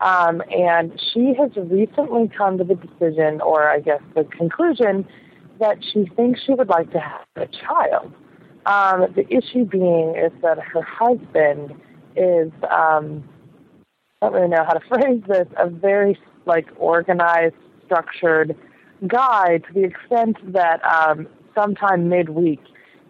Um, 0.01 0.43
and 0.51 0.99
she 1.13 1.35
has 1.39 1.51
recently 1.57 2.31
come 2.37 2.59
to 2.59 2.65
the 2.65 2.75
decision, 2.75 3.41
or 3.41 3.69
I 3.69 3.81
guess 3.81 4.01
the 4.15 4.25
conclusion, 4.25 5.07
that 5.61 5.79
she 5.93 6.07
thinks 6.17 6.41
she 6.45 6.55
would 6.55 6.69
like 6.69 6.91
to 6.93 7.01
have 7.01 7.27
a 7.37 7.47
child. 7.47 8.13
Um, 8.67 9.07
the 9.15 9.27
issue 9.29 9.65
being 9.65 10.17
is 10.17 10.33
that 10.43 10.59
her 10.59 10.83
husband 10.83 11.73
is, 12.17 12.51
um, 12.71 13.25
I 14.23 14.27
don't 14.27 14.33
really 14.33 14.49
know 14.49 14.65
how 14.65 14.73
to 14.73 14.81
phrase 14.89 15.23
this, 15.29 15.47
a 15.57 15.69
very 15.69 16.19
like 16.47 16.67
organized, 16.79 17.55
structured 17.85 18.57
guy 19.07 19.59
to 19.59 19.73
the 19.73 19.85
extent 19.85 20.37
that 20.53 20.85
um, 20.85 21.27
sometime 21.55 22.09
midweek 22.09 22.61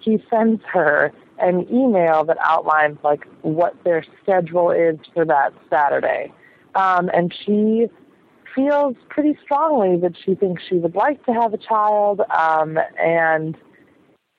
he 0.01 0.23
sends 0.31 0.63
her 0.73 1.13
an 1.39 1.67
email 1.73 2.25
that 2.25 2.37
outlines 2.43 2.99
like 3.03 3.27
what 3.43 3.75
their 3.85 4.05
schedule 4.23 4.71
is 4.71 4.99
for 5.15 5.25
that 5.25 5.53
Saturday, 5.71 6.33
um, 6.75 7.11
and 7.15 7.35
she 7.45 7.87
feels 8.55 8.95
pretty 9.09 9.39
strongly 9.43 9.99
that 10.01 10.13
she 10.25 10.35
thinks 10.35 10.63
she 10.69 10.77
would 10.77 10.95
like 10.95 11.25
to 11.25 11.33
have 11.33 11.55
a 11.55 11.59
child, 11.59 12.21
um, 12.31 12.79
and 12.99 13.57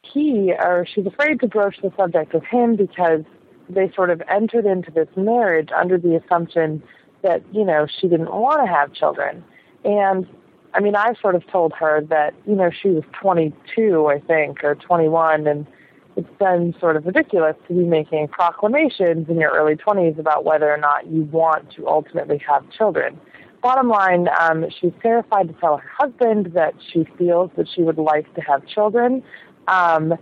he 0.03 0.53
or 0.63 0.85
she's 0.93 1.05
afraid 1.05 1.39
to 1.39 1.47
broach 1.47 1.77
the 1.81 1.91
subject 1.97 2.33
with 2.33 2.43
him 2.43 2.75
because 2.75 3.23
they 3.69 3.91
sort 3.95 4.09
of 4.09 4.21
entered 4.29 4.65
into 4.65 4.91
this 4.91 5.07
marriage 5.15 5.69
under 5.75 5.97
the 5.97 6.15
assumption 6.15 6.83
that 7.23 7.41
you 7.51 7.63
know 7.63 7.87
she 7.99 8.07
didn't 8.07 8.31
want 8.31 8.65
to 8.65 8.71
have 8.71 8.93
children, 8.93 9.43
and 9.83 10.27
I 10.73 10.79
mean, 10.79 10.95
I 10.95 11.13
sort 11.21 11.35
of 11.35 11.45
told 11.47 11.73
her 11.73 12.01
that, 12.09 12.33
you 12.45 12.55
know, 12.55 12.69
she 12.71 12.89
was 12.89 13.03
22, 13.21 14.07
I 14.07 14.19
think, 14.19 14.63
or 14.63 14.75
21, 14.75 15.47
and 15.47 15.67
it's 16.15 16.29
then 16.39 16.73
sort 16.79 16.95
of 16.95 17.05
ridiculous 17.05 17.55
to 17.67 17.73
be 17.73 17.83
making 17.83 18.29
proclamations 18.29 19.29
in 19.29 19.39
your 19.39 19.51
early 19.51 19.75
20s 19.75 20.17
about 20.17 20.45
whether 20.45 20.71
or 20.71 20.77
not 20.77 21.07
you 21.07 21.23
want 21.23 21.71
to 21.75 21.87
ultimately 21.87 22.41
have 22.47 22.69
children. 22.71 23.19
Bottom 23.61 23.89
line, 23.89 24.27
um, 24.39 24.65
she's 24.79 24.93
terrified 25.01 25.47
to 25.47 25.53
tell 25.59 25.77
her 25.77 25.89
husband 25.97 26.53
that 26.53 26.73
she 26.91 27.05
feels 27.17 27.51
that 27.57 27.67
she 27.73 27.83
would 27.83 27.97
like 27.97 28.33
to 28.35 28.41
have 28.41 28.65
children. 28.65 29.23
Um, 29.67 30.13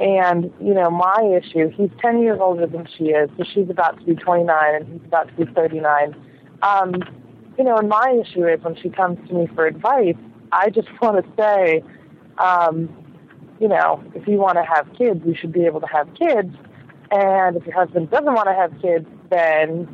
and, 0.00 0.52
you 0.60 0.74
know, 0.74 0.90
my 0.90 1.40
issue, 1.42 1.70
he's 1.70 1.90
10 2.00 2.20
years 2.20 2.38
older 2.40 2.66
than 2.66 2.86
she 2.96 3.04
is, 3.06 3.30
so 3.36 3.44
she's 3.52 3.70
about 3.70 3.98
to 3.98 4.04
be 4.04 4.14
29 4.14 4.74
and 4.74 4.86
he's 4.86 5.04
about 5.06 5.28
to 5.28 5.44
be 5.44 5.52
39. 5.52 6.14
Um, 6.62 6.94
you 7.58 7.64
know, 7.64 7.76
and 7.76 7.88
my 7.88 8.22
issue 8.24 8.46
is 8.46 8.62
when 8.62 8.76
she 8.76 8.88
comes 8.88 9.18
to 9.28 9.34
me 9.34 9.48
for 9.54 9.66
advice, 9.66 10.14
I 10.52 10.70
just 10.70 10.88
want 11.02 11.24
to 11.24 11.32
say, 11.36 11.82
um, 12.38 12.88
you 13.60 13.68
know, 13.68 14.02
if 14.14 14.26
you 14.28 14.38
want 14.38 14.56
to 14.56 14.64
have 14.64 14.86
kids, 14.96 15.20
you 15.26 15.34
should 15.34 15.52
be 15.52 15.66
able 15.66 15.80
to 15.80 15.88
have 15.88 16.08
kids. 16.14 16.54
And 17.10 17.56
if 17.56 17.66
your 17.66 17.74
husband 17.74 18.10
doesn't 18.10 18.32
want 18.32 18.48
to 18.48 18.54
have 18.54 18.72
kids, 18.80 19.06
then 19.30 19.88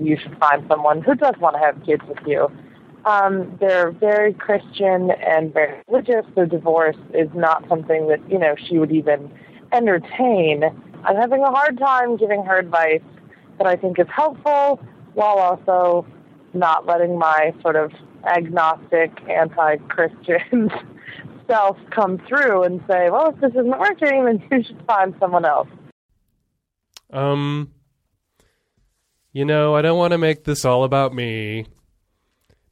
you 0.00 0.16
should 0.20 0.36
find 0.38 0.64
someone 0.68 1.02
who 1.02 1.14
does 1.14 1.34
want 1.38 1.54
to 1.56 1.60
have 1.60 1.80
kids 1.86 2.02
with 2.08 2.18
you. 2.26 2.50
Um, 3.04 3.56
they're 3.60 3.92
very 3.92 4.34
Christian 4.34 5.10
and 5.10 5.52
very 5.52 5.80
religious. 5.88 6.26
so 6.34 6.44
divorce 6.44 6.96
is 7.14 7.28
not 7.34 7.66
something 7.68 8.08
that, 8.08 8.20
you 8.28 8.38
know, 8.38 8.54
she 8.68 8.78
would 8.78 8.90
even 8.90 9.30
entertain. 9.72 10.64
I'm 11.04 11.16
having 11.16 11.42
a 11.42 11.50
hard 11.50 11.78
time 11.78 12.16
giving 12.16 12.44
her 12.44 12.58
advice 12.58 13.02
that 13.58 13.66
I 13.66 13.76
think 13.76 13.98
is 13.98 14.08
helpful 14.14 14.80
while 15.14 15.38
also 15.38 16.06
not 16.54 16.86
letting 16.86 17.18
my 17.18 17.54
sort 17.62 17.76
of 17.76 17.92
agnostic, 18.24 19.10
anti-Christian 19.28 20.70
self 21.46 21.76
come 21.90 22.20
through 22.28 22.64
and 22.64 22.80
say, 22.88 23.10
well, 23.10 23.30
if 23.30 23.40
this 23.40 23.50
isn't 23.50 23.78
working, 23.78 24.24
then 24.24 24.42
you 24.50 24.62
should 24.64 24.82
find 24.86 25.14
someone 25.18 25.44
else. 25.44 25.68
Um, 27.10 27.72
you 29.32 29.44
know, 29.44 29.74
I 29.74 29.82
don't 29.82 29.98
want 29.98 30.12
to 30.12 30.18
make 30.18 30.44
this 30.44 30.64
all 30.64 30.84
about 30.84 31.14
me. 31.14 31.66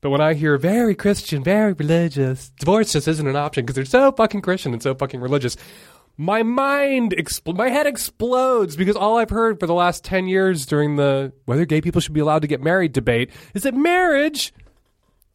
But 0.01 0.11
when 0.11 0.21
I 0.21 0.35
hear 0.35 0.59
very 0.59 0.95
Christian, 0.95 1.43
very 1.43 1.73
religious, 1.73 2.51
divorce 2.61 2.93
just 2.93 3.09
isn't 3.09 3.27
an 3.27 3.35
option 3.35 3.65
because 3.65 3.75
they're 3.75 3.85
so 3.85 4.13
fucking 4.13 4.43
Christian 4.43 4.73
and 4.73 4.83
so 4.83 4.95
fucking 4.95 5.21
religious 5.21 5.57
my 6.17 6.43
mind, 6.43 7.15
expl- 7.17 7.57
my 7.57 7.69
head 7.69 7.87
explodes 7.87 8.77
because 8.77 8.97
all 8.97 9.19
I've 9.19 9.31
heard 9.31 9.61
for 9.61 9.67
the 9.67 9.75
last 9.75 10.03
10 10.05 10.29
years 10.29 10.65
during 10.67 10.97
the 10.97 11.33
whether 11.45 11.65
gay 11.67 11.81
people 11.81 12.01
should 12.01 12.15
be 12.15 12.21
allowed 12.21 12.43
to 12.43 12.49
get 12.49 12.63
married 12.63 12.93
debate 12.93 13.31
is 13.55 13.65
that 13.65 13.75
marriage 13.75 14.53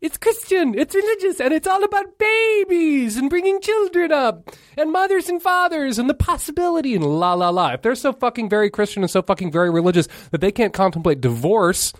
It's 0.01 0.17
Christian, 0.17 0.73
it's 0.73 0.95
religious, 0.95 1.39
and 1.39 1.53
it's 1.53 1.67
all 1.67 1.83
about 1.83 2.17
babies 2.17 3.17
and 3.17 3.29
bringing 3.29 3.61
children 3.61 4.11
up 4.11 4.49
and 4.75 4.91
mothers 4.91 5.29
and 5.29 5.39
fathers 5.39 5.99
and 5.99 6.09
the 6.09 6.15
possibility 6.15 6.95
and 6.95 7.05
la 7.05 7.35
la 7.35 7.49
la. 7.49 7.73
If 7.73 7.83
they're 7.83 7.93
so 7.93 8.11
fucking 8.11 8.49
very 8.49 8.71
Christian 8.71 9.03
and 9.03 9.11
so 9.11 9.21
fucking 9.21 9.51
very 9.51 9.69
religious 9.69 10.07
that 10.31 10.41
they 10.41 10.51
can't 10.51 10.73
contemplate 10.73 11.21
divorce, 11.21 11.93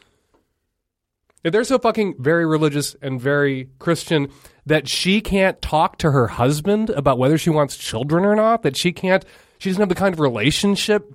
if 1.43 1.51
they're 1.51 1.63
so 1.63 1.77
fucking 1.77 2.15
very 2.17 2.45
religious 2.47 2.95
and 3.03 3.21
very 3.21 3.69
Christian 3.77 4.29
that 4.65 4.87
she 4.87 5.21
can't 5.21 5.61
talk 5.61 5.97
to 5.97 6.11
her 6.11 6.27
husband 6.27 6.89
about 6.91 7.17
whether 7.17 7.37
she 7.37 7.49
wants 7.49 7.77
children 7.77 8.25
or 8.25 8.35
not, 8.35 8.63
that 8.63 8.77
she 8.77 8.91
can't, 8.91 9.25
she 9.57 9.69
doesn't 9.69 9.81
have 9.81 9.89
the 9.89 9.95
kind 9.95 10.13
of 10.13 10.19
relationship 10.19 11.13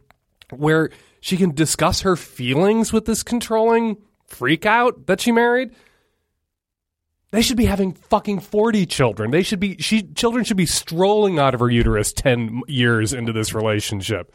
where 0.51 0.91
she 1.21 1.37
can 1.37 1.55
discuss 1.55 2.01
her 2.03 2.17
feelings 2.17 2.93
with 2.93 3.05
this 3.05 3.23
controlling 3.23 3.97
freak 4.27 4.67
out 4.67 5.07
that 5.07 5.21
she 5.21 5.33
married, 5.33 5.71
they 7.31 7.43
should 7.43 7.57
be 7.57 7.65
having 7.65 7.93
fucking 7.93 8.41
40 8.41 8.87
children. 8.87 9.31
They 9.31 9.43
should 9.43 9.61
be 9.61 9.77
she 9.79 10.03
children 10.03 10.45
should 10.45 10.57
be 10.57 10.67
strolling 10.67 11.39
out 11.39 11.55
of 11.55 11.61
her 11.61 11.71
uterus 11.71 12.13
10 12.13 12.63
years 12.69 13.13
into 13.13 13.33
this 13.33 13.53
relationship. 13.53 14.35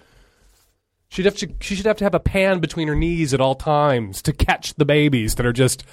She'd 1.09 1.25
have 1.25 1.35
to, 1.37 1.53
she 1.59 1.75
should 1.75 1.85
have 1.85 1.97
to 1.97 2.05
have 2.05 2.15
a 2.15 2.19
pan 2.21 2.59
between 2.59 2.87
her 2.87 2.95
knees 2.95 3.33
at 3.33 3.41
all 3.41 3.55
times 3.55 4.21
to 4.21 4.33
catch 4.33 4.75
the 4.75 4.85
babies 4.85 5.35
that 5.35 5.45
are 5.45 5.51
just 5.51 5.83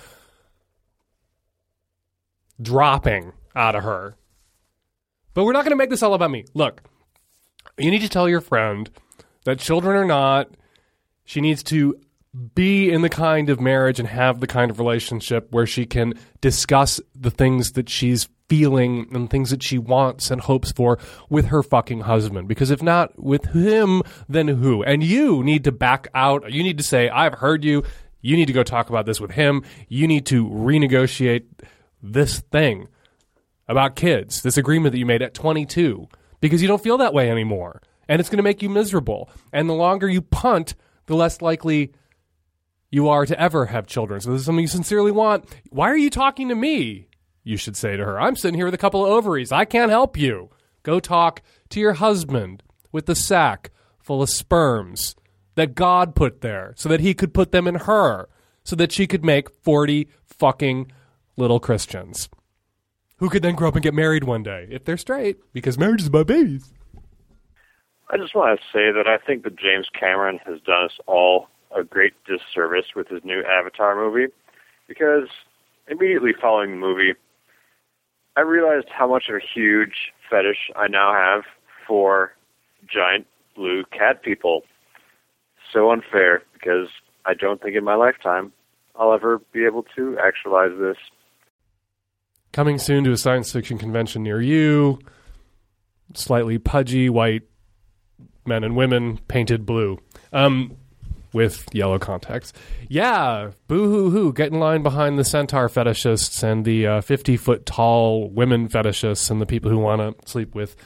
dropping 2.60 3.32
out 3.54 3.74
of 3.74 3.84
her. 3.84 4.16
But 5.34 5.44
we're 5.44 5.52
not 5.52 5.64
going 5.64 5.70
to 5.70 5.76
make 5.76 5.90
this 5.90 6.02
all 6.02 6.14
about 6.14 6.30
me. 6.30 6.44
Look, 6.54 6.82
you 7.78 7.90
need 7.90 8.02
to 8.02 8.08
tell 8.08 8.28
your 8.28 8.40
friend 8.40 8.90
that 9.44 9.58
children 9.58 9.96
are 9.96 10.04
not, 10.04 10.50
she 11.24 11.40
needs 11.40 11.62
to 11.64 11.98
be 12.54 12.90
in 12.90 13.02
the 13.02 13.08
kind 13.08 13.48
of 13.48 13.60
marriage 13.60 13.98
and 13.98 14.08
have 14.08 14.40
the 14.40 14.46
kind 14.46 14.70
of 14.70 14.78
relationship 14.78 15.48
where 15.50 15.66
she 15.66 15.86
can 15.86 16.14
discuss 16.40 17.00
the 17.14 17.30
things 17.30 17.72
that 17.72 17.88
she's 17.88 18.28
feeling 18.48 19.06
and 19.12 19.28
things 19.28 19.50
that 19.50 19.62
she 19.62 19.78
wants 19.78 20.30
and 20.30 20.40
hopes 20.40 20.72
for 20.72 20.98
with 21.28 21.46
her 21.46 21.62
fucking 21.62 22.00
husband. 22.00 22.48
Because 22.48 22.70
if 22.70 22.82
not 22.82 23.18
with 23.22 23.44
him, 23.46 24.02
then 24.28 24.48
who? 24.48 24.82
And 24.82 25.02
you 25.02 25.42
need 25.42 25.64
to 25.64 25.72
back 25.72 26.08
out. 26.14 26.50
You 26.52 26.62
need 26.62 26.78
to 26.78 26.84
say, 26.84 27.08
I've 27.08 27.34
heard 27.34 27.64
you. 27.64 27.82
You 28.20 28.36
need 28.36 28.46
to 28.46 28.52
go 28.52 28.62
talk 28.62 28.88
about 28.88 29.06
this 29.06 29.20
with 29.20 29.30
him. 29.30 29.62
You 29.88 30.06
need 30.08 30.26
to 30.26 30.48
renegotiate 30.48 31.44
this 32.02 32.40
thing 32.40 32.88
about 33.66 33.96
kids, 33.96 34.42
this 34.42 34.56
agreement 34.56 34.92
that 34.92 34.98
you 34.98 35.06
made 35.06 35.22
at 35.22 35.34
22, 35.34 36.08
because 36.40 36.62
you 36.62 36.68
don't 36.68 36.82
feel 36.82 36.98
that 36.98 37.14
way 37.14 37.30
anymore. 37.30 37.82
And 38.08 38.20
it's 38.20 38.30
going 38.30 38.38
to 38.38 38.42
make 38.42 38.62
you 38.62 38.70
miserable. 38.70 39.28
And 39.52 39.68
the 39.68 39.74
longer 39.74 40.08
you 40.08 40.22
punt, 40.22 40.74
the 41.06 41.16
less 41.16 41.42
likely 41.42 41.92
you 42.90 43.08
are 43.08 43.26
to 43.26 43.38
ever 43.38 43.66
have 43.66 43.86
children. 43.86 44.20
So 44.20 44.32
this 44.32 44.40
is 44.40 44.46
something 44.46 44.62
you 44.62 44.68
sincerely 44.68 45.10
want. 45.10 45.44
Why 45.70 45.90
are 45.90 45.96
you 45.96 46.10
talking 46.10 46.48
to 46.48 46.54
me? 46.54 47.08
You 47.44 47.56
should 47.56 47.76
say 47.76 47.96
to 47.96 48.04
her, 48.04 48.20
I'm 48.20 48.36
sitting 48.36 48.56
here 48.56 48.66
with 48.66 48.74
a 48.74 48.78
couple 48.78 49.04
of 49.04 49.12
ovaries. 49.12 49.52
I 49.52 49.64
can't 49.64 49.90
help 49.90 50.16
you. 50.16 50.50
Go 50.82 51.00
talk 51.00 51.42
to 51.70 51.80
your 51.80 51.94
husband 51.94 52.62
with 52.92 53.06
the 53.06 53.14
sack 53.14 53.70
full 53.98 54.22
of 54.22 54.30
sperms 54.30 55.14
that 55.54 55.74
God 55.74 56.14
put 56.14 56.40
there 56.40 56.72
so 56.76 56.88
that 56.88 57.00
he 57.00 57.12
could 57.12 57.34
put 57.34 57.52
them 57.52 57.66
in 57.66 57.74
her 57.74 58.28
so 58.64 58.76
that 58.76 58.92
she 58.92 59.06
could 59.06 59.24
make 59.24 59.50
40 59.50 60.08
fucking 60.24 60.92
little 61.38 61.60
Christians 61.60 62.28
who 63.18 63.28
could 63.28 63.42
then 63.42 63.54
grow 63.54 63.68
up 63.68 63.74
and 63.74 63.82
get 63.82 63.94
married 63.94 64.24
one 64.24 64.42
day 64.42 64.66
if 64.70 64.84
they're 64.84 64.96
straight 64.96 65.38
because 65.52 65.78
marriage 65.78 66.02
is 66.02 66.08
about 66.08 66.26
babies. 66.26 66.72
I 68.10 68.16
just 68.16 68.34
want 68.34 68.58
to 68.58 68.64
say 68.72 68.90
that 68.90 69.06
I 69.06 69.18
think 69.24 69.44
that 69.44 69.56
James 69.56 69.88
Cameron 69.98 70.38
has 70.46 70.60
done 70.60 70.86
us 70.86 70.98
all 71.06 71.48
a 71.76 71.84
great 71.84 72.14
disservice 72.24 72.86
with 72.96 73.08
his 73.08 73.22
new 73.24 73.42
Avatar 73.42 73.94
movie 73.94 74.32
because 74.86 75.28
immediately 75.88 76.32
following 76.40 76.70
the 76.70 76.76
movie, 76.76 77.14
I 78.36 78.40
realized 78.40 78.86
how 78.88 79.08
much 79.08 79.24
of 79.28 79.34
a 79.34 79.40
huge 79.54 80.12
fetish 80.30 80.70
I 80.76 80.88
now 80.88 81.12
have 81.12 81.42
for 81.86 82.32
giant 82.86 83.26
blue 83.54 83.84
cat 83.92 84.22
people. 84.22 84.62
So 85.72 85.90
unfair 85.90 86.42
because 86.54 86.88
I 87.26 87.34
don't 87.34 87.60
think 87.60 87.76
in 87.76 87.84
my 87.84 87.94
lifetime 87.94 88.52
I'll 88.98 89.12
ever 89.12 89.40
be 89.52 89.64
able 89.64 89.84
to 89.96 90.16
actualize 90.18 90.72
this. 90.78 90.96
Coming 92.52 92.78
soon 92.78 93.04
to 93.04 93.12
a 93.12 93.16
science 93.16 93.52
fiction 93.52 93.78
convention 93.78 94.22
near 94.22 94.40
you, 94.40 94.98
slightly 96.14 96.58
pudgy 96.58 97.08
white 97.08 97.42
men 98.46 98.64
and 98.64 98.74
women 98.76 99.18
painted 99.28 99.66
blue. 99.66 99.98
Um, 100.32 100.76
with 101.32 101.66
yellow 101.72 101.98
contacts. 101.98 102.52
Yeah, 102.88 103.50
boo 103.66 103.84
hoo 103.84 104.10
hoo. 104.10 104.32
Get 104.32 104.52
in 104.52 104.58
line 104.58 104.82
behind 104.82 105.18
the 105.18 105.24
centaur 105.24 105.68
fetishists 105.68 106.42
and 106.42 106.64
the 106.64 107.02
50 107.02 107.34
uh, 107.34 107.38
foot 107.38 107.66
tall 107.66 108.30
women 108.30 108.68
fetishists 108.68 109.30
and 109.30 109.40
the 109.40 109.46
people 109.46 109.70
who 109.70 109.78
want 109.78 110.00
to 110.00 110.28
sleep 110.28 110.54
with 110.54 110.76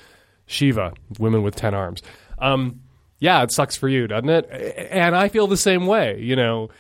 Shiva, 0.46 0.92
women 1.18 1.42
with 1.42 1.54
10 1.54 1.74
arms. 1.74 2.02
Um, 2.38 2.80
yeah, 3.18 3.42
it 3.42 3.52
sucks 3.52 3.76
for 3.76 3.88
you, 3.88 4.08
doesn't 4.08 4.28
it? 4.28 4.48
And 4.90 5.14
I 5.14 5.28
feel 5.28 5.46
the 5.46 5.56
same 5.56 5.86
way. 5.86 6.20
You 6.20 6.34
know, 6.34 6.70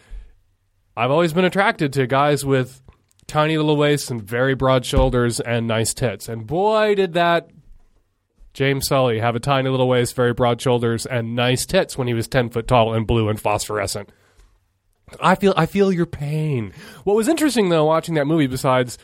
I've 0.96 1.10
always 1.10 1.32
been 1.32 1.44
attracted 1.44 1.92
to 1.94 2.06
guys 2.06 2.44
with 2.44 2.82
tiny 3.26 3.56
little 3.56 3.76
waists 3.76 4.10
and 4.10 4.22
very 4.22 4.54
broad 4.54 4.84
shoulders 4.84 5.40
and 5.40 5.66
nice 5.66 5.94
tits. 5.94 6.28
And 6.28 6.46
boy, 6.46 6.94
did 6.94 7.14
that 7.14 7.50
James 8.52 8.86
Sully 8.86 9.18
have 9.18 9.34
a 9.34 9.40
tiny 9.40 9.70
little 9.70 9.88
waist, 9.88 10.14
very 10.14 10.34
broad 10.34 10.60
shoulders, 10.60 11.06
and 11.06 11.34
nice 11.34 11.64
tits 11.64 11.96
when 11.96 12.06
he 12.06 12.14
was 12.14 12.28
ten 12.28 12.50
foot 12.50 12.68
tall 12.68 12.92
and 12.92 13.06
blue 13.06 13.28
and 13.28 13.40
phosphorescent. 13.40 14.10
I 15.20 15.34
feel 15.34 15.54
I 15.56 15.66
feel 15.66 15.92
your 15.92 16.06
pain. 16.06 16.72
What 17.04 17.16
was 17.16 17.28
interesting 17.28 17.68
though, 17.68 17.86
watching 17.86 18.14
that 18.14 18.26
movie, 18.26 18.46
besides 18.46 18.98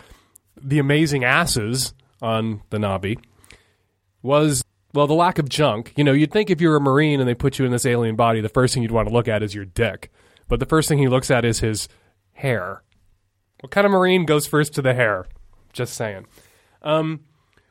the 0.61 0.79
amazing 0.79 1.25
asses 1.25 1.95
on 2.21 2.63
the 2.71 2.79
Na'vi, 2.79 3.19
was 4.23 4.63
well 4.93 5.07
the 5.07 5.15
lack 5.15 5.39
of 5.39 5.49
junk. 5.49 5.93
You 5.97 6.05
know, 6.05 6.13
you'd 6.13 6.33
think 6.33 6.51
if 6.51 6.61
you're 6.61 6.77
a 6.77 6.81
Marine 6.81 7.21
and 7.21 7.29
they 7.29 7.35
put 7.35 7.59
you 7.59 7.65
in 7.65 7.73
this 7.73 7.87
alien 7.87 8.17
body, 8.17 8.41
the 8.41 8.49
first 8.49 8.75
thing 8.75 8.83
you'd 8.83 8.93
want 8.93 9.09
to 9.09 9.15
look 9.15 9.29
at 9.29 9.43
is 9.43 9.55
your 9.55 9.65
dick. 9.65 10.11
But 10.49 10.61
the 10.61 10.67
first 10.67 10.89
thing 10.89 10.99
he 10.99 11.09
looks 11.09 11.31
at 11.31 11.45
is 11.45 11.61
his 11.61 11.89
hair. 12.33 12.83
What 13.61 13.71
kind 13.71 13.85
of 13.85 13.91
Marine 13.91 14.25
goes 14.25 14.47
first 14.47 14.75
to 14.75 14.83
the 14.83 14.95
hair? 14.95 15.27
Just 15.73 15.95
saying. 15.95 16.27
Um, 16.83 17.21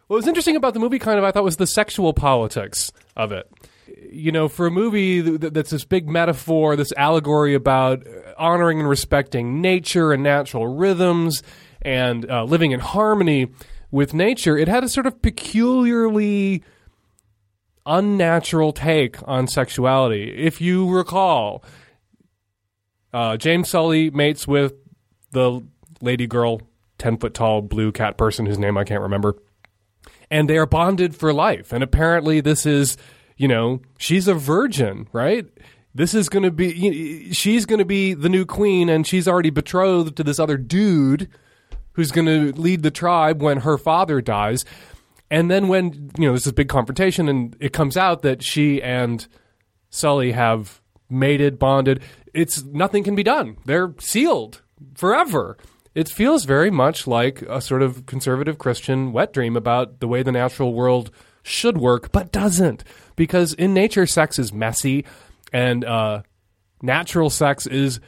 what 0.08 0.18
was 0.18 0.28
interesting 0.28 0.56
about 0.56 0.74
the 0.74 0.80
movie, 0.80 1.00
kind 1.00 1.18
of, 1.18 1.24
I 1.24 1.32
thought, 1.32 1.44
was 1.44 1.58
the 1.58 1.68
sexual 1.68 2.14
politics 2.14 2.92
of 3.16 3.32
it. 3.32 3.50
You 4.12 4.32
know, 4.32 4.48
for 4.48 4.68
a 4.68 4.72
movie 4.72 5.22
that's 5.22 5.70
this 5.70 5.86
big 5.86 6.08
metaphor, 6.08 6.76
this 6.76 6.92
allegory 6.98 7.54
about 7.54 8.06
honoring 8.38 8.80
and 8.80 8.90
respecting 8.90 9.62
nature 9.62 10.12
and 10.12 10.24
natural 10.24 10.68
rhythms 10.68 11.42
and 11.82 12.30
uh, 12.30 12.44
living 12.44 12.72
in 12.72 12.80
harmony 12.80 13.48
with 13.92 14.14
nature, 14.14 14.58
it 14.58 14.68
had 14.68 14.84
a 14.84 14.90
sort 14.90 15.06
of 15.08 15.22
peculiarly 15.22 16.64
unnatural 17.86 18.74
take 18.74 19.18
on 19.28 19.48
sexuality. 19.48 20.34
If 20.38 20.60
you 20.60 20.90
recall, 20.90 21.64
uh, 23.14 23.38
James 23.38 23.70
Sully 23.70 24.10
mates 24.10 24.46
with 24.48 24.74
the 25.32 25.62
lady 26.02 26.28
girl, 26.28 26.62
10 26.98 27.18
foot 27.18 27.34
tall 27.34 27.62
blue 27.62 27.92
cat 27.92 28.18
person 28.18 28.46
whose 28.46 28.60
name 28.60 28.78
I 28.78 28.84
can't 28.84 29.02
remember 29.02 29.38
and 30.30 30.50
they 30.50 30.58
are 30.58 30.66
bonded 30.66 31.16
for 31.16 31.34
life. 31.34 31.72
And 31.72 31.84
apparently, 31.84 32.42
this 32.42 32.66
is, 32.66 32.98
you 33.38 33.48
know, 33.48 33.82
she's 33.98 34.28
a 34.28 34.34
virgin, 34.34 35.08
right? 35.14 35.46
This 35.94 36.14
is 36.14 36.30
going 36.30 36.44
to 36.44 36.52
be, 36.52 37.32
she's 37.34 37.66
going 37.66 37.80
to 37.80 37.86
be 37.86 38.14
the 38.14 38.30
new 38.30 38.46
queen, 38.46 38.90
and 38.90 39.08
she's 39.08 39.28
already 39.28 39.50
betrothed 39.50 40.16
to 40.18 40.24
this 40.24 40.40
other 40.40 40.58
dude 40.58 41.30
who's 41.94 42.12
going 42.12 42.28
to 42.28 42.60
lead 42.60 42.84
the 42.84 42.92
tribe 42.92 43.42
when 43.42 43.60
her 43.60 43.78
father 43.78 44.22
dies. 44.22 44.66
And 45.32 45.50
then 45.50 45.68
when, 45.68 46.12
you 46.18 46.28
know, 46.28 46.34
this 46.34 46.44
is 46.44 46.52
a 46.52 46.54
big 46.54 46.70
confrontation, 46.70 47.28
and 47.28 47.56
it 47.60 47.74
comes 47.74 47.98
out 47.98 48.22
that 48.22 48.44
she 48.44 48.82
and 48.82 49.28
Sully 49.90 50.34
have 50.34 50.82
mated, 51.10 51.58
bonded, 51.58 52.04
it's 52.34 52.64
nothing 52.64 53.04
can 53.04 53.16
be 53.16 53.24
done. 53.24 53.58
They're 53.66 53.96
sealed 54.00 54.62
forever 54.94 55.58
it 55.98 56.08
feels 56.08 56.46
very 56.46 56.70
much 56.70 57.08
like 57.08 57.42
a 57.42 57.60
sort 57.60 57.82
of 57.82 58.06
conservative 58.06 58.60
Christian 58.60 59.12
wet 59.14 59.34
dream 59.34 59.58
about 59.58 60.00
the 60.00 60.08
way 60.08 60.22
the 60.22 60.32
natural 60.32 60.76
world 60.76 61.10
should 61.42 61.80
work, 61.80 62.12
but 62.12 62.32
doesn't. 62.32 62.84
Because 63.16 63.54
in 63.54 63.74
nature, 63.74 64.06
sex 64.06 64.38
is 64.38 64.54
messy, 64.54 65.06
and 65.52 65.84
uh, 65.84 66.22
natural 66.84 67.32
sex 67.32 67.66
is 67.66 68.00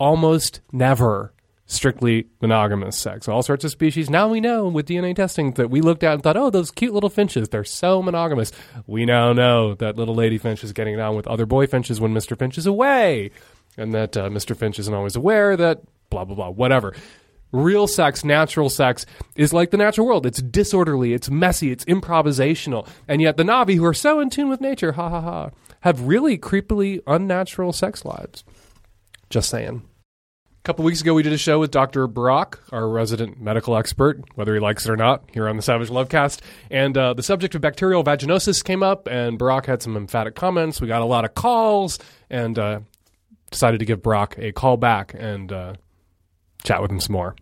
almost 0.00 0.60
never 0.72 1.32
strictly 1.66 2.26
monogamous 2.42 2.96
sex. 2.96 3.28
All 3.28 3.44
sorts 3.44 3.62
of 3.62 3.70
species. 3.70 4.10
Now 4.10 4.26
we 4.26 4.40
know 4.40 4.66
with 4.66 4.88
DNA 4.88 5.14
testing 5.14 5.52
that 5.52 5.70
we 5.70 5.82
looked 5.82 6.02
at 6.02 6.14
and 6.14 6.22
thought, 6.24 6.36
oh, 6.36 6.50
those 6.50 6.72
cute 6.72 6.92
little 6.92 7.08
finches, 7.08 7.50
they're 7.50 7.62
so 7.62 8.02
monogamous. 8.02 8.50
We 8.88 9.04
now 9.04 9.32
know 9.32 9.74
that 9.74 9.94
little 9.94 10.16
lady 10.16 10.38
finch 10.38 10.64
is 10.64 10.72
getting 10.72 10.94
it 10.94 11.00
on 11.00 11.14
with 11.14 11.28
other 11.28 11.46
boy 11.46 11.68
finches 11.68 12.00
when 12.00 12.12
Mr. 12.12 12.36
Finch 12.36 12.58
is 12.58 12.66
away. 12.66 13.30
And 13.76 13.94
that 13.94 14.16
uh, 14.16 14.28
Mr. 14.28 14.56
Finch 14.56 14.80
isn't 14.80 14.92
always 14.92 15.14
aware 15.14 15.56
that 15.56 15.82
blah, 16.10 16.24
blah, 16.24 16.36
blah, 16.36 16.50
whatever. 16.50 16.94
Real 17.52 17.86
sex, 17.86 18.24
natural 18.24 18.68
sex, 18.68 19.06
is 19.36 19.52
like 19.52 19.70
the 19.70 19.76
natural 19.76 20.06
world. 20.06 20.26
It's 20.26 20.42
disorderly, 20.42 21.12
it's 21.12 21.30
messy, 21.30 21.70
it's 21.70 21.84
improvisational. 21.84 22.88
And 23.06 23.22
yet 23.22 23.36
the 23.36 23.44
Na'vi, 23.44 23.76
who 23.76 23.84
are 23.84 23.94
so 23.94 24.20
in 24.20 24.30
tune 24.30 24.48
with 24.48 24.60
nature, 24.60 24.92
ha 24.92 25.08
ha 25.08 25.20
ha, 25.20 25.50
have 25.80 26.02
really 26.02 26.36
creepily 26.38 27.00
unnatural 27.06 27.72
sex 27.72 28.04
lives. 28.04 28.44
Just 29.30 29.48
saying. 29.48 29.82
A 30.10 30.62
couple 30.66 30.84
weeks 30.84 31.00
ago, 31.00 31.14
we 31.14 31.22
did 31.22 31.32
a 31.32 31.38
show 31.38 31.60
with 31.60 31.70
Dr. 31.70 32.08
Barak, 32.08 32.58
our 32.72 32.88
resident 32.88 33.40
medical 33.40 33.76
expert, 33.76 34.20
whether 34.34 34.52
he 34.52 34.58
likes 34.58 34.84
it 34.84 34.90
or 34.90 34.96
not, 34.96 35.22
here 35.32 35.48
on 35.48 35.56
the 35.56 35.62
Savage 35.62 35.90
Lovecast. 35.90 36.40
And 36.72 36.98
uh, 36.98 37.14
the 37.14 37.22
subject 37.22 37.54
of 37.54 37.60
bacterial 37.60 38.02
vaginosis 38.02 38.64
came 38.64 38.82
up, 38.82 39.06
and 39.06 39.38
Barak 39.38 39.66
had 39.66 39.80
some 39.80 39.96
emphatic 39.96 40.34
comments. 40.34 40.80
We 40.80 40.88
got 40.88 41.02
a 41.02 41.06
lot 41.06 41.24
of 41.24 41.34
calls, 41.34 42.00
and 42.28 42.58
uh, 42.58 42.80
decided 43.52 43.78
to 43.78 43.86
give 43.86 44.02
Barak 44.02 44.36
a 44.38 44.50
call 44.50 44.76
back 44.76 45.14
and 45.16 45.52
uh, 45.52 45.74
chat 46.64 46.82
with 46.82 46.90
him 46.90 47.00
some 47.00 47.12
more. 47.12 47.34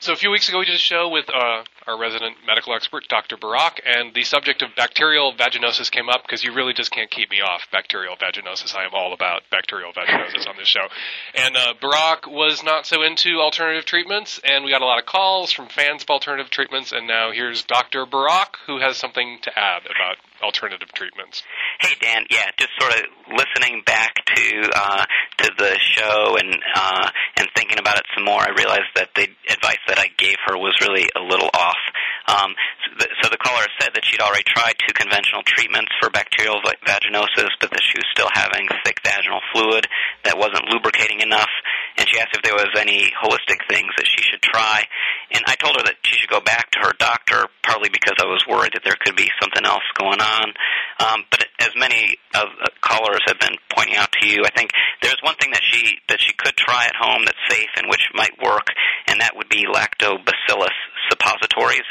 So 0.00 0.12
a 0.12 0.16
few 0.16 0.30
weeks 0.30 0.48
ago, 0.48 0.58
we 0.58 0.64
did 0.64 0.74
a 0.74 0.78
show 0.78 1.08
with 1.08 1.26
uh, 1.32 1.62
our 1.86 1.98
resident 1.98 2.36
medical 2.46 2.74
expert, 2.74 3.08
Dr. 3.08 3.36
Barak, 3.36 3.80
and 3.84 4.14
the 4.14 4.24
subject 4.24 4.62
of 4.62 4.70
bacterial 4.76 5.32
vaginosis 5.32 5.90
came 5.90 6.08
up 6.08 6.22
because 6.22 6.44
you 6.44 6.52
really 6.52 6.72
just 6.72 6.90
can't 6.90 7.10
keep 7.10 7.30
me 7.30 7.40
off 7.40 7.62
bacterial 7.70 8.16
vaginosis. 8.16 8.74
I 8.74 8.84
am 8.84 8.94
all 8.94 9.12
about 9.12 9.42
bacterial 9.50 9.92
vaginosis 9.92 10.48
on 10.48 10.56
this 10.56 10.68
show. 10.68 10.86
And 11.34 11.56
uh, 11.56 11.74
Barak 11.80 12.26
was 12.26 12.62
not 12.62 12.86
so 12.86 13.02
into 13.02 13.40
alternative 13.40 13.84
treatments, 13.84 14.40
and 14.44 14.64
we 14.64 14.70
got 14.70 14.82
a 14.82 14.86
lot 14.86 14.98
of 14.98 15.06
calls 15.06 15.52
from 15.52 15.68
fans 15.68 16.02
of 16.02 16.10
alternative 16.10 16.50
treatments, 16.50 16.92
and 16.92 17.06
now 17.06 17.30
here's 17.32 17.64
Dr. 17.64 18.06
Barak, 18.06 18.56
who 18.66 18.80
has 18.80 18.96
something 18.96 19.38
to 19.42 19.58
add 19.58 19.82
about 19.82 20.16
alternative 20.42 20.90
treatments. 20.92 21.42
Hey 21.80 21.94
Dan, 22.00 22.26
yeah, 22.30 22.50
just 22.58 22.70
sort 22.78 22.92
of 22.94 23.02
listening 23.30 23.82
back 23.86 24.14
to 24.34 24.70
uh, 24.74 25.04
to 25.38 25.50
the 25.56 25.78
show 25.78 26.36
and 26.36 26.56
uh, 26.74 27.10
and 27.38 27.48
thinking 27.56 27.78
about 27.78 27.96
it 27.96 28.04
some 28.14 28.24
more, 28.24 28.40
I 28.40 28.50
realized 28.56 28.90
that 28.96 29.10
the 29.14 29.28
advice 29.48 29.82
that 29.88 29.98
I 29.98 30.08
gave 30.18 30.36
her 30.46 30.58
was 30.58 30.74
really 30.80 31.08
a 31.16 31.20
little 31.20 31.50
off. 31.54 31.81
Um, 32.28 32.54
so, 32.86 32.88
the, 32.98 33.08
so 33.22 33.28
the 33.30 33.40
caller 33.40 33.66
said 33.80 33.90
that 33.94 34.04
she'd 34.04 34.20
already 34.20 34.46
tried 34.46 34.74
two 34.78 34.94
conventional 34.94 35.42
treatments 35.42 35.90
for 36.00 36.10
bacterial 36.10 36.60
vaginosis, 36.86 37.50
but 37.60 37.70
that 37.70 37.82
she 37.82 37.98
was 37.98 38.06
still 38.14 38.30
having 38.32 38.68
thick 38.84 39.00
vaginal 39.02 39.40
fluid 39.52 39.86
that 40.24 40.38
wasn't 40.38 40.68
lubricating 40.70 41.20
enough, 41.20 41.50
and 41.98 42.08
she 42.08 42.18
asked 42.18 42.34
if 42.34 42.42
there 42.42 42.54
was 42.54 42.72
any 42.78 43.12
holistic 43.22 43.60
things 43.68 43.92
that 43.96 44.06
she 44.06 44.22
should 44.22 44.42
try. 44.42 44.84
And 45.32 45.42
I 45.46 45.56
told 45.56 45.76
her 45.76 45.84
that 45.84 45.96
she 46.04 46.16
should 46.16 46.30
go 46.30 46.40
back 46.40 46.70
to 46.72 46.78
her 46.80 46.92
doctor, 46.98 47.48
partly 47.62 47.88
because 47.88 48.16
I 48.20 48.26
was 48.26 48.44
worried 48.48 48.72
that 48.74 48.84
there 48.84 48.96
could 49.00 49.16
be 49.16 49.28
something 49.40 49.64
else 49.64 49.84
going 49.98 50.20
on. 50.20 50.52
Um, 51.00 51.24
but 51.30 51.44
as 51.60 51.72
many 51.76 52.16
of 52.34 52.48
the 52.62 52.70
callers 52.80 53.20
have 53.26 53.38
been 53.40 53.56
pointing 53.74 53.96
out 53.96 54.12
to 54.20 54.28
you, 54.28 54.44
I 54.44 54.50
think 54.56 54.70
there's 55.02 55.20
one 55.22 55.36
thing 55.36 55.52
that 55.52 55.62
she 55.62 55.98
that 56.08 56.20
she 56.20 56.32
could 56.32 56.56
try 56.56 56.86
at 56.86 56.96
home 56.96 57.24
that's 57.24 57.40
safe 57.48 57.70
and 57.76 57.88
which 57.88 58.02
might 58.14 58.32
work, 58.42 58.68
and 59.08 59.20
that 59.20 59.36
would 59.36 59.48
be 59.48 59.64
lactobacillus 59.66 60.76
suppositories. 61.10 61.86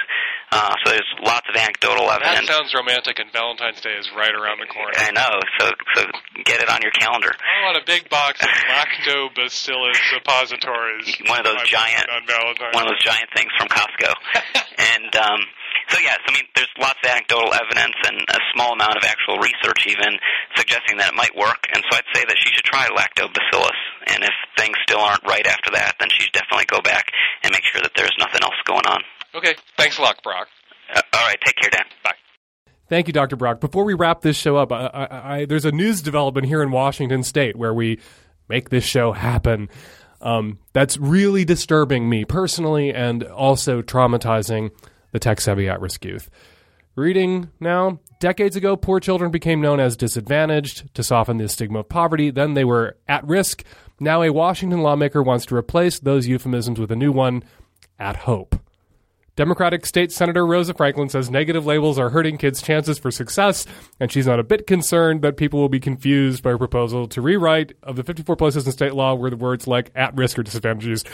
Uh, 0.52 0.76
so 0.84 0.91
there's 0.91 1.12
lots 1.24 1.47
of 1.47 1.56
anecdotal 1.56 2.12
evidence. 2.12 2.43
That 2.43 2.60
sounds 2.60 2.76
romantic, 2.76 3.20
and 3.24 3.32
Valentine's 3.32 3.80
Day 3.80 3.95
is 3.95 4.12
right 4.12 4.36
around 4.36 4.60
the 4.60 4.68
corner. 4.68 4.91
I 4.99 5.16
know, 5.16 5.39
so 5.56 5.72
so 5.95 6.02
get 6.43 6.60
it 6.60 6.68
on 6.68 6.84
your 6.84 6.91
calendar. 6.91 7.32
I 7.32 7.64
want 7.64 7.80
a 7.80 7.86
big 7.88 8.12
box 8.12 8.43
of 8.43 8.52
lactobacillus 8.68 9.95
suppositories. 10.12 11.08
One 11.32 11.39
of 11.39 11.47
those 11.47 11.64
giant, 11.64 12.04
on 12.12 12.28
one 12.76 12.84
of 12.84 12.91
those 12.91 12.99
giant 12.99 13.32
things 13.32 13.47
from 13.56 13.72
Costco. 13.72 14.12
and 14.99 15.16
um, 15.16 15.39
so 15.88 15.99
yes, 16.04 16.20
I 16.28 16.36
mean, 16.36 16.43
there's 16.56 16.72
lots 16.80 16.99
of 17.04 17.08
anecdotal 17.12 17.54
evidence 17.56 17.95
and 18.12 18.20
a 18.28 18.39
small 18.52 18.76
amount 18.76 18.95
of 18.99 19.04
actual 19.08 19.39
research 19.39 19.88
even 19.88 20.20
suggesting 20.56 20.99
that 20.99 21.12
it 21.12 21.18
might 21.18 21.36
work. 21.36 21.68
And 21.72 21.80
so 21.80 21.95
I'd 21.95 22.12
say 22.12 22.24
that 22.28 22.38
she 22.39 22.52
should 22.52 22.68
try 22.68 22.91
lactobacillus. 22.91 23.80
And 24.08 24.24
if 24.24 24.36
things 24.60 24.76
still 24.84 24.99
aren't 24.99 25.24
right 25.24 25.47
after 25.47 25.72
that, 25.80 25.95
then 25.99 26.10
she 26.12 26.28
should 26.28 26.36
definitely 26.36 26.68
go 26.68 26.84
back 26.84 27.08
and 27.43 27.52
make 27.52 27.64
sure 27.64 27.82
that 27.82 27.95
there's 27.95 28.16
nothing 28.20 28.43
else 28.43 28.60
going 28.68 28.88
on. 28.88 28.99
Okay, 29.36 29.55
thanks 29.77 29.97
a 29.97 30.01
lot, 30.01 30.21
Brock. 30.23 30.47
Uh, 30.93 31.01
all 31.13 31.25
right, 31.25 31.38
take 31.45 31.55
care, 31.55 31.69
Dan. 31.69 31.86
Bye. 32.03 32.11
Thank 32.89 33.07
you, 33.07 33.13
Dr. 33.13 33.38
Brock. 33.38 33.61
Before 33.61 33.86
we 33.86 33.93
wrap 33.93 34.21
this 34.21 34.36
show 34.36 34.57
up, 34.57 34.71
I, 34.71 34.88
I, 34.88 35.36
I, 35.38 35.45
there's 35.45 35.63
a 35.63 35.71
news 35.71 36.01
development 36.01 36.47
here 36.47 36.61
in 36.61 36.71
Washington 36.71 37.23
State 37.23 37.55
where 37.55 37.73
we 37.73 37.99
make 38.49 38.69
this 38.69 38.84
show 38.84 39.13
happen. 39.13 39.69
Um, 40.19 40.59
that's 40.73 40.97
really 40.97 41.45
disturbing 41.45 42.09
me 42.09 42.25
personally 42.25 42.93
and 42.93 43.23
also 43.23 43.82
traumatizing 43.82 44.71
the 45.11 45.19
tech 45.19 45.39
savvy 45.41 45.69
at 45.69 45.79
risk 45.79 46.03
youth. 46.03 46.29
Reading 46.95 47.49
now, 47.61 47.99
decades 48.19 48.57
ago, 48.57 48.75
poor 48.75 48.99
children 48.99 49.32
became 49.32 49.61
known 49.61 49.79
as 49.79 49.95
disadvantaged 49.95 50.93
to 50.93 51.03
soften 51.03 51.38
the 51.38 51.47
stigma 51.47 51.79
of 51.79 51.89
poverty. 51.89 52.29
Then 52.29 52.53
they 52.53 52.65
were 52.65 52.97
at 53.07 53.25
risk. 53.25 53.63
Now, 53.99 54.21
a 54.21 54.32
Washington 54.32 54.82
lawmaker 54.82 55.23
wants 55.23 55.45
to 55.45 55.55
replace 55.55 55.99
those 55.99 56.27
euphemisms 56.27 56.79
with 56.79 56.91
a 56.91 56.95
new 56.97 57.13
one 57.13 57.43
at 57.97 58.17
hope. 58.17 58.57
Democratic 59.42 59.88
State 59.88 60.12
Senator 60.12 60.46
Rosa 60.46 60.72
Franklin 60.72 61.10
says 61.10 61.32
negative 61.32 61.66
labels 61.66 61.98
are 61.98 62.12
hurting 62.12 62.38
kids' 62.38 62.62
chances 62.62 63.00
for 63.00 63.10
success, 63.10 63.66
and 64.00 64.12
she's 64.12 64.28
not 64.28 64.39
a 64.39 64.44
bit 64.44 64.68
concerned 64.68 65.24
that 65.24 65.36
people 65.36 65.60
will 65.60 65.68
be 65.68 65.80
confused 65.80 66.44
by 66.44 66.52
her 66.52 66.60
proposal 66.60 67.08
to 67.08 67.24
rewrite 67.24 67.72
of 67.82 67.96
the 67.96 68.04
54 68.04 68.36
places 68.36 68.68
in 68.68 68.72
state 68.72 68.94
law 68.94 69.16
where 69.16 69.32
the 69.32 69.36
words 69.36 69.66
like 69.66 69.89
at 69.96 70.16
risk 70.16 70.38
or 70.38 70.44
disadvantaged 70.44 70.86
used. 70.86 71.10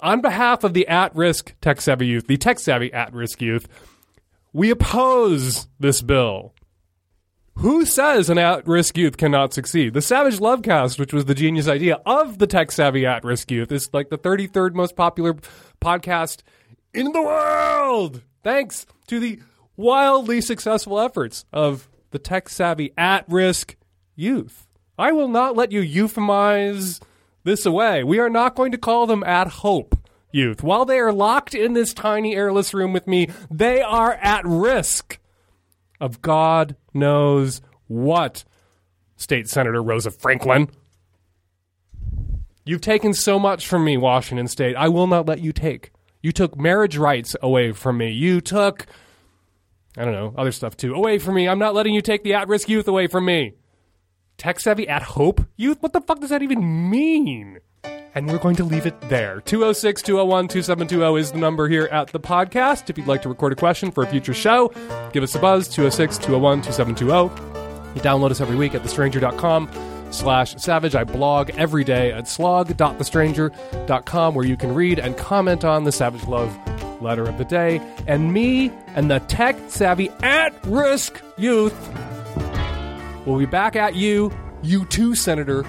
On 0.00 0.20
behalf 0.20 0.62
of 0.62 0.74
the 0.74 0.86
at 0.86 1.12
risk 1.16 1.56
tech 1.60 1.80
savvy 1.80 2.06
youth, 2.06 2.28
the 2.28 2.36
tech 2.36 2.60
savvy 2.60 2.92
at 2.92 3.12
risk 3.12 3.42
youth, 3.42 3.66
we 4.52 4.70
oppose 4.70 5.66
this 5.80 6.02
bill. 6.02 6.54
Who 7.56 7.84
says 7.84 8.30
an 8.30 8.38
at 8.38 8.64
risk 8.68 8.96
youth 8.96 9.16
cannot 9.16 9.52
succeed? 9.52 9.92
The 9.92 10.02
Savage 10.02 10.38
Lovecast, 10.38 11.00
which 11.00 11.12
was 11.12 11.24
the 11.24 11.34
genius 11.34 11.66
idea 11.66 12.00
of 12.06 12.38
the 12.38 12.46
tech 12.46 12.70
savvy 12.70 13.04
at 13.04 13.24
risk 13.24 13.50
youth, 13.50 13.72
is 13.72 13.92
like 13.92 14.08
the 14.08 14.18
33rd 14.18 14.74
most 14.74 14.94
popular 14.94 15.34
podcast 15.80 16.42
in 16.96 17.12
the 17.12 17.22
world. 17.22 18.22
Thanks 18.42 18.86
to 19.08 19.20
the 19.20 19.40
wildly 19.76 20.40
successful 20.40 20.98
efforts 20.98 21.44
of 21.52 21.88
the 22.10 22.18
tech 22.18 22.48
savvy 22.48 22.92
at 22.96 23.24
risk 23.28 23.76
youth. 24.14 24.66
I 24.98 25.12
will 25.12 25.28
not 25.28 25.54
let 25.54 25.72
you 25.72 25.82
euphemize 25.82 27.00
this 27.44 27.66
away. 27.66 28.02
We 28.02 28.18
are 28.18 28.30
not 28.30 28.54
going 28.54 28.72
to 28.72 28.78
call 28.78 29.06
them 29.06 29.22
at 29.24 29.48
hope 29.48 29.94
youth. 30.32 30.62
While 30.62 30.86
they 30.86 30.98
are 30.98 31.12
locked 31.12 31.54
in 31.54 31.74
this 31.74 31.92
tiny 31.92 32.34
airless 32.34 32.72
room 32.72 32.92
with 32.92 33.06
me, 33.06 33.28
they 33.50 33.82
are 33.82 34.14
at 34.14 34.44
risk 34.46 35.18
of 36.00 36.22
God 36.22 36.76
knows 36.94 37.60
what. 37.86 38.44
State 39.16 39.48
Senator 39.48 39.82
Rosa 39.82 40.10
Franklin. 40.10 40.68
You've 42.64 42.80
taken 42.80 43.14
so 43.14 43.38
much 43.38 43.66
from 43.66 43.84
me, 43.84 43.96
Washington 43.96 44.48
State. 44.48 44.76
I 44.76 44.88
will 44.88 45.06
not 45.06 45.26
let 45.26 45.40
you 45.40 45.52
take. 45.52 45.90
You 46.22 46.32
took 46.32 46.56
marriage 46.56 46.96
rights 46.96 47.36
away 47.42 47.72
from 47.72 47.98
me. 47.98 48.10
You 48.10 48.40
took, 48.40 48.86
I 49.96 50.04
don't 50.04 50.14
know, 50.14 50.34
other 50.36 50.52
stuff 50.52 50.76
too, 50.76 50.94
away 50.94 51.18
from 51.18 51.34
me. 51.34 51.48
I'm 51.48 51.58
not 51.58 51.74
letting 51.74 51.94
you 51.94 52.02
take 52.02 52.24
the 52.24 52.34
at 52.34 52.48
risk 52.48 52.68
youth 52.68 52.88
away 52.88 53.06
from 53.06 53.24
me. 53.24 53.54
Tech 54.38 54.60
savvy 54.60 54.88
at 54.88 55.02
hope 55.02 55.40
youth? 55.56 55.78
What 55.80 55.92
the 55.92 56.00
fuck 56.00 56.20
does 56.20 56.30
that 56.30 56.42
even 56.42 56.90
mean? 56.90 57.58
And 58.14 58.28
we're 58.28 58.38
going 58.38 58.56
to 58.56 58.64
leave 58.64 58.86
it 58.86 58.98
there. 59.02 59.40
206 59.42 60.02
201 60.02 60.48
2720 60.48 61.20
is 61.20 61.32
the 61.32 61.38
number 61.38 61.68
here 61.68 61.88
at 61.92 62.08
the 62.08 62.20
podcast. 62.20 62.88
If 62.88 62.96
you'd 62.96 63.06
like 63.06 63.22
to 63.22 63.28
record 63.28 63.52
a 63.52 63.56
question 63.56 63.90
for 63.90 64.02
a 64.02 64.06
future 64.06 64.34
show, 64.34 64.68
give 65.12 65.22
us 65.22 65.34
a 65.34 65.38
buzz 65.38 65.68
206 65.68 66.18
201 66.18 66.62
2720. 66.62 67.94
You 67.94 68.00
download 68.02 68.30
us 68.30 68.40
every 68.40 68.56
week 68.56 68.74
at 68.74 68.82
thestranger.com 68.82 69.95
slash 70.16 70.54
savage. 70.56 70.94
I 70.94 71.04
blog 71.04 71.50
every 71.50 71.84
day 71.84 72.12
at 72.12 72.28
slog.thestranger.com 72.28 74.34
where 74.34 74.46
you 74.46 74.56
can 74.56 74.74
read 74.74 74.98
and 74.98 75.16
comment 75.16 75.64
on 75.64 75.84
the 75.84 75.92
Savage 75.92 76.24
Love 76.24 76.56
letter 77.02 77.24
of 77.24 77.38
the 77.38 77.44
day. 77.44 77.80
And 78.06 78.32
me 78.32 78.70
and 78.94 79.10
the 79.10 79.20
tech 79.20 79.56
savvy 79.68 80.10
at 80.22 80.52
risk 80.64 81.22
youth 81.36 81.74
will 83.26 83.38
be 83.38 83.46
back 83.46 83.76
at 83.76 83.94
you, 83.94 84.32
you 84.62 84.84
too, 84.86 85.14
Senator 85.14 85.64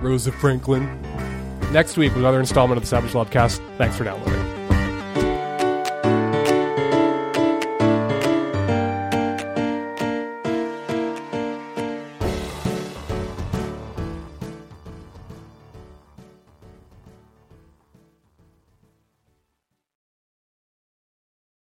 Rosa 0.00 0.32
Franklin, 0.32 1.00
next 1.72 1.96
week 1.96 2.12
with 2.12 2.20
another 2.20 2.40
installment 2.40 2.76
of 2.76 2.82
the 2.82 2.88
Savage 2.88 3.12
Lovecast. 3.12 3.60
Thanks 3.78 3.96
for 3.96 4.04
downloading. 4.04 4.63